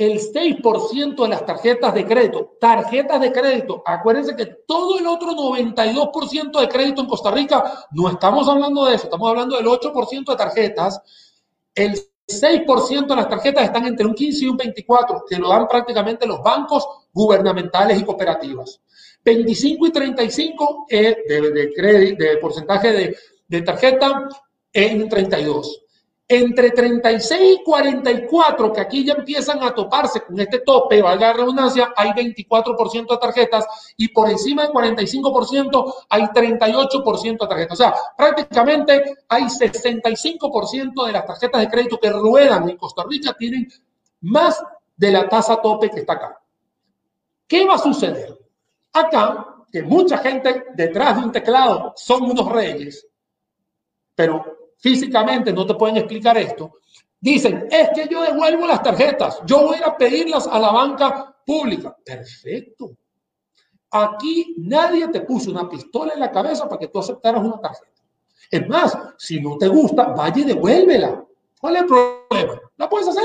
el 0.07 0.19
6% 0.19 1.23
de 1.23 1.29
las 1.29 1.45
tarjetas 1.45 1.93
de 1.93 2.07
crédito, 2.07 2.57
tarjetas 2.59 3.21
de 3.21 3.33
crédito, 3.33 3.83
acuérdense 3.85 4.35
que 4.35 4.47
todo 4.67 4.99
el 4.99 5.07
otro 5.07 5.33
92% 5.33 6.59
de 6.59 6.69
crédito 6.69 7.03
en 7.03 7.07
Costa 7.07 7.31
Rica, 7.31 7.87
no 7.93 8.09
estamos 8.09 8.49
hablando 8.49 8.87
de 8.87 8.95
eso, 8.95 9.05
estamos 9.05 9.29
hablando 9.29 9.57
del 9.57 9.67
8% 9.67 10.25
de 10.25 10.37
tarjetas, 10.37 11.03
el 11.75 11.95
6% 12.27 13.07
de 13.07 13.17
las 13.17 13.29
tarjetas 13.29 13.65
están 13.65 13.87
entre 13.87 14.07
un 14.07 14.15
15 14.15 14.45
y 14.45 14.49
un 14.49 14.57
24, 14.57 15.25
que 15.29 15.37
lo 15.37 15.49
dan 15.49 15.69
prácticamente 15.69 16.27
los 16.27 16.43
bancos 16.43 16.87
gubernamentales 17.13 18.01
y 18.01 18.05
cooperativas. 18.05 18.81
25 19.23 19.87
y 19.87 19.93
35 19.93 20.87
es 20.89 21.17
de, 21.29 21.51
de, 21.51 21.73
crédito, 21.75 22.25
de 22.25 22.37
porcentaje 22.39 22.93
de, 22.93 23.17
de 23.49 23.63
tarjeta 23.63 24.29
en 24.73 25.09
32. 25.09 25.83
Entre 26.33 26.71
36 26.71 27.59
y 27.59 27.65
44, 27.65 28.73
que 28.73 28.81
aquí 28.81 29.05
ya 29.05 29.15
empiezan 29.15 29.65
a 29.65 29.75
toparse 29.75 30.21
con 30.21 30.39
este 30.39 30.61
tope, 30.61 31.03
valga 31.03 31.27
la 31.27 31.33
redundancia, 31.33 31.93
hay 31.97 32.11
24% 32.11 33.09
de 33.09 33.17
tarjetas 33.17 33.67
y 33.97 34.07
por 34.11 34.31
encima 34.31 34.63
del 34.63 34.71
45% 34.71 35.95
hay 36.09 36.23
38% 36.23 37.33
de 37.33 37.49
tarjetas. 37.49 37.73
O 37.73 37.83
sea, 37.83 37.95
prácticamente 38.17 39.17
hay 39.29 39.43
65% 39.43 41.05
de 41.05 41.13
las 41.13 41.27
tarjetas 41.27 41.63
de 41.63 41.69
crédito 41.69 41.99
que 41.99 42.11
ruedan 42.11 42.71
en 42.71 42.77
Costa 42.77 43.03
Rica 43.09 43.33
tienen 43.37 43.69
más 44.21 44.63
de 44.97 45.11
la 45.11 45.29
tasa 45.29 45.61
tope 45.61 45.91
que 45.91 45.99
está 45.99 46.13
acá. 46.13 46.41
¿Qué 47.49 47.67
va 47.67 47.75
a 47.75 47.79
suceder? 47.79 48.39
Acá, 48.93 49.65
que 49.73 49.83
mucha 49.83 50.19
gente 50.19 50.67
detrás 50.75 51.17
de 51.17 51.25
un 51.25 51.33
teclado 51.33 51.93
son 51.97 52.23
unos 52.23 52.53
reyes, 52.53 53.05
pero 54.15 54.60
físicamente 54.81 55.53
no 55.53 55.67
te 55.67 55.75
pueden 55.75 55.99
explicar 55.99 56.37
esto, 56.39 56.73
dicen, 57.21 57.69
es 57.71 57.91
que 57.95 58.09
yo 58.09 58.23
devuelvo 58.23 58.67
las 58.67 58.83
tarjetas, 58.83 59.41
yo 59.47 59.67
voy 59.67 59.79
a 59.85 59.97
pedirlas 59.97 60.47
a 60.47 60.59
la 60.59 60.73
banca 60.73 61.37
pública. 61.47 61.97
Perfecto. 62.05 62.91
Aquí 63.93 64.55
nadie 64.59 65.09
te 65.09 65.21
puso 65.21 65.51
una 65.51 65.69
pistola 65.69 66.15
en 66.15 66.21
la 66.21 66.31
cabeza 66.31 66.69
para 66.69 66.79
que 66.79 66.89
tú 66.89 66.99
aceptaras 66.99 67.43
una 67.43 67.61
tarjeta. 67.61 68.03
Es 68.51 68.69
más, 68.69 68.97
si 69.17 69.41
no 69.41 69.59
te 69.59 69.69
gusta, 69.69 70.05
vaya 70.05 70.43
y 70.43 70.45
devuélvela. 70.45 71.25
¿Cuál 71.61 71.77
es 71.77 71.83
el 71.83 71.89
problema? 71.89 72.61
¿La 72.77 72.89
puedes 72.89 73.09
hacer? 73.09 73.25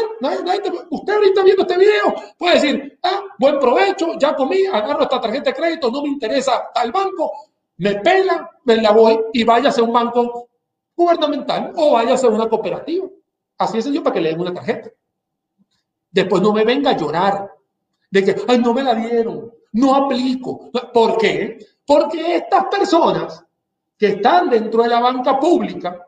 usted 0.89 1.13
ahorita 1.13 1.43
viendo 1.43 1.61
este 1.61 1.77
video 1.77 2.13
puede 2.37 2.55
decir, 2.55 2.99
ah, 3.03 3.23
buen 3.39 3.57
provecho, 3.59 4.17
ya 4.19 4.35
comí, 4.35 4.65
agarro 4.65 5.03
esta 5.03 5.21
tarjeta 5.21 5.51
de 5.51 5.55
crédito, 5.55 5.89
no 5.89 6.01
me 6.01 6.09
interesa 6.09 6.69
tal 6.73 6.91
banco, 6.91 7.31
me 7.77 7.95
pela, 7.95 8.49
me 8.65 8.77
la 8.77 8.91
voy 8.91 9.17
y 9.31 9.43
vaya 9.45 9.69
a 9.69 9.81
un 9.81 9.93
banco 9.93 10.49
gubernamental 10.95 11.73
o 11.75 11.93
vaya 11.93 12.15
a 12.15 12.27
una 12.27 12.49
cooperativa. 12.49 13.07
Así 13.57 13.77
es 13.77 13.85
yo 13.85 14.03
para 14.03 14.13
que 14.13 14.21
le 14.21 14.29
den 14.29 14.41
una 14.41 14.53
tarjeta. 14.53 14.89
Después 16.11 16.41
no 16.41 16.53
me 16.53 16.63
venga 16.63 16.91
a 16.91 16.97
llorar 16.97 17.51
de 18.09 18.23
que, 18.23 18.35
ay, 18.47 18.59
no 18.59 18.73
me 18.73 18.83
la 18.83 18.95
dieron, 18.95 19.51
no 19.73 19.95
aplico. 19.95 20.71
¿Por 20.93 21.17
qué? 21.17 21.59
Porque 21.85 22.37
estas 22.37 22.65
personas 22.65 23.45
que 23.97 24.07
están 24.07 24.49
dentro 24.49 24.83
de 24.83 24.89
la 24.89 24.99
banca 24.99 25.39
pública 25.39 26.05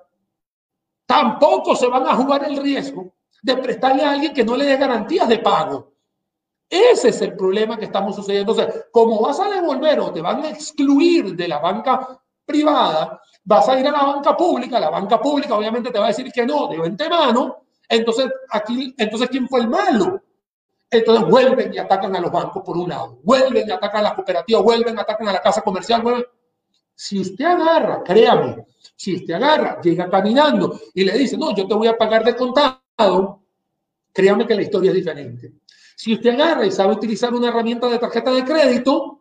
tampoco 1.06 1.76
se 1.76 1.88
van 1.88 2.08
a 2.08 2.16
jugar 2.16 2.46
el 2.46 2.58
riesgo 2.58 3.14
de 3.42 3.58
prestarle 3.58 4.04
a 4.04 4.12
alguien 4.12 4.34
que 4.34 4.44
no 4.44 4.56
le 4.56 4.66
dé 4.66 4.78
garantías 4.78 5.28
de 5.28 5.40
pago. 5.40 5.94
Ese 6.70 7.10
es 7.10 7.22
el 7.22 7.36
problema 7.36 7.78
que 7.78 7.86
estamos 7.86 8.16
sucediendo. 8.16 8.52
Entonces, 8.52 8.86
como 8.92 9.22
vas 9.22 9.40
a 9.40 9.50
devolver 9.50 10.00
o 10.02 10.12
te 10.12 10.22
van 10.22 10.44
a 10.44 10.50
excluir 10.50 11.36
de 11.36 11.48
la 11.48 11.60
banca 11.60 12.22
privada, 12.46 13.22
vas 13.48 13.70
a 13.70 13.80
ir 13.80 13.88
a 13.88 13.92
la 13.92 14.04
banca 14.04 14.36
pública, 14.36 14.78
la 14.78 14.90
banca 14.90 15.22
pública 15.22 15.56
obviamente 15.56 15.90
te 15.90 15.98
va 15.98 16.06
a 16.06 16.10
decir 16.10 16.30
que 16.34 16.46
no, 16.46 16.68
de 16.68 16.86
antemano, 16.86 17.64
entonces 17.88 18.30
aquí, 18.50 18.94
entonces 18.98 19.30
¿quién 19.30 19.48
fue 19.48 19.62
el 19.62 19.70
malo? 19.70 20.22
Entonces 20.92 21.30
vuelven 21.30 21.74
y 21.74 21.78
atacan 21.78 22.14
a 22.18 22.20
los 22.20 22.30
bancos 22.30 22.62
por 22.62 22.76
un 22.76 22.90
lado, 22.90 23.20
vuelven 23.24 23.70
y 23.70 23.72
atacan 23.72 24.02
a 24.02 24.04
las 24.04 24.14
cooperativas, 24.16 24.62
vuelven 24.64 25.00
atacan 25.00 25.30
a 25.30 25.34
la 25.34 25.42
casa 25.42 25.62
comercial, 25.62 26.02
vuelven. 26.02 26.26
Si 26.94 27.22
usted 27.22 27.46
agarra, 27.46 28.04
créame, 28.04 28.66
si 28.98 29.16
usted 29.16 29.36
agarra, 29.36 29.80
llega 29.82 30.10
caminando 30.10 30.78
y 30.94 31.06
le 31.06 31.18
dice, 31.18 31.38
no, 31.38 31.56
yo 31.56 31.66
te 31.66 31.74
voy 31.74 31.88
a 31.88 31.98
pagar 31.98 32.26
de 32.26 32.36
contado, 32.36 33.44
créame 34.12 34.46
que 34.46 34.56
la 34.56 34.64
historia 34.64 34.92
es 34.92 34.96
diferente. 34.96 35.54
Si 35.96 36.14
usted 36.14 36.32
agarra 36.32 36.66
y 36.66 36.72
sabe 36.72 36.94
utilizar 36.94 37.34
una 37.34 37.48
herramienta 37.48 37.88
de 37.88 37.98
tarjeta 37.98 38.32
de 38.32 38.44
crédito, 38.44 39.17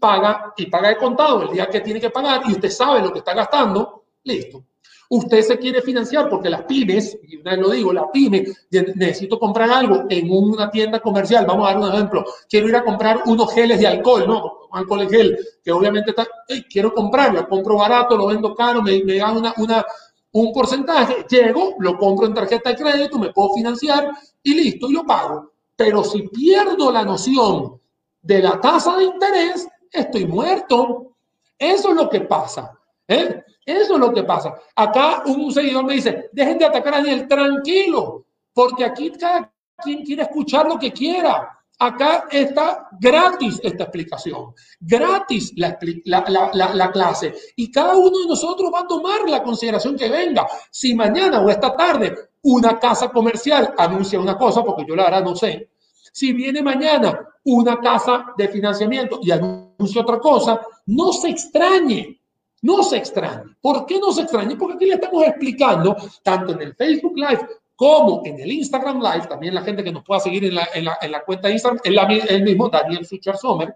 paga 0.00 0.52
y 0.56 0.66
paga 0.66 0.90
de 0.90 0.96
contado 0.96 1.42
el 1.42 1.50
día 1.50 1.66
que 1.66 1.80
tiene 1.80 2.00
que 2.00 2.10
pagar 2.10 2.42
y 2.46 2.52
usted 2.52 2.70
sabe 2.70 3.00
lo 3.00 3.12
que 3.12 3.18
está 3.18 3.34
gastando, 3.34 4.04
listo. 4.24 4.64
Usted 5.10 5.42
se 5.42 5.58
quiere 5.58 5.82
financiar 5.82 6.28
porque 6.30 6.48
las 6.48 6.62
pymes, 6.62 7.18
y 7.28 7.36
una 7.36 7.50
vez 7.50 7.60
lo 7.60 7.70
digo, 7.70 7.92
las 7.92 8.06
pymes, 8.10 8.66
necesito 8.70 9.38
comprar 9.38 9.70
algo 9.70 10.04
en 10.08 10.26
una 10.30 10.70
tienda 10.70 11.00
comercial, 11.00 11.44
vamos 11.44 11.68
a 11.68 11.72
dar 11.74 11.82
un 11.82 11.92
ejemplo, 11.92 12.24
quiero 12.48 12.68
ir 12.68 12.76
a 12.76 12.84
comprar 12.84 13.22
unos 13.26 13.52
geles 13.52 13.78
de 13.78 13.86
alcohol, 13.88 14.24
¿no? 14.26 14.52
Alcohol 14.72 15.02
en 15.02 15.10
gel, 15.10 15.38
que 15.62 15.70
obviamente 15.70 16.10
está, 16.10 16.26
quiero 16.70 16.94
comprarlo, 16.94 17.46
compro 17.46 17.76
barato, 17.76 18.16
lo 18.16 18.28
vendo 18.28 18.54
caro, 18.54 18.80
me, 18.80 19.04
me 19.04 19.16
dan 19.16 19.36
una, 19.36 19.52
una, 19.58 19.84
un 20.32 20.50
porcentaje, 20.50 21.26
llego, 21.28 21.74
lo 21.78 21.98
compro 21.98 22.26
en 22.26 22.32
tarjeta 22.32 22.70
de 22.70 22.76
crédito, 22.76 23.18
me 23.18 23.32
puedo 23.32 23.52
financiar 23.52 24.12
y 24.42 24.54
listo, 24.54 24.88
y 24.88 24.94
lo 24.94 25.04
pago. 25.04 25.52
Pero 25.76 26.02
si 26.04 26.22
pierdo 26.28 26.90
la 26.90 27.04
noción 27.04 27.78
de 28.22 28.40
la 28.40 28.58
tasa 28.60 28.96
de 28.96 29.04
interés, 29.04 29.68
estoy 29.92 30.26
muerto. 30.26 31.16
Eso 31.58 31.90
es 31.90 31.96
lo 31.96 32.08
que 32.08 32.22
pasa. 32.22 32.76
¿eh? 33.06 33.42
Eso 33.64 33.94
es 33.94 34.00
lo 34.00 34.12
que 34.12 34.24
pasa. 34.24 34.54
Acá 34.74 35.22
un 35.26 35.52
seguidor 35.52 35.84
me 35.84 35.94
dice, 35.94 36.30
dejen 36.32 36.58
de 36.58 36.64
atacar 36.64 36.94
a 36.94 36.96
Daniel, 36.98 37.28
tranquilo, 37.28 38.26
porque 38.52 38.84
aquí 38.84 39.10
cada 39.12 39.52
quien 39.82 40.04
quiere 40.04 40.22
escuchar 40.22 40.66
lo 40.66 40.78
que 40.78 40.92
quiera. 40.92 41.58
Acá 41.78 42.26
está 42.30 42.88
gratis 43.00 43.58
esta 43.62 43.84
explicación, 43.84 44.54
gratis 44.78 45.52
la, 45.56 45.76
la, 46.04 46.74
la, 46.74 46.92
clase. 46.92 47.34
Y 47.56 47.72
cada 47.72 47.96
uno 47.96 48.20
de 48.20 48.26
nosotros 48.28 48.70
va 48.72 48.80
a 48.80 48.86
tomar 48.86 49.28
la 49.28 49.42
consideración 49.42 49.96
que 49.96 50.08
venga. 50.08 50.46
Si 50.70 50.94
mañana 50.94 51.40
o 51.40 51.50
esta 51.50 51.74
tarde 51.74 52.14
una 52.42 52.78
casa 52.78 53.08
comercial 53.10 53.74
anuncia 53.76 54.20
una 54.20 54.38
cosa, 54.38 54.62
porque 54.62 54.84
yo 54.86 54.94
la 54.94 55.04
verdad 55.04 55.24
no 55.24 55.34
sé, 55.34 55.70
si 56.12 56.32
viene 56.32 56.62
mañana 56.62 57.28
una 57.44 57.80
casa 57.80 58.26
de 58.36 58.48
financiamiento 58.48 59.18
y 59.20 59.32
anuncia 59.32 59.71
otra 59.96 60.18
cosa, 60.18 60.60
no 60.86 61.12
se 61.12 61.30
extrañe, 61.30 62.20
no 62.62 62.82
se 62.82 62.96
extrañe. 62.96 63.56
¿Por 63.60 63.86
qué 63.86 63.98
no 63.98 64.12
se 64.12 64.22
extrañe? 64.22 64.56
Porque 64.56 64.76
aquí 64.76 64.86
le 64.86 64.94
estamos 64.94 65.24
explicando, 65.24 65.96
tanto 66.22 66.52
en 66.52 66.62
el 66.62 66.74
Facebook 66.74 67.16
Live 67.16 67.46
como 67.74 68.22
en 68.24 68.38
el 68.38 68.52
Instagram 68.52 69.00
Live, 69.02 69.26
también 69.28 69.54
la 69.54 69.62
gente 69.62 69.82
que 69.82 69.90
nos 69.90 70.04
pueda 70.04 70.20
seguir 70.20 70.44
en 70.44 70.54
la, 70.54 70.68
en 70.72 70.84
la, 70.84 70.98
en 71.00 71.10
la 71.10 71.24
cuenta 71.24 71.48
de 71.48 71.54
Instagram, 71.54 71.80
el 72.28 72.42
mismo 72.44 72.68
Daniel 72.68 73.04
Sucher 73.04 73.36
Sommer. 73.36 73.74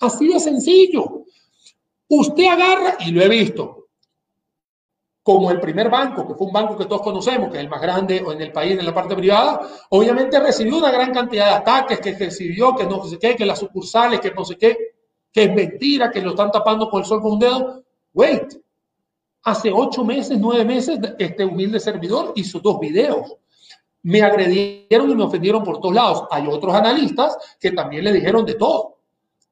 Así 0.00 0.28
de 0.28 0.40
sencillo. 0.40 1.24
Usted 2.08 2.46
agarra, 2.46 2.96
y 3.00 3.10
lo 3.10 3.22
he 3.22 3.28
visto, 3.28 3.85
como 5.26 5.50
el 5.50 5.58
primer 5.58 5.90
banco, 5.90 6.24
que 6.24 6.34
fue 6.34 6.46
un 6.46 6.52
banco 6.52 6.78
que 6.78 6.84
todos 6.84 7.02
conocemos, 7.02 7.50
que 7.50 7.56
es 7.56 7.64
el 7.64 7.68
más 7.68 7.80
grande 7.80 8.18
en 8.18 8.40
el 8.40 8.52
país, 8.52 8.78
en 8.78 8.86
la 8.86 8.94
parte 8.94 9.16
privada, 9.16 9.60
obviamente 9.90 10.38
recibió 10.38 10.78
una 10.78 10.92
gran 10.92 11.12
cantidad 11.12 11.46
de 11.46 11.54
ataques, 11.56 11.98
que 11.98 12.14
recibió, 12.14 12.76
que 12.76 12.84
no 12.84 13.02
sé 13.02 13.18
qué, 13.18 13.34
que 13.34 13.44
las 13.44 13.58
sucursales, 13.58 14.20
que 14.20 14.30
no 14.30 14.44
sé 14.44 14.56
qué, 14.56 14.94
que 15.32 15.42
es 15.42 15.52
mentira, 15.52 16.12
que 16.12 16.20
lo 16.20 16.30
están 16.30 16.52
tapando 16.52 16.88
con 16.88 17.00
el 17.00 17.06
sol 17.06 17.20
con 17.20 17.32
un 17.32 17.38
dedo. 17.40 17.82
Wait, 18.14 18.54
hace 19.42 19.72
ocho 19.74 20.04
meses, 20.04 20.38
nueve 20.38 20.64
meses, 20.64 20.96
este 21.18 21.44
humilde 21.44 21.80
servidor 21.80 22.32
hizo 22.36 22.60
dos 22.60 22.78
videos. 22.78 23.34
Me 24.04 24.22
agredieron 24.22 25.10
y 25.10 25.16
me 25.16 25.24
ofendieron 25.24 25.64
por 25.64 25.80
todos 25.80 25.92
lados. 25.96 26.22
Hay 26.30 26.46
otros 26.46 26.72
analistas 26.72 27.36
que 27.58 27.72
también 27.72 28.04
le 28.04 28.12
dijeron 28.12 28.46
de 28.46 28.54
todo. 28.54 28.98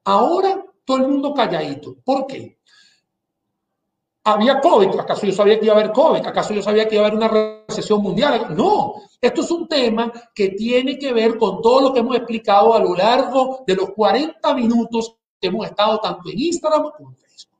Ahora 0.05 0.63
todo 0.85 0.97
el 0.99 1.07
mundo 1.09 1.33
calladito. 1.33 1.97
¿Por 2.01 2.27
qué? 2.27 2.59
Había 4.27 4.59
COVID, 4.59 4.99
¿acaso 4.99 5.27
yo 5.27 5.31
sabía 5.31 5.59
que 5.59 5.65
iba 5.65 5.75
a 5.75 5.79
haber 5.79 5.91
COVID? 5.91 6.25
¿Acaso 6.25 6.53
yo 6.53 6.61
sabía 6.61 6.87
que 6.87 6.95
iba 6.95 7.03
a 7.03 7.07
haber 7.07 7.17
una 7.17 7.27
recesión 7.67 8.01
mundial? 8.01 8.47
No, 8.55 8.95
esto 9.21 9.41
es 9.41 9.51
un 9.51 9.67
tema 9.67 10.11
que 10.33 10.49
tiene 10.49 10.97
que 10.97 11.13
ver 11.13 11.37
con 11.37 11.61
todo 11.61 11.81
lo 11.81 11.93
que 11.93 11.99
hemos 11.99 12.15
explicado 12.15 12.73
a 12.73 12.79
lo 12.79 12.95
largo 12.95 13.63
de 13.67 13.75
los 13.75 13.91
40 13.91 14.53
minutos 14.55 15.15
que 15.39 15.47
hemos 15.47 15.67
estado 15.67 15.99
tanto 15.99 16.29
en 16.31 16.39
Instagram 16.39 16.89
como 16.97 17.11
en 17.11 17.17
Facebook. 17.17 17.59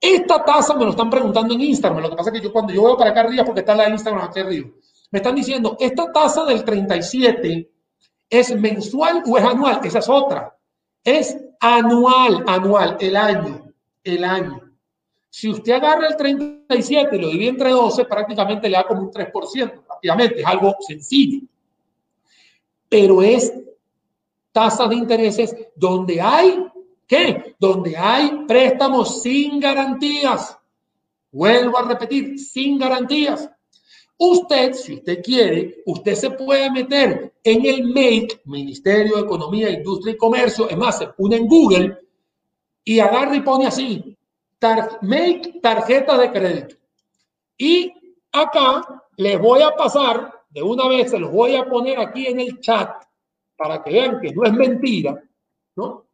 Esta 0.00 0.44
tasa 0.44 0.74
me 0.74 0.84
lo 0.84 0.90
están 0.90 1.10
preguntando 1.10 1.54
en 1.54 1.60
Instagram, 1.60 2.02
lo 2.02 2.10
que 2.10 2.16
pasa 2.16 2.30
es 2.30 2.40
que 2.40 2.46
yo 2.46 2.52
cuando 2.52 2.72
yo 2.72 2.84
veo 2.84 2.96
para 2.96 3.10
acá 3.10 3.20
arriba, 3.22 3.44
porque 3.44 3.60
está 3.60 3.74
la 3.74 3.88
Instagram 3.88 4.28
aquí 4.28 4.38
arriba, 4.38 4.68
me 5.10 5.18
están 5.18 5.34
diciendo, 5.34 5.76
esta 5.80 6.12
tasa 6.12 6.44
del 6.44 6.62
37 6.62 7.68
es 8.30 8.56
mensual 8.56 9.24
o 9.26 9.36
es 9.36 9.44
anual, 9.44 9.80
esa 9.82 9.98
es 9.98 10.08
otra, 10.08 10.56
es 11.02 11.36
anual, 11.58 12.44
anual, 12.46 12.96
el 13.00 13.16
año, 13.16 13.72
el 14.04 14.22
año. 14.22 14.67
Si 15.38 15.48
usted 15.48 15.74
agarra 15.74 16.08
el 16.08 16.16
37 16.16 17.14
y 17.14 17.20
lo 17.20 17.28
divide 17.28 17.50
entre 17.50 17.70
12, 17.70 18.06
prácticamente 18.06 18.68
le 18.68 18.76
da 18.76 18.82
como 18.82 19.02
un 19.02 19.12
3%. 19.12 19.84
Rápidamente, 19.88 20.40
es 20.40 20.44
algo 20.44 20.74
sencillo. 20.80 21.46
Pero 22.88 23.22
es 23.22 23.52
tasa 24.50 24.88
de 24.88 24.96
intereses 24.96 25.54
donde 25.76 26.20
hay, 26.20 26.66
¿qué? 27.06 27.54
Donde 27.56 27.96
hay 27.96 28.46
préstamos 28.48 29.22
sin 29.22 29.60
garantías. 29.60 30.58
Vuelvo 31.30 31.78
a 31.78 31.82
repetir, 31.82 32.36
sin 32.36 32.76
garantías. 32.76 33.48
Usted, 34.16 34.72
si 34.72 34.94
usted 34.94 35.22
quiere, 35.22 35.84
usted 35.86 36.16
se 36.16 36.30
puede 36.32 36.68
meter 36.68 37.32
en 37.44 37.64
el 37.64 37.84
MAKE, 37.84 38.40
Ministerio 38.46 39.14
de 39.14 39.22
Economía, 39.22 39.70
Industria 39.70 40.14
y 40.14 40.16
Comercio, 40.16 40.68
es 40.68 40.76
más, 40.76 40.98
se 40.98 41.06
pone 41.06 41.36
en 41.36 41.46
Google 41.46 41.96
y 42.82 42.98
agarra 42.98 43.36
y 43.36 43.42
pone 43.42 43.68
así, 43.68 44.17
make 45.02 45.60
tarjeta 45.62 46.16
de 46.18 46.32
crédito. 46.32 46.76
Y 47.56 47.92
acá 48.32 49.04
les 49.16 49.38
voy 49.38 49.62
a 49.62 49.74
pasar, 49.74 50.32
de 50.50 50.62
una 50.62 50.88
vez 50.88 51.10
se 51.10 51.18
los 51.18 51.30
voy 51.30 51.56
a 51.56 51.68
poner 51.68 51.98
aquí 51.98 52.26
en 52.26 52.40
el 52.40 52.60
chat, 52.60 53.04
para 53.56 53.82
que 53.82 53.90
vean 53.90 54.20
que 54.20 54.32
no 54.32 54.44
es 54.44 54.52
mentira, 54.52 55.20
¿no? 55.76 56.06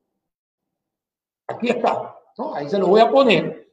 Aquí 1.47 1.69
está, 1.69 2.17
¿no? 2.39 2.55
Ahí 2.55 2.69
se 2.69 2.79
lo 2.79 2.89
voy 2.89 3.01
a 3.01 3.11
poner. 3.11 3.71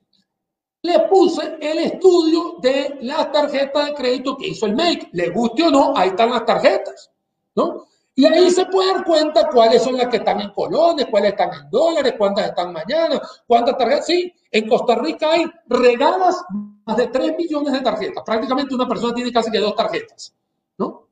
Le 0.83 0.99
puse 1.01 1.57
el 1.61 1.77
estudio 1.77 2.57
de 2.59 2.97
las 3.01 3.31
tarjetas 3.31 3.85
de 3.87 3.93
crédito 3.93 4.35
que 4.35 4.47
hizo 4.47 4.65
el 4.65 4.75
MAKE. 4.75 5.09
Le 5.13 5.29
guste 5.29 5.63
o 5.63 5.69
no, 5.69 5.93
ahí 5.95 6.09
están 6.09 6.31
las 6.31 6.45
tarjetas, 6.45 7.11
¿no? 7.55 7.85
Y 8.13 8.25
ahí 8.25 8.51
se 8.51 8.65
puede 8.65 8.93
dar 8.93 9.05
cuenta 9.05 9.47
cuáles 9.49 9.83
son 9.83 9.97
las 9.97 10.07
que 10.07 10.17
están 10.17 10.41
en 10.41 10.51
colones, 10.51 11.07
cuáles 11.09 11.31
están 11.31 11.53
en 11.53 11.69
dólares, 11.69 12.15
cuántas 12.17 12.47
están 12.47 12.73
mañana, 12.73 13.21
cuántas 13.47 13.77
tarjetas. 13.77 14.05
Sí, 14.05 14.33
en 14.51 14.67
Costa 14.67 14.95
Rica 14.95 15.31
hay 15.31 15.45
regadas 15.67 16.43
más 16.85 16.97
de 16.97 17.07
3 17.07 17.37
millones 17.37 17.73
de 17.73 17.81
tarjetas. 17.81 18.23
Prácticamente 18.25 18.75
una 18.75 18.87
persona 18.87 19.13
tiene 19.13 19.31
casi 19.31 19.49
que 19.49 19.59
dos 19.59 19.75
tarjetas, 19.75 20.35
¿no? 20.77 21.07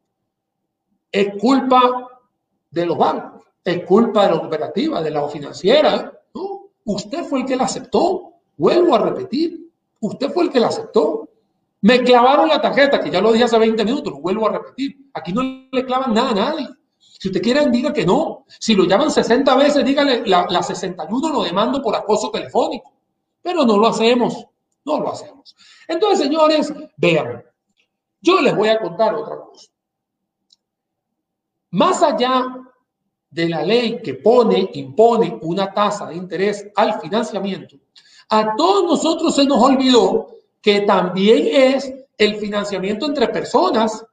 Es 1.11 1.39
culpa 1.39 2.09
de 2.69 2.85
los 2.85 2.97
bancos, 2.97 3.43
es 3.63 3.85
culpa 3.85 4.27
de 4.27 4.33
la 4.33 4.39
cooperativa, 4.39 5.01
de 5.01 5.11
la 5.11 5.27
financiera, 5.29 6.13
¿no? 6.33 6.67
Usted 6.83 7.23
fue 7.23 7.39
el 7.39 7.45
que 7.45 7.55
la 7.55 7.63
aceptó. 7.63 8.33
Vuelvo 8.57 8.93
a 8.95 8.99
repetir, 8.99 9.71
usted 10.01 10.29
fue 10.31 10.43
el 10.43 10.49
que 10.51 10.59
la 10.59 10.67
aceptó. 10.67 11.29
Me 11.81 12.03
clavaron 12.03 12.49
la 12.49 12.61
tarjeta, 12.61 12.99
que 12.99 13.09
ya 13.09 13.21
lo 13.21 13.31
dije 13.31 13.45
hace 13.45 13.57
20 13.57 13.85
minutos, 13.85 14.11
lo 14.11 14.19
vuelvo 14.19 14.49
a 14.49 14.51
repetir. 14.51 15.09
Aquí 15.13 15.31
no 15.31 15.41
le 15.71 15.85
clavan 15.85 16.13
nada 16.13 16.31
a 16.31 16.35
nadie. 16.35 16.67
Si 17.19 17.27
usted 17.27 17.41
quiere, 17.41 17.69
diga 17.69 17.91
que 17.91 18.05
no. 18.05 18.45
Si 18.47 18.73
lo 18.73 18.85
llaman 18.85 19.11
60 19.11 19.53
veces, 19.57 19.83
dígale, 19.83 20.25
la, 20.25 20.47
la 20.49 20.63
61 20.63 21.33
lo 21.33 21.43
demando 21.43 21.81
por 21.81 21.93
acoso 21.93 22.31
telefónico. 22.31 22.93
Pero 23.41 23.65
no 23.65 23.77
lo 23.77 23.87
hacemos, 23.87 24.45
no 24.85 25.01
lo 25.01 25.11
hacemos. 25.11 25.53
Entonces, 25.85 26.19
señores, 26.19 26.73
vean, 26.95 27.43
yo 28.21 28.39
les 28.39 28.55
voy 28.55 28.69
a 28.69 28.79
contar 28.79 29.15
otra 29.15 29.35
cosa. 29.35 29.67
Más 31.71 32.01
allá 32.01 32.45
de 33.29 33.49
la 33.49 33.63
ley 33.63 34.01
que 34.01 34.13
pone, 34.13 34.69
impone 34.75 35.37
una 35.41 35.73
tasa 35.73 36.05
de 36.05 36.15
interés 36.15 36.67
al 36.73 37.01
financiamiento, 37.01 37.75
a 38.29 38.55
todos 38.55 38.85
nosotros 38.85 39.35
se 39.35 39.43
nos 39.43 39.61
olvidó 39.61 40.27
que 40.61 40.81
también 40.81 41.73
es 41.75 41.93
el 42.17 42.37
financiamiento 42.37 43.07
entre 43.07 43.27
personas. 43.27 44.05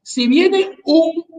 Si 0.00 0.26
viene 0.26 0.78
un 0.84 1.31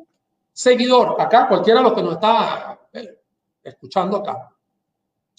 seguidor 0.53 1.19
acá, 1.19 1.47
cualquiera 1.47 1.79
de 1.79 1.83
los 1.83 1.93
que 1.93 2.03
nos 2.03 2.13
está 2.13 2.79
eh, 2.93 3.19
escuchando 3.63 4.17
acá, 4.17 4.49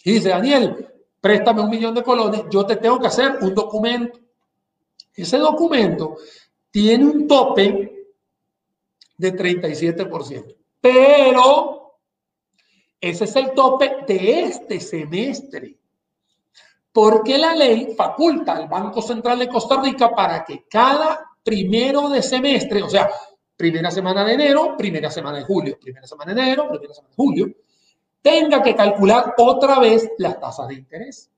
y 0.02 0.12
dice, 0.12 0.28
Daniel, 0.28 0.92
préstame 1.20 1.62
un 1.62 1.70
millón 1.70 1.94
de 1.94 2.02
colones, 2.02 2.42
yo 2.50 2.66
te 2.66 2.76
tengo 2.76 3.00
que 3.00 3.06
hacer 3.06 3.38
un 3.40 3.54
documento. 3.54 4.20
Ese 5.14 5.38
documento 5.38 6.16
tiene 6.70 7.04
un 7.04 7.26
tope 7.26 8.08
de 9.16 9.34
37%, 9.34 10.56
pero 10.80 12.00
ese 13.00 13.24
es 13.24 13.36
el 13.36 13.52
tope 13.52 14.04
de 14.06 14.42
este 14.42 14.80
semestre 14.80 15.78
porque 16.94 17.36
la 17.38 17.56
ley 17.56 17.92
faculta 17.96 18.52
al 18.52 18.68
Banco 18.68 19.02
Central 19.02 19.40
de 19.40 19.48
Costa 19.48 19.82
Rica 19.82 20.14
para 20.14 20.44
que 20.44 20.64
cada 20.70 21.28
primero 21.42 22.08
de 22.08 22.22
semestre, 22.22 22.84
o 22.84 22.88
sea, 22.88 23.10
primera 23.56 23.90
semana 23.90 24.24
de 24.24 24.34
enero, 24.34 24.76
primera 24.76 25.10
semana 25.10 25.38
de 25.38 25.44
julio, 25.44 25.78
primera 25.80 26.06
semana 26.06 26.34
de 26.34 26.42
enero, 26.42 26.68
primera 26.68 26.94
semana 26.94 27.10
de 27.10 27.16
julio, 27.16 27.54
tenga 28.20 28.62
que 28.62 28.74
calcular 28.74 29.34
otra 29.38 29.78
vez 29.78 30.10
las 30.18 30.40
tasas 30.40 30.68
de 30.68 30.74
interés. 30.74 31.30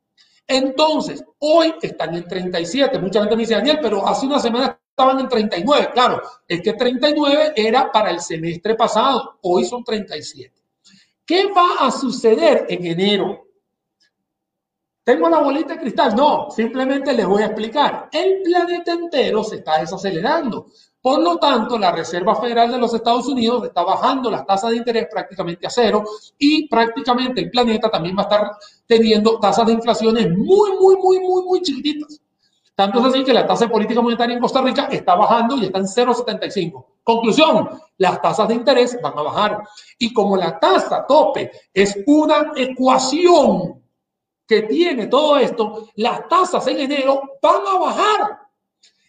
Entonces, 0.46 1.24
hoy 1.40 1.74
están 1.82 2.14
en 2.14 2.24
37. 2.24 2.98
Mucha 2.98 3.20
gente 3.20 3.34
me 3.34 3.42
dice, 3.42 3.54
Daniel, 3.54 3.78
pero 3.82 4.06
hace 4.06 4.26
una 4.26 4.38
semana 4.38 4.78
estaban 4.88 5.18
en 5.18 5.28
39. 5.28 5.90
Claro, 5.92 6.22
es 6.46 6.62
que 6.62 6.74
39 6.74 7.52
era 7.56 7.90
para 7.90 8.10
el 8.10 8.20
semestre 8.20 8.76
pasado. 8.76 9.38
Hoy 9.42 9.64
son 9.64 9.82
37. 9.82 10.54
¿Qué 11.24 11.46
va 11.52 11.86
a 11.86 11.90
suceder 11.90 12.66
en 12.68 12.86
enero? 12.86 13.46
¿Tengo 15.02 15.28
la 15.28 15.40
bolita 15.40 15.74
de 15.74 15.80
cristal? 15.80 16.14
No, 16.16 16.50
simplemente 16.50 17.12
les 17.12 17.26
voy 17.26 17.42
a 17.42 17.46
explicar. 17.46 18.08
El 18.12 18.42
planeta 18.42 18.92
entero 18.92 19.42
se 19.42 19.56
está 19.56 19.78
desacelerando. 19.78 20.68
Por 21.06 21.22
lo 21.22 21.36
tanto, 21.36 21.78
la 21.78 21.92
Reserva 21.92 22.34
Federal 22.34 22.68
de 22.72 22.78
los 22.78 22.92
Estados 22.92 23.28
Unidos 23.28 23.62
está 23.62 23.84
bajando 23.84 24.28
las 24.28 24.44
tasas 24.44 24.70
de 24.70 24.78
interés 24.78 25.06
prácticamente 25.08 25.64
a 25.64 25.70
cero 25.70 26.02
y 26.36 26.66
prácticamente 26.66 27.42
el 27.42 27.48
planeta 27.48 27.88
también 27.88 28.16
va 28.16 28.22
a 28.22 28.24
estar 28.24 28.50
teniendo 28.88 29.38
tasas 29.38 29.66
de 29.66 29.74
inflaciones 29.74 30.28
muy, 30.36 30.72
muy, 30.72 30.96
muy, 30.96 31.20
muy, 31.20 31.44
muy 31.44 31.62
chiquititas. 31.62 32.20
Tanto 32.74 32.98
es 32.98 33.04
así 33.04 33.22
que 33.22 33.32
la 33.32 33.46
tasa 33.46 33.68
política 33.68 34.02
monetaria 34.02 34.34
en 34.34 34.42
Costa 34.42 34.60
Rica 34.60 34.88
está 34.90 35.14
bajando 35.14 35.56
y 35.58 35.66
está 35.66 35.78
en 35.78 35.84
0,75. 35.84 36.84
Conclusión, 37.04 37.68
las 37.98 38.20
tasas 38.20 38.48
de 38.48 38.54
interés 38.54 38.98
van 39.00 39.16
a 39.16 39.22
bajar. 39.22 39.62
Y 40.00 40.12
como 40.12 40.36
la 40.36 40.58
tasa 40.58 41.06
tope 41.06 41.52
es 41.72 42.02
una 42.08 42.50
ecuación 42.56 43.80
que 44.44 44.62
tiene 44.62 45.06
todo 45.06 45.36
esto, 45.38 45.86
las 45.94 46.26
tasas 46.26 46.66
en 46.66 46.80
enero 46.80 47.38
van 47.40 47.62
a 47.64 47.78
bajar. 47.78 48.45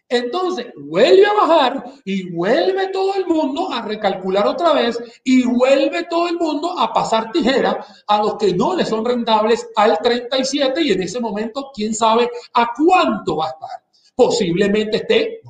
Entonces 0.10 0.68
vuelve 0.78 1.26
a 1.26 1.34
bajar 1.34 1.84
y 2.06 2.32
vuelve 2.32 2.88
todo 2.90 3.16
el 3.16 3.26
mundo 3.26 3.70
a 3.72 3.82
recalcular 3.82 4.48
otra 4.48 4.72
vez 4.72 4.98
y 5.24 5.46
vuelve 5.46 6.06
todo 6.06 6.30
el 6.30 6.38
mundo 6.38 6.80
a 6.80 6.94
pasar 6.94 7.32
tijera 7.32 7.86
a 8.08 8.18
los 8.20 8.36
que 8.36 8.54
no 8.54 8.74
le 8.76 8.86
son 8.86 9.04
rentables 9.04 9.68
al 9.76 9.98
37 10.02 10.82
y 10.82 10.92
en 10.94 11.04
ese 11.04 11.20
momento 11.20 11.72
quién 11.74 11.94
sabe 11.94 12.30
a 12.54 12.70
cuánto 12.74 13.38
va 13.38 13.48
a 13.48 13.50
estar. 13.50 13.70
Posiblemente 14.16 14.98
esté, 14.98 15.42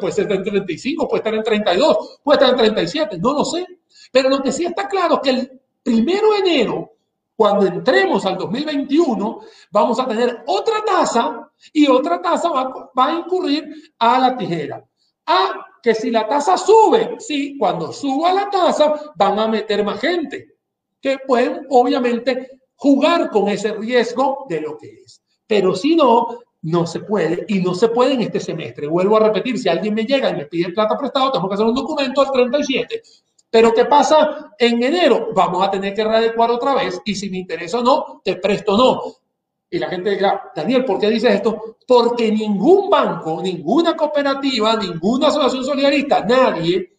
puede 0.00 0.12
ser 0.12 0.30
en 0.30 0.42
35, 0.42 1.08
puede 1.08 1.20
estar 1.20 1.34
en 1.34 1.42
32, 1.42 2.20
puede 2.22 2.36
estar 2.36 2.50
en 2.50 2.56
37, 2.56 3.18
no 3.18 3.32
lo 3.32 3.44
sé. 3.44 3.64
Pero 4.12 4.28
lo 4.28 4.42
que 4.42 4.52
sí 4.52 4.64
está 4.64 4.88
claro 4.88 5.14
es 5.14 5.20
que 5.20 5.30
el 5.30 5.60
primero 5.82 6.32
de 6.32 6.38
enero 6.38 6.92
cuando 7.40 7.64
entremos 7.64 8.26
al 8.26 8.36
2021, 8.36 9.40
vamos 9.70 9.98
a 9.98 10.06
tener 10.06 10.42
otra 10.46 10.84
tasa 10.84 11.50
y 11.72 11.86
otra 11.88 12.20
tasa 12.20 12.50
va, 12.50 12.92
a 12.94 13.12
incurrir 13.14 13.64
a 13.98 14.18
la 14.18 14.36
tijera. 14.36 14.84
Ah, 15.24 15.66
que 15.82 15.94
si 15.94 16.10
la 16.10 16.28
tasa 16.28 16.58
sube, 16.58 17.16
sí, 17.18 17.56
cuando 17.58 17.94
suba 17.94 18.34
la 18.34 18.50
tasa 18.50 19.14
van 19.16 19.38
a 19.38 19.48
meter 19.48 19.82
más 19.82 19.98
gente, 20.02 20.48
que 21.00 21.16
pueden 21.26 21.66
obviamente 21.70 22.60
jugar 22.74 23.30
con 23.30 23.48
ese 23.48 23.72
riesgo 23.72 24.44
de 24.46 24.60
lo 24.60 24.76
que 24.76 24.88
es. 25.02 25.22
Pero 25.46 25.74
si 25.74 25.96
no, 25.96 26.40
no 26.60 26.86
se 26.86 27.00
puede 27.00 27.46
y 27.48 27.60
no 27.60 27.74
se 27.74 27.88
puede 27.88 28.12
en 28.12 28.20
este 28.20 28.40
semestre. 28.40 28.86
Vuelvo 28.86 29.16
a 29.16 29.20
repetir, 29.20 29.58
si 29.58 29.70
alguien 29.70 29.94
me 29.94 30.04
llega 30.04 30.28
y 30.28 30.36
me 30.36 30.44
pide 30.44 30.74
plata 30.74 30.98
prestado, 30.98 31.32
tengo 31.32 31.48
que 31.48 31.54
hacer 31.54 31.64
un 31.64 31.74
documento 31.74 32.20
al 32.20 32.32
37 32.32 33.02
pero 33.50 33.74
¿qué 33.74 33.84
pasa 33.84 34.52
en 34.58 34.82
enero? 34.82 35.30
Vamos 35.34 35.66
a 35.66 35.70
tener 35.70 35.92
que 35.92 36.04
readecuar 36.04 36.50
otra 36.52 36.74
vez 36.74 37.00
y 37.04 37.14
si 37.14 37.28
me 37.28 37.38
interesa 37.38 37.80
o 37.80 37.82
no, 37.82 38.20
te 38.24 38.36
presto 38.36 38.74
o 38.74 38.78
no. 38.78 39.00
Y 39.68 39.78
la 39.78 39.88
gente 39.88 40.10
dirá, 40.10 40.50
Daniel, 40.54 40.84
¿por 40.84 40.98
qué 40.98 41.08
dices 41.10 41.34
esto? 41.34 41.76
Porque 41.86 42.30
ningún 42.30 42.88
banco, 42.88 43.40
ninguna 43.42 43.96
cooperativa, 43.96 44.76
ninguna 44.76 45.28
asociación 45.28 45.64
solidarista, 45.64 46.24
nadie 46.24 46.96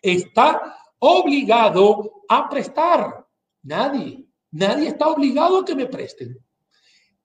está 0.00 0.76
obligado 0.98 2.22
a 2.28 2.48
prestar. 2.48 3.26
Nadie. 3.62 4.26
Nadie 4.52 4.88
está 4.88 5.08
obligado 5.08 5.60
a 5.60 5.64
que 5.64 5.74
me 5.74 5.86
presten. 5.86 6.38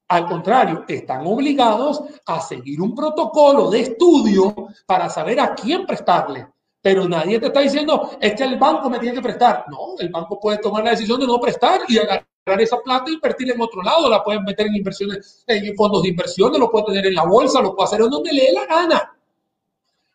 Al 0.09 0.25
contrario, 0.25 0.83
están 0.87 1.25
obligados 1.25 2.01
a 2.25 2.41
seguir 2.41 2.81
un 2.81 2.93
protocolo 2.93 3.69
de 3.69 3.81
estudio 3.81 4.53
para 4.85 5.07
saber 5.07 5.39
a 5.39 5.55
quién 5.55 5.85
prestarle. 5.85 6.47
Pero 6.81 7.07
nadie 7.07 7.39
te 7.39 7.47
está 7.47 7.59
diciendo, 7.59 8.17
es 8.19 8.33
que 8.33 8.43
el 8.43 8.57
banco 8.57 8.89
me 8.89 8.97
tiene 8.97 9.15
que 9.15 9.21
prestar. 9.21 9.65
No, 9.69 9.95
el 9.99 10.09
banco 10.09 10.39
puede 10.39 10.57
tomar 10.57 10.83
la 10.83 10.91
decisión 10.91 11.19
de 11.19 11.27
no 11.27 11.39
prestar 11.39 11.81
y 11.87 11.99
agarrar 11.99 12.25
esa 12.59 12.81
plata 12.81 13.05
e 13.07 13.13
invertir 13.13 13.51
en 13.51 13.61
otro 13.61 13.83
lado. 13.83 14.09
La 14.09 14.23
pueden 14.23 14.43
meter 14.43 14.65
en 14.65 14.75
inversiones, 14.75 15.43
en 15.45 15.75
fondos 15.75 16.01
de 16.01 16.09
inversión, 16.09 16.51
lo 16.59 16.71
puede 16.71 16.85
tener 16.85 17.05
en 17.05 17.15
la 17.15 17.23
bolsa, 17.23 17.61
lo 17.61 17.75
puede 17.75 17.85
hacer 17.85 18.01
en 18.01 18.09
donde 18.09 18.33
le 18.33 18.43
dé 18.43 18.53
la 18.53 18.65
gana. 18.65 19.15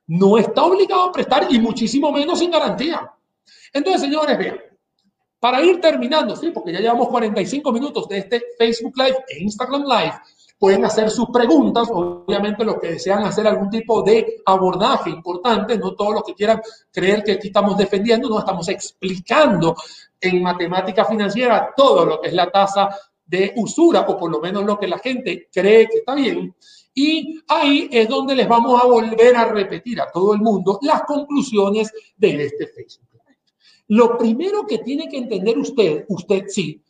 No 0.09 0.39
está 0.39 0.65
obligado 0.65 1.05
a 1.05 1.13
prestar 1.13 1.47
y 1.51 1.59
muchísimo 1.61 2.11
menos 2.11 2.39
sin 2.39 2.51
garantía. 2.51 3.13
Entonces, 3.73 4.03
señores, 4.03 4.37
vean, 4.37 4.59
para 5.39 5.63
ir 5.63 5.81
terminando, 5.81 6.35
sí, 6.35 6.51
porque 6.51 6.73
ya 6.73 6.81
llevamos 6.81 7.09
45 7.09 7.71
minutos 7.71 8.09
de 8.09 8.19
este 8.19 8.43
Facebook 8.59 8.95
Live 8.97 9.17
e 9.29 9.43
Instagram 9.43 9.85
Live, 9.85 10.15
pueden 10.59 10.85
hacer 10.85 11.11
sus 11.11 11.29
preguntas, 11.31 11.89
obviamente 11.93 12.65
los 12.65 12.81
que 12.81 12.93
desean 12.93 13.25
hacer 13.25 13.47
algún 13.47 13.69
tipo 13.69 14.03
de 14.03 14.43
abordaje 14.47 15.11
importante, 15.11 15.77
no 15.79 15.95
todos 15.95 16.15
los 16.15 16.23
que 16.23 16.35
quieran 16.35 16.61
creer 16.91 17.23
que 17.23 17.33
aquí 17.33 17.49
estamos 17.49 17.77
defendiendo, 17.77 18.29
no 18.29 18.39
estamos 18.39 18.69
explicando 18.69 19.77
en 20.21 20.43
matemática 20.43 21.05
financiera 21.05 21.73
todo 21.77 22.07
lo 22.07 22.21
que 22.21 22.29
es 22.29 22.35
la 22.35 22.51
tasa 22.51 22.89
de 23.25 23.53
usura, 23.57 24.01
o 24.03 24.17
por 24.17 24.31
lo 24.31 24.41
menos 24.41 24.65
lo 24.65 24.79
que 24.79 24.87
la 24.87 24.99
gente 24.99 25.49
cree 25.53 25.89
que 25.89 25.99
está 25.99 26.15
bien. 26.15 26.55
Y 26.95 27.41
ahí 27.49 27.89
es 27.93 28.09
donde 28.09 28.35
les 28.35 28.49
vamos 28.49 28.81
a 28.81 28.87
volver 28.87 29.37
a 29.37 29.45
repetir 29.47 30.01
a 30.01 30.11
todo 30.11 30.33
el 30.33 30.41
mundo 30.41 30.79
las 30.83 31.03
conclusiones 31.03 31.93
de 32.17 32.45
este 32.45 32.67
Facebook. 32.69 33.07
Lo 33.89 34.19
primero 34.19 34.67
que 34.67 34.79
tiene 34.79 35.09
que 35.09 35.19
entender 35.19 35.59
usted, 35.59 36.07
usted 36.09 36.45
sí, 36.49 36.83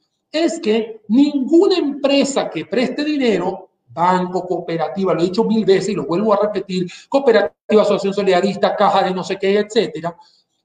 es 0.45 0.61
que 0.61 1.03
ninguna 1.09 1.77
empresa 1.77 2.51
que 2.51 2.67
preste 2.67 3.05
dinero, 3.05 3.71
banco, 3.89 4.47
cooperativa, 4.47 5.15
lo 5.15 5.21
he 5.21 5.25
dicho 5.25 5.45
mil 5.45 5.65
veces 5.65 5.91
y 5.91 5.95
lo 5.95 6.07
vuelvo 6.07 6.35
a 6.35 6.39
repetir, 6.43 6.87
cooperativa, 7.09 7.83
asociación 7.83 8.15
solidarista, 8.15 8.77
caja 8.77 9.05
de 9.05 9.15
no 9.15 9.25
sé 9.25 9.39
qué, 9.39 9.59
etcétera, 9.59 10.17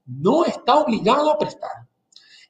no 0.06 0.44
está 0.44 0.76
obligado 0.76 1.30
a 1.30 1.38
prestar. 1.38 1.70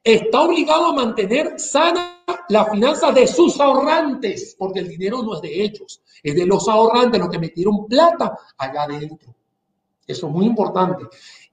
Está 0.02 0.42
obligado 0.42 0.86
a 0.86 0.92
mantener 0.94 1.60
sana 1.60 2.24
la 2.48 2.64
finanza 2.64 3.12
de 3.12 3.26
sus 3.26 3.60
ahorrantes, 3.60 4.56
porque 4.58 4.80
el 4.80 4.88
dinero 4.88 5.22
no 5.22 5.36
es 5.36 5.40
de 5.42 5.62
ellos, 5.62 6.02
es 6.22 6.34
de 6.34 6.44
los 6.44 6.68
ahorrantes, 6.68 7.20
los 7.20 7.30
que 7.30 7.38
metieron 7.38 7.86
plata 7.86 8.36
allá 8.58 8.82
adentro. 8.82 9.34
Eso 10.04 10.26
es 10.26 10.32
muy 10.32 10.46
importante. 10.46 11.04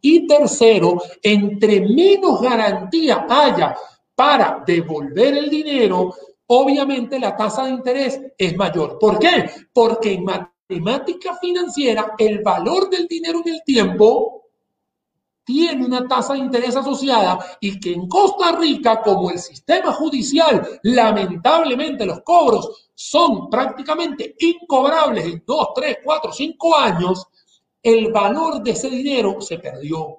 Y 0.02 0.26
tercero, 0.26 1.02
entre 1.22 1.82
menos 1.82 2.42
garantía 2.42 3.28
haya 3.30 3.76
para 4.20 4.62
devolver 4.68 5.38
el 5.38 5.50
dinero, 5.50 6.14
obviamente 6.48 7.18
la 7.18 7.38
tasa 7.38 7.64
de 7.64 7.70
interés 7.70 8.20
es 8.38 8.54
mayor. 8.58 9.00
¿Por 9.00 9.18
qué? 9.18 9.50
Porque 9.72 10.12
en 10.12 10.26
matemática 10.26 11.38
financiera 11.38 12.16
el 12.18 12.40
valor 12.44 12.90
del 12.90 13.08
dinero 13.08 13.42
en 13.46 13.54
el 13.54 13.64
tiempo 13.64 14.44
tiene 15.46 15.86
una 15.86 16.06
tasa 16.06 16.34
de 16.34 16.40
interés 16.40 16.76
asociada 16.76 17.40
y 17.62 17.80
que 17.80 17.94
en 17.94 18.10
Costa 18.10 18.52
Rica, 18.58 19.02
como 19.02 19.32
el 19.32 19.40
sistema 19.40 19.94
judicial, 19.94 20.68
lamentablemente 20.84 22.06
los 22.06 22.20
cobros 22.20 22.90
son 22.94 23.50
prácticamente 23.50 24.36
incobrables 24.38 25.28
en 25.28 25.44
2, 25.48 25.68
3, 25.74 25.98
4, 26.04 26.34
5 26.34 26.76
años, 26.76 27.26
el 27.82 28.12
valor 28.12 28.62
de 28.62 28.72
ese 28.72 28.90
dinero 28.90 29.40
se 29.40 29.60
perdió. 29.60 30.18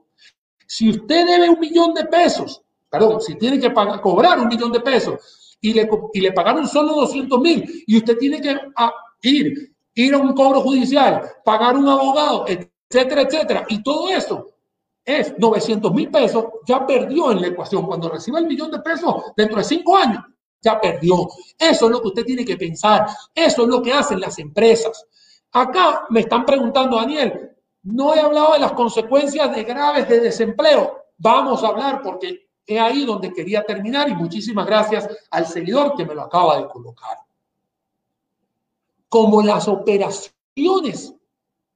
Si 0.67 0.89
usted 0.89 1.27
debe 1.27 1.51
un 1.51 1.61
millón 1.61 1.93
de 1.93 2.07
pesos, 2.07 2.63
perdón, 2.91 3.21
si 3.21 3.37
tiene 3.37 3.59
que 3.59 3.73
cobrar 3.73 4.41
un 4.41 4.49
millón 4.49 4.73
de 4.73 4.81
pesos 4.81 5.57
y 5.61 5.73
le, 5.73 5.89
y 6.13 6.21
le 6.21 6.33
pagaron 6.33 6.67
solo 6.67 6.95
200 6.95 7.41
mil 7.41 7.85
y 7.87 7.97
usted 7.97 8.19
tiene 8.19 8.41
que 8.41 8.59
ah, 8.77 8.93
ir, 9.23 9.73
ir 9.95 10.15
a 10.15 10.19
un 10.19 10.35
cobro 10.35 10.61
judicial, 10.61 11.23
pagar 11.45 11.77
un 11.77 11.89
abogado, 11.89 12.45
etcétera, 12.49 13.23
etcétera, 13.23 13.67
y 13.69 13.83
todo 13.83 14.11
eso 14.11 14.51
es 15.05 15.39
900 15.39 15.93
mil 15.95 16.11
pesos, 16.11 16.45
ya 16.67 16.87
perdió 16.87 17.33
en 17.33 17.41
la 17.41 17.49
ecuación. 17.49 17.87
Cuando 17.87 18.09
reciba 18.09 18.39
el 18.39 18.47
millón 18.47 18.71
de 18.71 18.81
pesos 18.81 19.33
dentro 19.37 19.59
de 19.59 19.65
cinco 19.65 19.97
años, 19.97 20.23
ya 20.61 20.81
perdió. 20.81 21.29
Eso 21.59 21.87
es 21.87 21.91
lo 21.91 22.03
que 22.03 22.09
usted 22.09 22.25
tiene 22.25 22.45
que 22.45 22.57
pensar. 22.57 23.07
Eso 23.35 23.63
es 23.63 23.69
lo 23.69 23.83
que 23.83 23.93
hacen 23.93 24.21
las 24.21 24.39
empresas. 24.39 25.07
Acá 25.53 26.07
me 26.11 26.21
están 26.21 26.45
preguntando, 26.45 26.97
Daniel, 26.97 27.51
no 27.83 28.15
he 28.15 28.21
hablado 28.21 28.53
de 28.53 28.61
las 28.61 28.73
consecuencias 28.73 29.51
graves 29.67 30.09
de 30.09 30.21
desempleo. 30.21 30.97
Vamos 31.17 31.65
a 31.65 31.69
hablar 31.69 32.03
porque 32.03 32.50
es 32.75 32.81
ahí 32.81 33.05
donde 33.05 33.33
quería 33.33 33.63
terminar 33.63 34.09
y 34.09 34.15
muchísimas 34.15 34.67
gracias 34.67 35.09
al 35.31 35.47
seguidor 35.47 35.95
que 35.97 36.05
me 36.05 36.15
lo 36.15 36.23
acaba 36.23 36.59
de 36.59 36.69
colocar. 36.69 37.19
Como 39.09 39.43
las 39.43 39.67
operaciones 39.69 41.15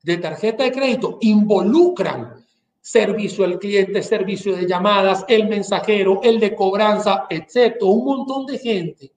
de 0.03 0.17
tarjeta 0.19 0.65
de 0.65 0.73
crédito 0.73 1.19
involucran 1.23 2.45
servicio 2.81 3.45
al 3.45 3.59
cliente, 3.59 4.03
servicio 4.03 4.55
de 4.55 4.67
llamadas, 4.67 5.25
el 5.27 5.49
mensajero, 5.49 6.21
el 6.23 6.39
de 6.39 6.55
cobranza, 6.55 7.27
etcétera, 7.31 7.87
un 7.87 8.05
montón 8.05 8.45
de 8.45 8.59
gente. 8.59 9.13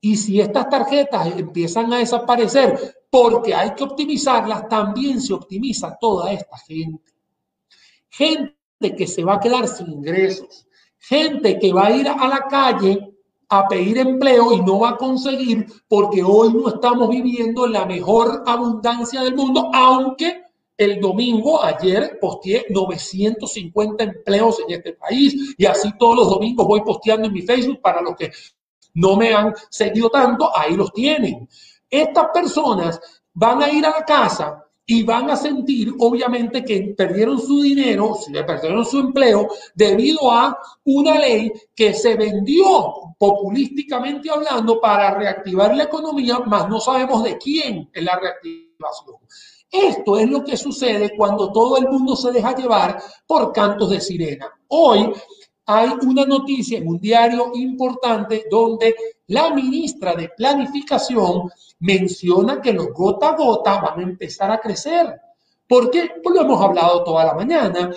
Y 0.00 0.16
si 0.16 0.40
estas 0.40 0.68
tarjetas 0.70 1.38
empiezan 1.38 1.92
a 1.92 1.98
desaparecer 1.98 3.04
porque 3.10 3.54
hay 3.54 3.74
que 3.74 3.84
optimizarlas, 3.84 4.66
también 4.66 5.20
se 5.20 5.34
optimiza 5.34 5.98
toda 6.00 6.32
esta 6.32 6.56
gente. 6.56 7.12
Gente 8.08 8.54
que 8.96 9.06
se 9.06 9.24
va 9.24 9.34
a 9.34 9.40
quedar 9.40 9.68
sin 9.68 9.92
ingresos, 9.92 10.66
gente 11.00 11.58
que 11.58 11.72
va 11.72 11.86
a 11.86 11.96
ir 11.96 12.08
a 12.08 12.28
la 12.28 12.46
calle 12.48 13.10
a 13.48 13.66
pedir 13.66 13.98
empleo 13.98 14.52
y 14.52 14.60
no 14.60 14.80
va 14.80 14.90
a 14.90 14.96
conseguir 14.96 15.66
porque 15.88 16.22
hoy 16.22 16.52
no 16.52 16.68
estamos 16.68 17.08
viviendo 17.08 17.66
la 17.66 17.84
mejor 17.84 18.44
abundancia 18.46 19.22
del 19.22 19.34
mundo, 19.34 19.70
aunque 19.74 20.44
el 20.76 21.00
domingo, 21.00 21.62
ayer, 21.62 22.18
posteé 22.20 22.64
950 22.70 24.04
empleos 24.04 24.60
en 24.60 24.76
este 24.76 24.92
país 24.94 25.54
y 25.58 25.66
así 25.66 25.90
todos 25.98 26.16
los 26.16 26.30
domingos 26.30 26.66
voy 26.66 26.80
posteando 26.82 27.26
en 27.26 27.34
mi 27.34 27.42
Facebook 27.42 27.80
para 27.82 28.00
los 28.00 28.16
que 28.16 28.30
no 28.94 29.16
me 29.16 29.34
han 29.34 29.52
seguido 29.68 30.08
tanto, 30.08 30.50
ahí 30.56 30.76
los 30.76 30.92
tienen. 30.92 31.48
Estas 31.90 32.28
personas 32.32 33.00
van 33.34 33.62
a 33.62 33.70
ir 33.70 33.84
a 33.84 33.90
la 33.90 34.04
casa 34.04 34.59
y 34.86 35.02
van 35.04 35.30
a 35.30 35.36
sentir, 35.36 35.94
obviamente, 36.00 36.64
que 36.64 36.94
perdieron 36.96 37.40
su 37.40 37.62
dinero, 37.62 38.16
perdieron 38.46 38.84
su 38.84 38.98
empleo, 38.98 39.48
debido 39.74 40.30
a 40.30 40.58
una 40.84 41.18
ley 41.18 41.52
que 41.74 41.94
se 41.94 42.16
vendió 42.16 42.92
populísticamente 43.18 44.30
hablando 44.30 44.80
para 44.80 45.14
reactivar 45.14 45.76
la 45.76 45.84
economía, 45.84 46.40
más 46.40 46.68
no 46.68 46.80
sabemos 46.80 47.22
de 47.22 47.38
quién 47.38 47.88
es 47.92 48.02
la 48.02 48.18
reactivación. 48.18 49.16
Esto 49.70 50.18
es 50.18 50.28
lo 50.28 50.42
que 50.42 50.56
sucede 50.56 51.16
cuando 51.16 51.52
todo 51.52 51.76
el 51.76 51.86
mundo 51.86 52.16
se 52.16 52.32
deja 52.32 52.56
llevar 52.56 53.00
por 53.26 53.52
cantos 53.52 53.90
de 53.90 54.00
sirena. 54.00 54.50
Hoy 54.66 55.12
hay 55.66 55.90
una 56.02 56.24
noticia 56.24 56.78
en 56.78 56.88
un 56.88 56.98
diario 56.98 57.52
importante 57.54 58.44
donde 58.50 58.94
la 59.28 59.54
ministra 59.54 60.14
de 60.14 60.30
Planificación 60.30 61.50
menciona 61.80 62.60
que 62.60 62.72
los 62.72 62.88
gota 62.92 63.30
a 63.30 63.36
gota 63.36 63.80
van 63.80 64.00
a 64.00 64.02
empezar 64.02 64.50
a 64.50 64.60
crecer. 64.60 65.20
¿Por 65.68 65.90
qué? 65.90 66.10
Pues 66.22 66.34
lo 66.34 66.42
hemos 66.42 66.60
hablado 66.60 67.04
toda 67.04 67.24
la 67.24 67.34
mañana. 67.34 67.94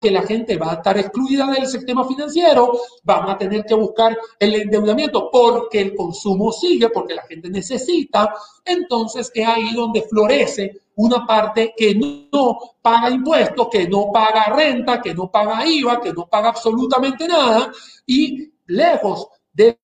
Que 0.00 0.10
la 0.10 0.22
gente 0.22 0.56
va 0.56 0.72
a 0.72 0.74
estar 0.76 0.96
excluida 0.96 1.46
del 1.50 1.66
sistema 1.66 2.06
financiero, 2.06 2.72
van 3.04 3.28
a 3.28 3.36
tener 3.36 3.64
que 3.64 3.74
buscar 3.74 4.16
el 4.38 4.54
endeudamiento 4.54 5.28
porque 5.30 5.80
el 5.80 5.94
consumo 5.94 6.50
sigue, 6.52 6.88
porque 6.88 7.14
la 7.14 7.22
gente 7.22 7.50
necesita, 7.50 8.34
entonces 8.64 9.30
es 9.34 9.46
ahí 9.46 9.74
donde 9.74 10.02
florece 10.02 10.80
una 10.96 11.26
parte 11.26 11.74
que 11.76 11.94
no 11.94 12.58
paga 12.80 13.10
impuestos, 13.10 13.68
que 13.70 13.86
no 13.88 14.10
paga 14.10 14.46
renta, 14.54 15.02
que 15.02 15.14
no 15.14 15.30
paga 15.30 15.66
IVA, 15.66 16.00
que 16.00 16.12
no 16.14 16.26
paga 16.26 16.48
absolutamente 16.48 17.28
nada 17.28 17.70
y 18.06 18.50
lejos 18.66 19.28
de 19.52 19.78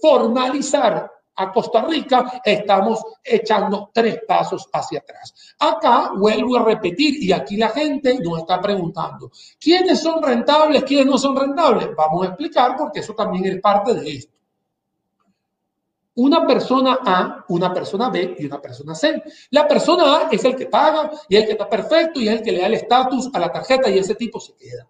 formalizar 0.00 1.10
a 1.40 1.52
Costa 1.52 1.82
Rica, 1.82 2.40
estamos 2.44 3.02
echando 3.24 3.90
tres 3.92 4.20
pasos 4.26 4.68
hacia 4.72 5.00
atrás. 5.00 5.54
Acá 5.58 6.12
vuelvo 6.14 6.58
a 6.58 6.64
repetir 6.64 7.22
y 7.22 7.32
aquí 7.32 7.56
la 7.56 7.70
gente 7.70 8.18
nos 8.22 8.40
está 8.40 8.60
preguntando, 8.60 9.30
¿quiénes 9.58 10.00
son 10.00 10.22
rentables, 10.22 10.84
quiénes 10.84 11.06
no 11.06 11.18
son 11.18 11.36
rentables? 11.36 11.90
Vamos 11.96 12.24
a 12.24 12.28
explicar 12.28 12.76
porque 12.76 13.00
eso 13.00 13.14
también 13.14 13.46
es 13.46 13.60
parte 13.60 13.94
de 13.94 14.10
esto. 14.10 14.32
Una 16.16 16.46
persona 16.46 16.98
A, 17.06 17.44
una 17.48 17.72
persona 17.72 18.10
B 18.10 18.36
y 18.38 18.44
una 18.44 18.60
persona 18.60 18.94
C. 18.94 19.22
La 19.50 19.66
persona 19.66 20.16
A 20.16 20.28
es 20.30 20.44
el 20.44 20.54
que 20.54 20.66
paga 20.66 21.10
y 21.28 21.36
el 21.36 21.46
que 21.46 21.52
está 21.52 21.68
perfecto 21.68 22.20
y 22.20 22.28
es 22.28 22.34
el 22.34 22.42
que 22.42 22.52
le 22.52 22.60
da 22.60 22.66
el 22.66 22.74
estatus 22.74 23.30
a 23.32 23.38
la 23.38 23.50
tarjeta 23.50 23.88
y 23.88 23.98
ese 23.98 24.14
tipo 24.14 24.38
se 24.38 24.54
queda. 24.54 24.86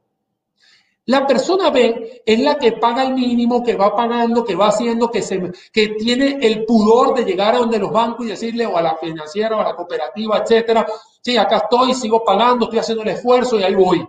La 1.10 1.26
persona 1.26 1.70
B 1.70 2.22
es 2.24 2.38
la 2.38 2.56
que 2.56 2.70
paga 2.70 3.02
el 3.02 3.14
mínimo, 3.14 3.64
que 3.64 3.74
va 3.74 3.96
pagando, 3.96 4.44
que 4.44 4.54
va 4.54 4.68
haciendo, 4.68 5.10
que, 5.10 5.22
se, 5.22 5.50
que 5.72 5.88
tiene 5.98 6.38
el 6.40 6.64
pudor 6.64 7.16
de 7.16 7.24
llegar 7.24 7.52
a 7.52 7.58
donde 7.58 7.80
los 7.80 7.90
bancos 7.90 8.26
y 8.26 8.28
decirle 8.28 8.64
o 8.64 8.76
a 8.76 8.80
la 8.80 8.94
financiera 8.94 9.56
o 9.56 9.60
a 9.60 9.64
la 9.64 9.74
cooperativa, 9.74 10.38
etcétera, 10.38 10.86
sí, 11.20 11.36
acá 11.36 11.64
estoy, 11.64 11.94
sigo 11.94 12.22
pagando, 12.24 12.66
estoy 12.66 12.78
haciendo 12.78 13.02
el 13.02 13.08
esfuerzo 13.08 13.58
y 13.58 13.64
ahí 13.64 13.74
voy. 13.74 14.08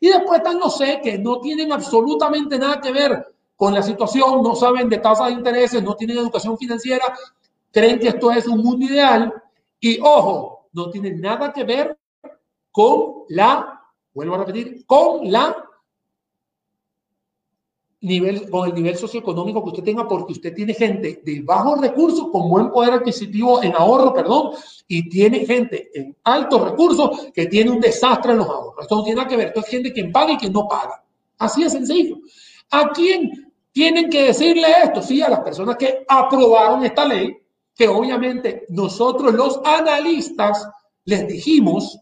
Y 0.00 0.08
después 0.08 0.40
están 0.40 0.60
los 0.60 0.76
C 0.76 1.00
que 1.02 1.16
no 1.16 1.40
tienen 1.40 1.72
absolutamente 1.72 2.58
nada 2.58 2.78
que 2.78 2.92
ver 2.92 3.34
con 3.56 3.72
la 3.72 3.82
situación, 3.82 4.42
no 4.42 4.54
saben 4.54 4.90
de 4.90 4.98
tasas 4.98 5.28
de 5.28 5.32
intereses, 5.32 5.82
no 5.82 5.96
tienen 5.96 6.18
educación 6.18 6.58
financiera, 6.58 7.06
creen 7.72 7.98
que 7.98 8.08
esto 8.08 8.30
es 8.32 8.46
un 8.46 8.62
mundo 8.62 8.84
ideal 8.84 9.32
y 9.80 9.98
ojo, 10.02 10.68
no 10.74 10.90
tienen 10.90 11.22
nada 11.22 11.54
que 11.54 11.64
ver 11.64 11.98
con 12.70 13.22
la, 13.30 13.82
vuelvo 14.12 14.34
a 14.34 14.38
repetir, 14.40 14.84
con 14.84 15.32
la 15.32 15.64
nivel, 18.00 18.48
con 18.50 18.68
el 18.68 18.74
nivel 18.74 18.96
socioeconómico 18.96 19.62
que 19.62 19.70
usted 19.70 19.82
tenga, 19.82 20.06
porque 20.06 20.32
usted 20.32 20.54
tiene 20.54 20.74
gente 20.74 21.20
de 21.24 21.40
bajos 21.42 21.80
recursos 21.80 22.28
con 22.30 22.48
buen 22.48 22.70
poder 22.70 22.94
adquisitivo 22.94 23.62
en 23.62 23.74
ahorro, 23.74 24.12
perdón, 24.12 24.52
y 24.86 25.08
tiene 25.08 25.44
gente 25.44 25.90
en 25.94 26.16
altos 26.24 26.70
recursos 26.70 27.28
que 27.34 27.46
tiene 27.46 27.70
un 27.70 27.80
desastre 27.80 28.32
en 28.32 28.38
los 28.38 28.48
ahorros. 28.48 28.82
Esto 28.82 28.96
no 28.96 29.04
tiene 29.04 29.16
nada 29.16 29.28
que 29.28 29.36
ver, 29.36 29.48
esto 29.48 29.60
es 29.60 29.66
gente 29.66 29.92
que 29.92 30.04
paga 30.06 30.32
y 30.32 30.36
quien 30.36 30.52
no 30.52 30.68
paga. 30.68 31.02
Así 31.38 31.64
de 31.64 31.70
sencillo. 31.70 32.18
¿A 32.70 32.90
quién 32.90 33.52
tienen 33.72 34.10
que 34.10 34.24
decirle 34.24 34.66
esto? 34.84 35.02
Sí, 35.02 35.22
a 35.22 35.28
las 35.28 35.40
personas 35.40 35.76
que 35.76 36.04
aprobaron 36.08 36.84
esta 36.84 37.04
ley, 37.04 37.36
que 37.74 37.88
obviamente 37.88 38.66
nosotros 38.70 39.34
los 39.34 39.60
analistas 39.64 40.68
les 41.04 41.26
dijimos 41.26 41.98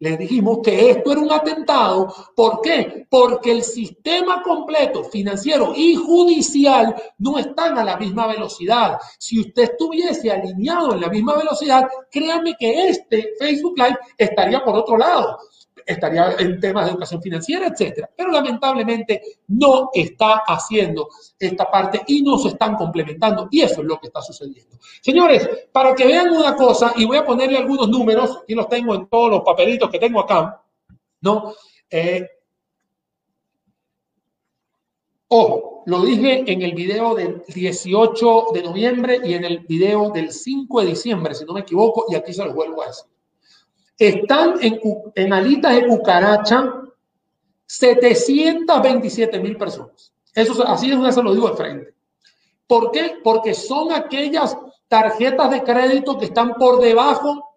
les 0.00 0.18
dijimos 0.18 0.58
que 0.62 0.90
esto 0.90 1.12
era 1.12 1.20
un 1.20 1.32
atentado. 1.32 2.14
¿Por 2.34 2.60
qué? 2.60 3.06
Porque 3.08 3.52
el 3.52 3.62
sistema 3.62 4.42
completo 4.42 5.04
financiero 5.04 5.72
y 5.74 5.96
judicial 5.96 6.94
no 7.18 7.38
están 7.38 7.78
a 7.78 7.84
la 7.84 7.96
misma 7.96 8.26
velocidad. 8.26 8.98
Si 9.18 9.40
usted 9.40 9.64
estuviese 9.64 10.30
alineado 10.30 10.94
en 10.94 11.00
la 11.00 11.08
misma 11.08 11.36
velocidad, 11.36 11.88
créanme 12.10 12.56
que 12.58 12.88
este 12.88 13.34
Facebook 13.38 13.74
Live 13.76 13.98
estaría 14.16 14.64
por 14.64 14.76
otro 14.76 14.96
lado 14.96 15.38
estaría 15.88 16.36
en 16.38 16.60
temas 16.60 16.84
de 16.84 16.90
educación 16.90 17.22
financiera, 17.22 17.66
etcétera. 17.66 18.10
Pero 18.14 18.30
lamentablemente 18.30 19.22
no 19.48 19.88
está 19.92 20.42
haciendo 20.46 21.08
esta 21.38 21.70
parte 21.70 22.02
y 22.06 22.22
no 22.22 22.36
se 22.36 22.48
están 22.48 22.76
complementando 22.76 23.48
y 23.50 23.62
eso 23.62 23.80
es 23.80 23.86
lo 23.86 23.98
que 23.98 24.08
está 24.08 24.20
sucediendo. 24.20 24.76
Señores, 25.00 25.48
para 25.72 25.94
que 25.94 26.06
vean 26.06 26.30
una 26.30 26.54
cosa 26.54 26.92
y 26.96 27.06
voy 27.06 27.16
a 27.16 27.24
ponerle 27.24 27.56
algunos 27.56 27.88
números, 27.88 28.40
aquí 28.42 28.54
los 28.54 28.68
tengo 28.68 28.94
en 28.94 29.08
todos 29.08 29.30
los 29.30 29.40
papelitos 29.40 29.90
que 29.90 29.98
tengo 29.98 30.20
acá, 30.20 30.62
¿no? 31.22 31.54
Eh, 31.90 32.28
ojo, 35.28 35.82
lo 35.86 36.02
dije 36.02 36.44
en 36.46 36.60
el 36.60 36.74
video 36.74 37.14
del 37.14 37.42
18 37.48 38.48
de 38.52 38.62
noviembre 38.62 39.20
y 39.24 39.32
en 39.32 39.44
el 39.44 39.60
video 39.60 40.10
del 40.10 40.32
5 40.32 40.82
de 40.82 40.86
diciembre, 40.88 41.34
si 41.34 41.46
no 41.46 41.54
me 41.54 41.60
equivoco, 41.60 42.04
y 42.10 42.14
aquí 42.14 42.34
se 42.34 42.44
los 42.44 42.54
vuelvo 42.54 42.82
a 42.82 42.88
decir. 42.88 43.06
Están 43.98 44.54
en, 44.60 45.32
alitas 45.32 45.74
de 45.74 45.88
cucaracha 45.88 46.72
727 47.66 49.40
mil 49.40 49.56
personas. 49.56 50.12
Eso 50.32 50.66
así 50.66 50.92
es, 50.92 50.98
eso 50.98 51.22
lo 51.22 51.34
digo 51.34 51.50
de 51.50 51.56
frente. 51.56 51.94
¿Por 52.66 52.92
qué? 52.92 53.16
Porque 53.24 53.54
son 53.54 53.92
aquellas 53.92 54.56
tarjetas 54.86 55.50
de 55.50 55.62
crédito 55.62 56.16
que 56.16 56.26
están 56.26 56.54
por 56.54 56.80
debajo 56.80 57.56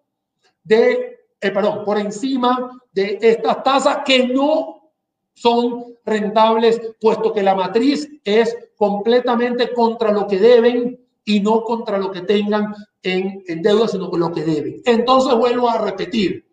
de, 0.64 1.20
eh, 1.40 1.50
perdón, 1.50 1.84
por 1.84 1.98
encima 1.98 2.70
de 2.92 3.18
estas 3.20 3.62
tasas 3.62 3.98
que 4.04 4.26
no 4.26 4.90
son 5.34 5.94
rentables, 6.04 6.80
puesto 7.00 7.32
que 7.32 7.42
la 7.42 7.54
matriz 7.54 8.08
es 8.24 8.56
completamente 8.76 9.72
contra 9.72 10.12
lo 10.12 10.26
que 10.26 10.38
deben 10.38 11.00
y 11.24 11.40
no 11.40 11.62
contra 11.62 11.98
lo 11.98 12.10
que 12.10 12.22
tengan 12.22 12.74
en, 13.02 13.42
en 13.46 13.62
deuda, 13.62 13.88
sino 13.88 14.10
con 14.10 14.20
lo 14.20 14.32
que 14.32 14.42
deben. 14.42 14.82
Entonces 14.84 15.34
vuelvo 15.34 15.68
a 15.68 15.78
repetir. 15.78 16.44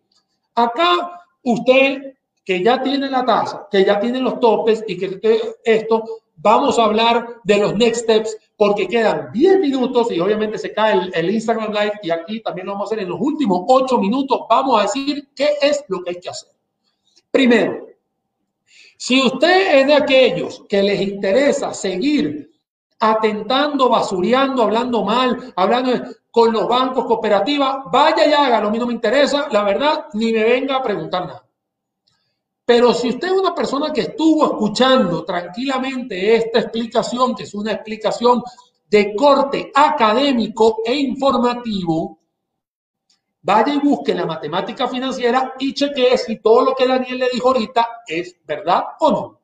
Acá 0.54 1.24
usted 1.42 2.14
que 2.44 2.62
ya 2.64 2.82
tiene 2.82 3.08
la 3.08 3.24
tasa, 3.24 3.68
que 3.70 3.84
ya 3.84 4.00
tiene 4.00 4.20
los 4.20 4.40
topes 4.40 4.82
y 4.86 4.96
que 4.96 5.20
esto, 5.64 6.04
vamos 6.36 6.78
a 6.78 6.84
hablar 6.84 7.36
de 7.44 7.58
los 7.58 7.76
next 7.76 8.02
steps 8.02 8.36
porque 8.56 8.88
quedan 8.88 9.30
10 9.32 9.60
minutos 9.60 10.10
y 10.10 10.18
obviamente 10.20 10.58
se 10.58 10.72
cae 10.72 11.10
el, 11.12 11.30
Instagram 11.30 11.72
Live 11.72 12.00
y 12.02 12.10
aquí 12.10 12.40
también 12.40 12.66
lo 12.66 12.72
vamos 12.72 12.90
a 12.90 12.94
hacer 12.94 13.04
en 13.04 13.10
los 13.10 13.20
últimos 13.20 13.62
8 13.68 13.98
minutos. 13.98 14.40
Vamos 14.48 14.80
a 14.80 14.82
decir 14.82 15.28
qué 15.34 15.50
es 15.62 15.84
lo 15.88 16.02
que 16.02 16.10
hay 16.10 16.20
que 16.20 16.30
hacer. 16.30 16.50
Primero, 17.30 17.86
si 18.96 19.22
usted 19.22 19.80
es 19.80 19.86
de 19.86 19.94
aquellos 19.94 20.64
que 20.68 20.82
les 20.82 21.00
interesa 21.00 21.72
seguir 21.72 22.50
atentando, 22.98 23.88
basureando, 23.88 24.62
hablando 24.62 25.04
mal, 25.04 25.52
hablando 25.56 25.92
con 26.30 26.52
los 26.52 26.68
bancos 26.68 27.04
cooperativas, 27.06 27.84
vaya 27.90 28.26
y 28.26 28.32
hágalo. 28.32 28.68
A 28.68 28.70
mí 28.70 28.78
no 28.78 28.86
me 28.86 28.94
interesa, 28.94 29.48
la 29.50 29.64
verdad, 29.64 30.06
ni 30.14 30.32
me 30.32 30.44
venga 30.44 30.76
a 30.76 30.82
preguntar 30.82 31.26
nada. 31.26 31.46
Pero 32.64 32.94
si 32.94 33.08
usted 33.08 33.28
es 33.28 33.34
una 33.34 33.54
persona 33.54 33.92
que 33.92 34.02
estuvo 34.02 34.44
escuchando 34.44 35.24
tranquilamente 35.24 36.36
esta 36.36 36.60
explicación, 36.60 37.34
que 37.34 37.42
es 37.42 37.54
una 37.54 37.72
explicación 37.72 38.42
de 38.88 39.14
corte 39.16 39.72
académico 39.74 40.78
e 40.84 40.94
informativo, 40.94 42.20
vaya 43.42 43.74
y 43.74 43.78
busque 43.78 44.14
la 44.14 44.26
matemática 44.26 44.86
financiera 44.86 45.54
y 45.58 45.74
chequee 45.74 46.16
si 46.16 46.40
todo 46.40 46.62
lo 46.62 46.74
que 46.74 46.86
Daniel 46.86 47.18
le 47.18 47.28
dijo 47.32 47.48
ahorita 47.48 48.02
es 48.06 48.36
verdad 48.44 48.84
o 49.00 49.10
no. 49.10 49.40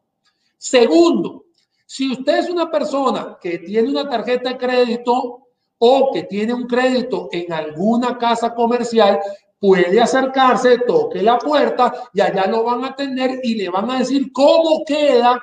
Segundo, 0.56 1.46
si 1.84 2.12
usted 2.12 2.38
es 2.38 2.50
una 2.50 2.70
persona 2.70 3.38
que 3.40 3.58
tiene 3.58 3.88
una 3.88 4.08
tarjeta 4.08 4.50
de 4.50 4.58
crédito 4.58 5.45
o 5.78 6.10
que 6.12 6.24
tiene 6.24 6.54
un 6.54 6.66
crédito 6.66 7.28
en 7.32 7.52
alguna 7.52 8.16
casa 8.18 8.54
comercial, 8.54 9.20
puede 9.58 10.00
acercarse, 10.00 10.78
toque 10.86 11.22
la 11.22 11.38
puerta 11.38 11.92
y 12.12 12.20
allá 12.20 12.46
lo 12.46 12.64
van 12.64 12.84
a 12.84 12.88
atender 12.88 13.40
y 13.42 13.54
le 13.54 13.68
van 13.68 13.90
a 13.90 13.98
decir 13.98 14.32
cómo 14.32 14.84
queda 14.86 15.40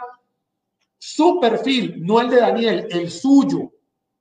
su 0.97 1.39
perfil, 1.39 1.95
no 2.05 2.21
el 2.21 2.29
de 2.29 2.37
Daniel, 2.37 2.87
el 2.89 3.11
suyo, 3.11 3.71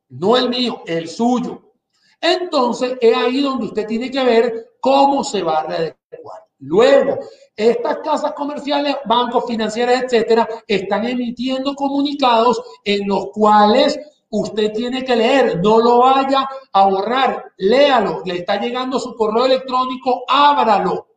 no 0.09 0.37
el 0.37 0.49
mío, 0.49 0.83
el 0.87 1.09
suyo. 1.09 1.75
Entonces 2.21 2.97
es 3.01 3.17
ahí 3.17 3.41
donde 3.41 3.67
usted 3.67 3.87
tiene 3.87 4.11
que 4.11 4.25
ver 4.25 4.73
cómo 4.81 5.23
se 5.23 5.43
va 5.43 5.61
a 5.61 5.67
readecuar. 5.67 6.43
Luego, 6.59 7.19
estas 7.57 7.99
casas 7.99 8.33
comerciales, 8.33 8.97
bancos 9.05 9.45
financieros, 9.47 10.03
etcétera, 10.03 10.49
están 10.67 11.07
emitiendo 11.07 11.75
comunicados 11.75 12.63
en 12.85 13.09
los 13.09 13.31
cuales 13.33 13.99
usted 14.33 14.72
tiene 14.72 15.05
que 15.05 15.14
leer, 15.14 15.61
no 15.62 15.78
lo 15.78 15.99
vaya 15.99 16.49
a 16.72 16.89
borrar, 16.89 17.53
léalo, 17.59 18.22
le 18.24 18.39
está 18.39 18.59
llegando 18.59 18.99
su 18.99 19.14
correo 19.14 19.45
electrónico, 19.45 20.24
ábralo. 20.26 21.09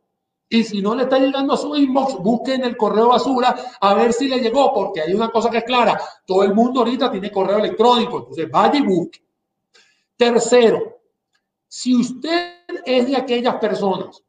Y 0.48 0.62
si 0.62 0.80
no 0.80 0.94
le 0.94 1.04
está 1.04 1.18
llegando 1.18 1.54
a 1.54 1.56
su 1.56 1.74
inbox, 1.74 2.18
busque 2.18 2.54
en 2.54 2.64
el 2.64 2.76
correo 2.76 3.08
basura 3.08 3.56
a 3.80 3.94
ver 3.94 4.12
si 4.12 4.28
le 4.28 4.38
llegó, 4.38 4.72
porque 4.72 5.00
hay 5.00 5.14
una 5.14 5.30
cosa 5.30 5.50
que 5.50 5.58
es 5.58 5.64
clara, 5.64 5.98
todo 6.26 6.42
el 6.42 6.54
mundo 6.54 6.80
ahorita 6.80 7.10
tiene 7.10 7.32
correo 7.32 7.58
electrónico, 7.58 8.18
entonces 8.18 8.50
vaya 8.50 8.78
y 8.78 8.82
busque. 8.82 9.24
Tercero, 10.16 11.00
si 11.66 11.96
usted 11.96 12.66
es 12.84 13.06
de 13.06 13.16
aquellas 13.16 13.56
personas 13.56 14.22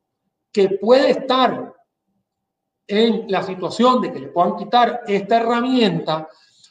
que 0.52 0.70
puede 0.70 1.12
estar 1.12 1.74
en 2.88 3.30
la 3.30 3.44
situación 3.44 4.02
de 4.02 4.14
que 4.14 4.20
le 4.20 4.28
puedan 4.28 4.56
quitar 4.56 5.02
esta 5.06 5.38
herramienta, 5.38 6.30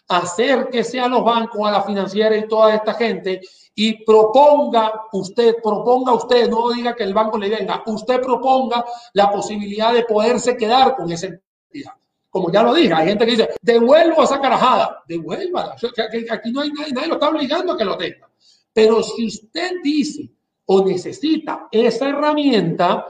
acérquese 0.09 1.01
a 1.01 1.09
los 1.09 1.25
bancos, 1.25 1.67
a 1.67 1.73
la 1.73 1.83
financiera 1.83 2.37
y 2.37 2.47
toda 2.47 2.75
esta 2.75 2.95
gente 2.95 3.41
y 3.75 4.05
proponga 4.05 4.91
usted, 5.13 5.57
proponga 5.63 6.15
usted, 6.15 6.49
no 6.49 6.71
diga 6.71 6.95
que 6.95 7.05
el 7.05 7.13
banco 7.13 7.37
le 7.37 7.51
venga, 7.51 7.83
usted 7.87 8.21
proponga 8.21 8.85
la 9.13 9.31
posibilidad 9.31 9.93
de 9.93 10.05
poderse 10.05 10.57
quedar 10.57 10.97
con 10.97 11.13
esa 11.13 11.27
entidad. 11.27 11.93
Como 12.31 12.51
ya 12.51 12.63
lo 12.63 12.73
dije, 12.75 12.93
hay 12.93 13.09
gente 13.09 13.25
que 13.25 13.31
dice, 13.33 13.49
devuelvo 13.61 14.23
esa 14.23 14.41
carajada, 14.41 15.03
devuélvala. 15.07 15.77
Aquí 16.31 16.53
no 16.53 16.61
hay 16.63 16.71
nadie, 16.71 16.93
nadie 16.93 17.09
lo 17.09 17.15
está 17.15 17.29
obligando 17.29 17.73
a 17.73 17.77
que 17.77 17.85
lo 17.85 17.97
tenga. 17.97 18.31
Pero 18.73 19.03
si 19.03 19.27
usted 19.27 19.73
dice 19.83 20.31
o 20.67 20.85
necesita 20.85 21.69
esa 21.71 22.09
herramienta, 22.09 23.07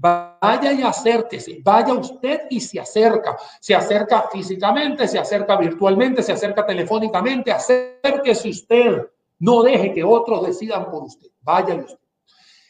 Vaya 0.00 0.72
y 0.72 0.82
acérquese, 0.82 1.58
vaya 1.60 1.92
usted 1.92 2.42
y 2.50 2.60
se 2.60 2.78
acerca. 2.78 3.36
Se 3.60 3.74
acerca 3.74 4.28
físicamente, 4.30 5.08
se 5.08 5.18
acerca 5.18 5.56
virtualmente, 5.56 6.22
se 6.22 6.32
acerca 6.32 6.64
telefónicamente, 6.64 7.50
acérquese 7.50 8.50
usted. 8.50 9.08
No 9.40 9.62
deje 9.62 9.92
que 9.92 10.04
otros 10.04 10.46
decidan 10.46 10.88
por 10.88 11.02
usted. 11.02 11.28
Vaya 11.40 11.74
usted. 11.74 11.98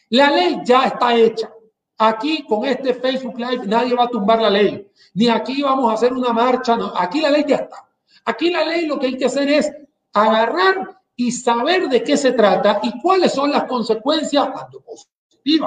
La 0.09 0.31
ley 0.31 0.61
ya 0.63 0.85
está 0.85 1.15
hecha. 1.15 1.51
Aquí 1.99 2.45
con 2.47 2.65
este 2.65 2.95
Facebook 2.95 3.37
Live 3.37 3.67
nadie 3.67 3.93
va 3.93 4.05
a 4.05 4.09
tumbar 4.09 4.41
la 4.41 4.49
ley. 4.49 4.89
Ni 5.13 5.29
aquí 5.29 5.61
vamos 5.61 5.91
a 5.91 5.93
hacer 5.93 6.13
una 6.13 6.33
marcha. 6.33 6.75
No. 6.75 6.93
Aquí 6.95 7.21
la 7.21 7.29
ley 7.29 7.45
ya 7.47 7.57
está. 7.57 7.87
Aquí 8.25 8.49
la 8.49 8.65
ley 8.65 8.87
lo 8.87 8.97
que 8.97 9.07
hay 9.07 9.17
que 9.17 9.25
hacer 9.25 9.47
es 9.49 9.71
agarrar 10.13 10.99
y 11.15 11.31
saber 11.31 11.89
de 11.89 12.03
qué 12.03 12.17
se 12.17 12.31
trata 12.31 12.79
y 12.81 12.99
cuáles 13.01 13.33
son 13.33 13.51
las 13.51 13.65
consecuencias, 13.65 14.49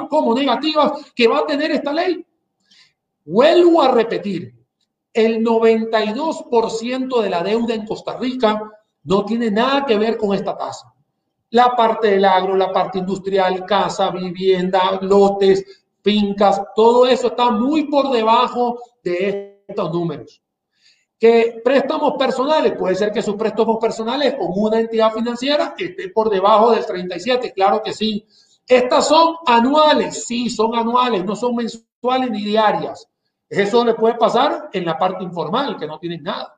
como 0.08 0.34
negativas 0.34 1.12
que 1.14 1.26
va 1.26 1.38
a 1.38 1.46
tener 1.46 1.70
esta 1.72 1.92
ley. 1.92 2.24
Vuelvo 3.24 3.82
a 3.82 3.88
repetir, 3.92 4.54
el 5.12 5.44
92% 5.44 7.20
de 7.20 7.30
la 7.30 7.42
deuda 7.42 7.74
en 7.74 7.86
Costa 7.86 8.16
Rica 8.16 8.70
no 9.04 9.24
tiene 9.24 9.50
nada 9.50 9.84
que 9.84 9.98
ver 9.98 10.16
con 10.16 10.34
esta 10.34 10.56
tasa. 10.56 10.92
La 11.50 11.76
parte 11.76 12.08
del 12.08 12.24
agro, 12.24 12.56
la 12.56 12.72
parte 12.72 12.98
industrial, 12.98 13.66
casa, 13.66 14.10
vivienda, 14.10 14.98
lotes, 15.02 15.64
fincas, 16.02 16.62
todo 16.74 17.06
eso 17.06 17.28
está 17.28 17.50
muy 17.50 17.84
por 17.84 18.10
debajo 18.10 18.78
de 19.02 19.62
estos 19.68 19.92
números. 19.92 20.42
Que 21.18 21.60
préstamos 21.62 22.14
personales, 22.18 22.72
puede 22.76 22.94
ser 22.94 23.12
que 23.12 23.22
sus 23.22 23.36
préstamos 23.36 23.78
personales 23.80 24.34
con 24.34 24.48
una 24.54 24.80
entidad 24.80 25.12
financiera 25.12 25.74
esté 25.78 26.08
por 26.08 26.30
debajo 26.30 26.72
del 26.72 26.84
37, 26.84 27.52
claro 27.52 27.82
que 27.82 27.92
sí. 27.92 28.26
Estas 28.72 29.06
son 29.06 29.36
anuales, 29.44 30.24
sí, 30.24 30.48
son 30.48 30.74
anuales, 30.74 31.22
no 31.26 31.36
son 31.36 31.56
mensuales 31.56 32.30
ni 32.30 32.42
diarias. 32.42 33.06
Eso 33.46 33.84
le 33.84 33.92
puede 33.92 34.14
pasar 34.14 34.70
en 34.72 34.86
la 34.86 34.96
parte 34.96 35.22
informal, 35.22 35.76
que 35.76 35.86
no 35.86 35.98
tienen 35.98 36.22
nada. 36.22 36.56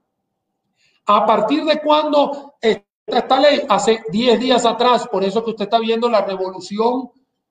¿A 1.07 1.27
partir 1.27 1.65
de 1.65 1.81
cuándo 1.81 2.55
esta 2.61 3.41
ley? 3.41 3.63
Hace 3.69 4.05
10 4.13 4.39
días 4.39 4.65
atrás, 4.65 5.09
por 5.09 5.25
eso 5.25 5.43
que 5.43 5.51
usted 5.51 5.65
está 5.65 5.81
viendo 5.81 6.09
la 6.09 6.25
revolución 6.25 7.11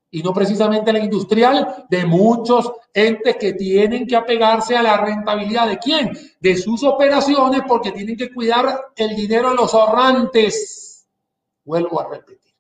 y 0.10 0.24
no 0.24 0.34
precisamente 0.34 0.94
la 0.94 1.00
industrial 1.00 1.86
de 1.90 2.06
muchos 2.06 2.72
entes 2.94 3.36
que 3.36 3.52
tienen 3.52 4.08
que 4.08 4.16
apegarse 4.16 4.78
a 4.78 4.84
la 4.84 4.96
rentabilidad 4.96 5.68
de 5.68 5.78
quién? 5.78 6.18
De 6.40 6.56
sus 6.56 6.86
operaciones 6.86 7.64
porque 7.68 7.92
tienen 7.92 8.16
que 8.16 8.34
cuidar 8.34 8.94
el 8.96 9.14
dinero 9.14 9.50
de 9.50 9.56
los 9.56 9.74
ahorrantes. 9.74 11.06
Vuelvo 11.66 12.00
a 12.00 12.10
repetir. 12.10 12.53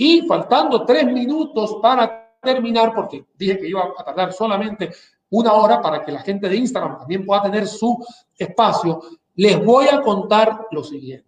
Y 0.00 0.22
faltando 0.28 0.86
tres 0.86 1.04
minutos 1.06 1.76
para 1.82 2.38
terminar, 2.40 2.94
porque 2.94 3.26
dije 3.36 3.58
que 3.58 3.66
iba 3.66 3.92
a 3.98 4.04
tardar 4.04 4.32
solamente 4.32 4.92
una 5.30 5.52
hora 5.54 5.82
para 5.82 6.04
que 6.04 6.12
la 6.12 6.20
gente 6.20 6.48
de 6.48 6.56
Instagram 6.56 7.00
también 7.00 7.26
pueda 7.26 7.42
tener 7.42 7.66
su 7.66 7.98
espacio, 8.38 9.02
les 9.34 9.62
voy 9.64 9.88
a 9.88 10.00
contar 10.00 10.68
lo 10.70 10.84
siguiente. 10.84 11.26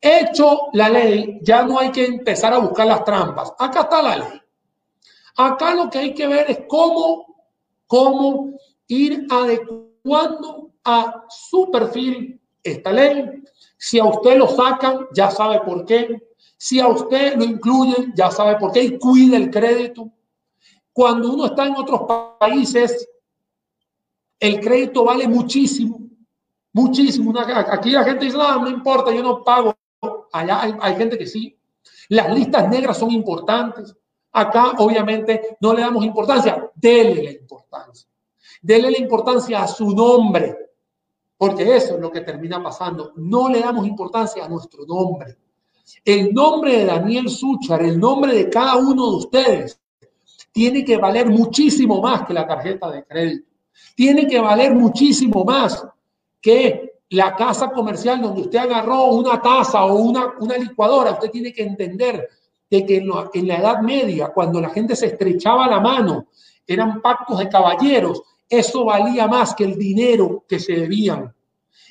Hecho 0.00 0.68
la 0.72 0.88
ley, 0.88 1.40
ya 1.42 1.64
no 1.64 1.80
hay 1.80 1.90
que 1.90 2.04
empezar 2.04 2.54
a 2.54 2.58
buscar 2.58 2.86
las 2.86 3.04
trampas. 3.04 3.52
Acá 3.58 3.80
está 3.80 4.02
la 4.02 4.16
ley. 4.16 4.40
Acá 5.36 5.74
lo 5.74 5.90
que 5.90 5.98
hay 5.98 6.14
que 6.14 6.28
ver 6.28 6.48
es 6.48 6.60
cómo, 6.68 7.42
cómo 7.88 8.52
ir 8.86 9.26
adecuando 9.28 10.70
a 10.84 11.24
su 11.28 11.68
perfil 11.72 12.40
esta 12.62 12.92
ley. 12.92 13.42
Si 13.76 13.98
a 13.98 14.04
usted 14.04 14.38
lo 14.38 14.46
sacan, 14.46 15.08
ya 15.12 15.28
sabe 15.30 15.60
por 15.60 15.84
qué. 15.84 16.27
Si 16.58 16.80
a 16.80 16.88
usted 16.88 17.36
lo 17.36 17.44
incluyen, 17.44 18.12
ya 18.14 18.30
sabe 18.30 18.56
por 18.56 18.72
qué 18.72 18.82
y 18.82 18.98
cuida 18.98 19.36
el 19.36 19.48
crédito. 19.48 20.10
Cuando 20.92 21.32
uno 21.32 21.46
está 21.46 21.66
en 21.66 21.76
otros 21.76 22.02
países, 22.38 23.08
El 24.40 24.60
crédito 24.60 25.04
vale 25.04 25.26
muchísimo, 25.26 25.98
muchísimo. 26.72 27.32
Aquí 27.40 27.90
la 27.90 28.04
gente 28.04 28.26
dice, 28.26 28.36
no, 28.36 28.60
no 28.60 28.70
importa, 28.70 29.12
yo 29.12 29.22
no 29.22 29.42
pago. 29.42 29.76
Allá 30.32 30.62
hay, 30.62 30.74
hay 30.80 30.96
gente 30.96 31.18
que 31.18 31.26
sí. 31.26 31.58
Las 32.08 32.32
listas 32.32 32.68
negras 32.68 32.98
son 32.98 33.10
importantes. 33.10 33.96
Acá, 34.30 34.72
obviamente, 34.78 35.56
no 35.60 35.72
le 35.72 35.80
damos 35.80 36.04
importancia. 36.04 36.70
Dele 36.74 37.22
la 37.24 37.30
importancia. 37.32 38.08
Dele 38.62 38.90
la 38.92 38.98
importancia 38.98 39.62
a 39.62 39.66
su 39.66 39.90
nombre. 39.90 40.56
Porque 41.36 41.76
eso 41.76 41.96
es 41.96 42.00
lo 42.00 42.10
que 42.12 42.20
termina 42.20 42.62
pasando. 42.62 43.12
No 43.16 43.48
le 43.48 43.60
damos 43.60 43.86
importancia 43.86 44.44
a 44.44 44.48
nuestro 44.48 44.84
nombre. 44.86 45.36
El 46.04 46.32
nombre 46.32 46.78
de 46.78 46.84
Daniel 46.86 47.28
Suchar, 47.28 47.82
el 47.82 47.98
nombre 47.98 48.34
de 48.34 48.48
cada 48.48 48.76
uno 48.76 49.10
de 49.10 49.16
ustedes, 49.16 49.80
tiene 50.52 50.84
que 50.84 50.96
valer 50.96 51.28
muchísimo 51.28 52.00
más 52.00 52.26
que 52.26 52.34
la 52.34 52.46
tarjeta 52.46 52.90
de 52.90 53.04
crédito. 53.04 53.48
Tiene 53.94 54.26
que 54.26 54.40
valer 54.40 54.74
muchísimo 54.74 55.44
más 55.44 55.86
que 56.40 56.98
la 57.10 57.34
casa 57.36 57.70
comercial 57.70 58.20
donde 58.20 58.42
usted 58.42 58.58
agarró 58.58 59.06
una 59.06 59.40
taza 59.40 59.84
o 59.84 59.94
una, 59.96 60.34
una 60.40 60.56
licuadora. 60.56 61.12
Usted 61.12 61.30
tiene 61.30 61.52
que 61.52 61.62
entender 61.62 62.28
de 62.70 62.84
que 62.84 62.96
en, 62.98 63.10
en 63.32 63.48
la 63.48 63.56
Edad 63.56 63.80
Media, 63.80 64.28
cuando 64.28 64.60
la 64.60 64.70
gente 64.70 64.94
se 64.94 65.06
estrechaba 65.06 65.68
la 65.68 65.80
mano, 65.80 66.26
eran 66.66 67.00
pactos 67.00 67.38
de 67.38 67.48
caballeros, 67.48 68.22
eso 68.48 68.84
valía 68.84 69.26
más 69.26 69.54
que 69.54 69.64
el 69.64 69.78
dinero 69.78 70.44
que 70.48 70.58
se 70.58 70.72
debían. 70.72 71.34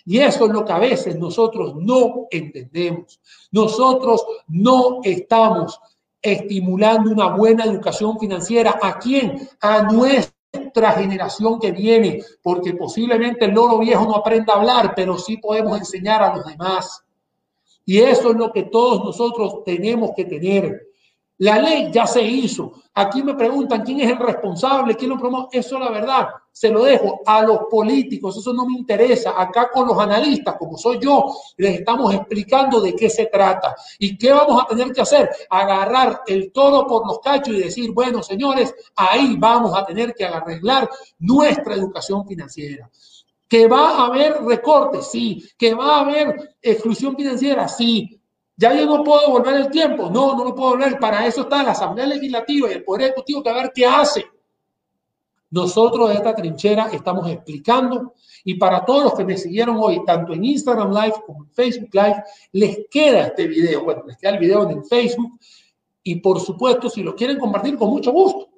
Y 0.10 0.20
eso 0.20 0.46
es 0.46 0.54
lo 0.54 0.64
que 0.64 0.72
a 0.72 0.80
veces 0.80 1.18
nosotros 1.18 1.76
no 1.76 2.28
entendemos. 2.32 3.20
Nosotros 3.52 4.26
no 4.48 5.02
estamos 5.04 5.78
estimulando 6.22 7.12
una 7.12 7.36
buena 7.36 7.66
educación 7.66 8.18
financiera. 8.18 8.80
¿A 8.82 9.00
quién? 9.00 9.50
A 9.60 9.82
nuestra 9.82 10.94
generación 10.94 11.60
que 11.60 11.74
viene, 11.74 12.24
porque 12.42 12.74
posiblemente 12.74 13.44
el 13.44 13.52
loro 13.52 13.80
viejo 13.80 14.06
no 14.06 14.16
aprenda 14.16 14.54
a 14.54 14.60
hablar, 14.60 14.94
pero 14.96 15.18
sí 15.18 15.36
podemos 15.38 15.78
enseñar 15.78 16.24
a 16.24 16.38
los 16.38 16.46
demás. 16.46 17.04
Y 17.84 17.98
eso 17.98 18.32
es 18.32 18.38
lo 18.38 18.54
que 18.54 18.64
todos 18.64 19.04
nosotros 19.04 19.62
tenemos 19.66 20.12
que 20.16 20.24
tener. 20.24 20.87
La 21.40 21.60
ley 21.60 21.92
ya 21.92 22.08
se 22.08 22.22
hizo. 22.22 22.74
Aquí 22.96 23.22
me 23.22 23.36
preguntan 23.36 23.84
quién 23.84 24.00
es 24.00 24.10
el 24.10 24.18
responsable, 24.18 24.96
quién 24.96 25.12
lo 25.12 25.20
promueve. 25.20 25.50
Eso 25.52 25.76
es 25.76 25.82
la 25.82 25.92
verdad. 25.92 26.30
Se 26.52 26.72
lo 26.72 26.84
dejo 26.84 27.20
a 27.28 27.44
los 27.44 27.60
políticos. 27.70 28.38
Eso 28.38 28.54
no 28.54 28.66
me 28.66 28.74
interesa. 28.76 29.40
Acá 29.40 29.70
con 29.72 29.88
los 29.88 30.00
analistas, 30.00 30.56
como 30.58 30.78
soy 30.80 30.98
yo, 31.00 31.32
les 31.58 31.80
estamos 31.80 32.12
explicando 32.16 32.82
de 32.82 32.96
qué 32.96 33.08
se 33.08 33.28
trata 33.28 33.76
y 34.00 34.18
qué 34.18 34.32
vamos 34.32 34.64
a 34.64 34.66
tener 34.66 34.92
que 34.92 35.02
hacer. 35.02 35.30
Agarrar 35.52 36.24
el 36.26 36.52
toro 36.52 36.88
por 36.88 37.06
los 37.06 37.20
cachos 37.20 37.54
y 37.54 37.60
decir, 37.60 37.92
bueno, 37.92 38.24
señores, 38.24 38.74
ahí 38.96 39.36
vamos 39.38 39.78
a 39.78 39.86
tener 39.86 40.16
que 40.16 40.26
arreglar 40.26 40.90
nuestra 41.20 41.76
educación 41.76 42.26
financiera. 42.26 42.90
Que 43.48 43.68
va 43.68 43.92
a 43.92 44.06
haber 44.08 44.42
recortes, 44.44 45.06
sí. 45.06 45.48
Que 45.56 45.76
va 45.76 45.98
a 45.98 46.00
haber 46.00 46.58
exclusión 46.64 47.16
financiera, 47.16 47.68
sí 47.68 48.17
ya 48.58 48.74
yo 48.74 48.86
no 48.88 49.04
puedo 49.04 49.30
volver 49.30 49.56
el 49.56 49.70
tiempo. 49.70 50.10
No, 50.10 50.36
no 50.36 50.44
lo 50.44 50.56
puedo 50.56 50.72
volver. 50.72 51.00
Para 51.00 51.26
eso 51.28 51.42
está 51.42 51.64
la 51.64 51.72
Asamblea 51.72 52.08
Legislativa 52.08 52.70
y 52.70 52.74
el 52.74 52.84
Poder 52.84 53.04
Ejecutivo 53.04 53.44
que 53.44 53.50
a 53.50 53.54
ver 53.54 53.72
qué 53.74 53.86
hace. 53.86 54.26
Nosotros 55.52 56.10
de 56.10 56.16
esta 56.16 56.36
trinchera 56.36 56.90
estamos 56.92 57.30
explicando 57.30 58.16
y 58.44 58.56
para 58.56 58.84
todos 58.84 59.04
los 59.04 59.14
que 59.14 59.24
me 59.24 59.38
siguieron 59.38 59.78
hoy, 59.80 60.04
tanto 60.04 60.34
en 60.34 60.44
Instagram 60.44 60.92
Live 60.92 61.14
como 61.26 61.44
en 61.44 61.52
Facebook 61.52 61.90
Live, 61.94 62.24
les 62.52 62.80
queda 62.90 63.28
este 63.28 63.48
video. 63.48 63.84
Bueno, 63.84 64.04
les 64.08 64.18
queda 64.18 64.32
el 64.32 64.40
video 64.40 64.70
en 64.70 64.84
Facebook 64.84 65.40
y 66.04 66.16
por 66.16 66.40
supuesto, 66.42 66.90
si 66.90 67.04
lo 67.04 67.16
quieren 67.16 67.38
compartir, 67.38 67.78
con 67.78 67.90
mucho 67.90 68.12
gusto. 68.12 68.50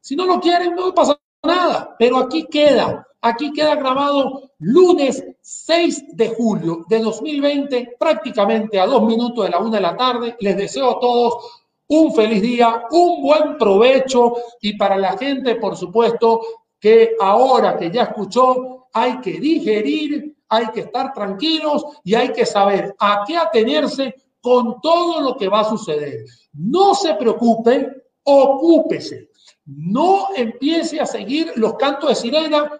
Si 0.00 0.16
no 0.16 0.26
lo 0.26 0.40
quieren, 0.40 0.74
no 0.74 0.92
pasa 0.92 1.18
nada, 1.42 1.94
pero 1.98 2.18
aquí 2.18 2.46
queda 2.50 3.05
Aquí 3.22 3.52
queda 3.52 3.74
grabado 3.74 4.50
lunes 4.58 5.24
6 5.40 6.16
de 6.16 6.28
julio 6.28 6.84
de 6.88 7.00
2020, 7.00 7.96
prácticamente 7.98 8.78
a 8.78 8.86
dos 8.86 9.02
minutos 9.02 9.44
de 9.44 9.50
la 9.50 9.58
una 9.58 9.76
de 9.76 9.82
la 9.82 9.96
tarde. 9.96 10.36
Les 10.40 10.56
deseo 10.56 10.90
a 10.90 11.00
todos 11.00 11.62
un 11.88 12.14
feliz 12.14 12.42
día, 12.42 12.84
un 12.90 13.22
buen 13.22 13.58
provecho 13.58 14.34
y 14.60 14.76
para 14.76 14.96
la 14.96 15.16
gente, 15.16 15.56
por 15.56 15.76
supuesto, 15.76 16.40
que 16.80 17.16
ahora 17.20 17.76
que 17.76 17.90
ya 17.90 18.04
escuchó, 18.04 18.88
hay 18.92 19.20
que 19.20 19.32
digerir, 19.40 20.36
hay 20.48 20.68
que 20.68 20.80
estar 20.80 21.12
tranquilos 21.12 21.84
y 22.04 22.14
hay 22.14 22.32
que 22.32 22.46
saber 22.46 22.94
a 22.98 23.24
qué 23.26 23.36
atenerse 23.36 24.14
con 24.40 24.80
todo 24.80 25.20
lo 25.20 25.36
que 25.36 25.48
va 25.48 25.60
a 25.60 25.68
suceder. 25.68 26.24
No 26.52 26.94
se 26.94 27.14
preocupe, 27.14 28.04
ocúpese. 28.22 29.30
No 29.64 30.28
empiece 30.36 31.00
a 31.00 31.06
seguir 31.06 31.52
los 31.56 31.74
cantos 31.74 32.10
de 32.10 32.14
sirena 32.14 32.70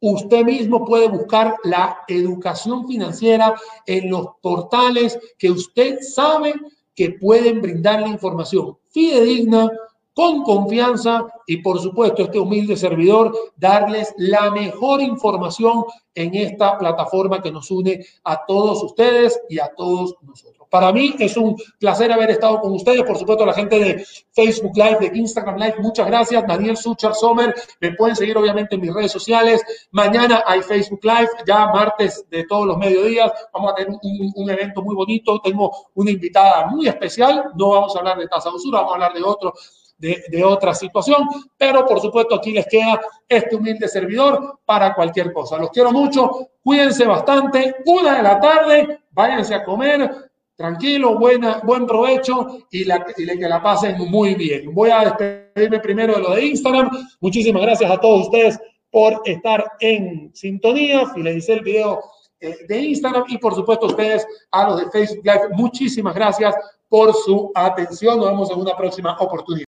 Usted 0.00 0.44
mismo 0.44 0.84
puede 0.84 1.08
buscar 1.08 1.56
la 1.64 1.98
educación 2.06 2.86
financiera 2.86 3.54
en 3.86 4.10
los 4.10 4.26
portales 4.40 5.18
que 5.38 5.50
usted 5.50 5.98
sabe 6.00 6.54
que 6.94 7.10
pueden 7.10 7.60
brindar 7.60 8.00
la 8.00 8.08
información 8.08 8.76
fidedigna, 8.90 9.70
con 10.18 10.42
confianza 10.42 11.28
y 11.46 11.58
por 11.58 11.78
supuesto 11.78 12.22
este 12.22 12.40
humilde 12.40 12.76
servidor 12.76 13.32
darles 13.56 14.12
la 14.16 14.50
mejor 14.50 15.00
información 15.00 15.84
en 16.12 16.34
esta 16.34 16.76
plataforma 16.76 17.40
que 17.40 17.52
nos 17.52 17.70
une 17.70 18.04
a 18.24 18.44
todos 18.44 18.82
ustedes 18.82 19.40
y 19.48 19.60
a 19.60 19.72
todos 19.76 20.16
nosotros. 20.22 20.57
Para 20.70 20.92
mí 20.92 21.14
es 21.18 21.36
un 21.36 21.56
placer 21.78 22.12
haber 22.12 22.30
estado 22.30 22.60
con 22.60 22.72
ustedes, 22.72 23.02
por 23.02 23.16
supuesto, 23.16 23.46
la 23.46 23.54
gente 23.54 23.78
de 23.78 24.04
Facebook 24.32 24.76
Live, 24.76 24.98
de 25.00 25.18
Instagram 25.18 25.56
Live, 25.56 25.76
muchas 25.78 26.06
gracias. 26.06 26.46
Daniel 26.46 26.76
Suchar 26.76 27.14
Sommer, 27.14 27.54
me 27.80 27.92
pueden 27.92 28.16
seguir 28.16 28.36
obviamente 28.36 28.74
en 28.74 28.82
mis 28.82 28.92
redes 28.92 29.12
sociales. 29.12 29.62
Mañana 29.90 30.42
hay 30.46 30.62
Facebook 30.62 31.00
Live, 31.02 31.28
ya 31.46 31.66
martes 31.66 32.24
de 32.30 32.44
todos 32.44 32.66
los 32.66 32.78
mediodías. 32.78 33.32
Vamos 33.52 33.72
a 33.72 33.74
tener 33.74 33.96
un, 34.02 34.50
evento 34.50 34.82
muy 34.82 34.94
bonito. 34.94 35.40
Tengo 35.40 35.88
una 35.94 36.10
invitada 36.10 36.66
muy 36.66 36.88
especial. 36.88 37.52
No 37.56 37.70
vamos 37.70 37.94
a 37.96 38.00
hablar 38.00 38.18
de 38.18 38.28
tasa 38.28 38.50
de 38.50 38.56
usura, 38.56 38.78
vamos 38.78 38.92
a 38.92 38.94
hablar 38.94 39.14
de 39.14 39.22
otro 39.22 39.52
de, 39.98 40.22
de, 40.30 40.44
otra 40.44 40.74
situación, 40.74 41.26
pero 41.56 41.84
por 41.84 42.00
supuesto 42.00 42.36
aquí 42.36 42.52
les 42.52 42.66
queda 42.66 43.00
este 43.28 43.56
humilde 43.56 43.88
servidor 43.88 44.60
para 44.64 44.94
cualquier 44.94 45.32
cosa. 45.32 45.58
Los 45.58 45.70
quiero 45.70 45.90
mucho, 45.90 46.50
cuídense 46.62 47.04
bastante, 47.04 47.74
una 47.84 48.16
de 48.16 48.22
la 48.22 48.38
tarde, 48.38 49.00
váyanse 49.10 49.56
a 49.56 49.64
comer, 49.64 50.27
tranquilo, 50.58 51.16
buena, 51.16 51.60
buen 51.62 51.86
provecho 51.86 52.58
y, 52.72 52.84
la, 52.84 53.04
que 53.04 53.24
la 53.24 53.62
pasen 53.62 53.96
muy 54.10 54.34
bien. 54.34 54.74
Voy 54.74 54.90
a 54.90 55.04
despedirme 55.04 55.78
primero 55.78 56.16
de 56.16 56.20
lo 56.20 56.34
de 56.34 56.46
Instagram. 56.46 56.90
Muchísimas 57.20 57.62
gracias 57.62 57.88
a 57.88 58.00
todos 58.00 58.26
ustedes 58.26 58.58
por 58.90 59.22
estar 59.24 59.64
en 59.78 60.34
sintonía. 60.34 61.06
Finalicé 61.14 61.52
el 61.54 61.60
video 61.62 62.00
eh, 62.40 62.56
de 62.68 62.78
Instagram 62.80 63.24
y 63.28 63.38
por 63.38 63.54
supuesto 63.54 63.86
ustedes 63.86 64.26
a 64.50 64.68
los 64.68 64.80
de 64.80 64.90
Facebook 64.90 65.24
Live. 65.24 65.48
Muchísimas 65.52 66.14
gracias 66.16 66.52
por 66.88 67.14
su 67.14 67.52
atención. 67.54 68.18
Nos 68.18 68.30
vemos 68.30 68.50
en 68.50 68.58
una 68.58 68.76
próxima 68.76 69.16
oportunidad. 69.20 69.64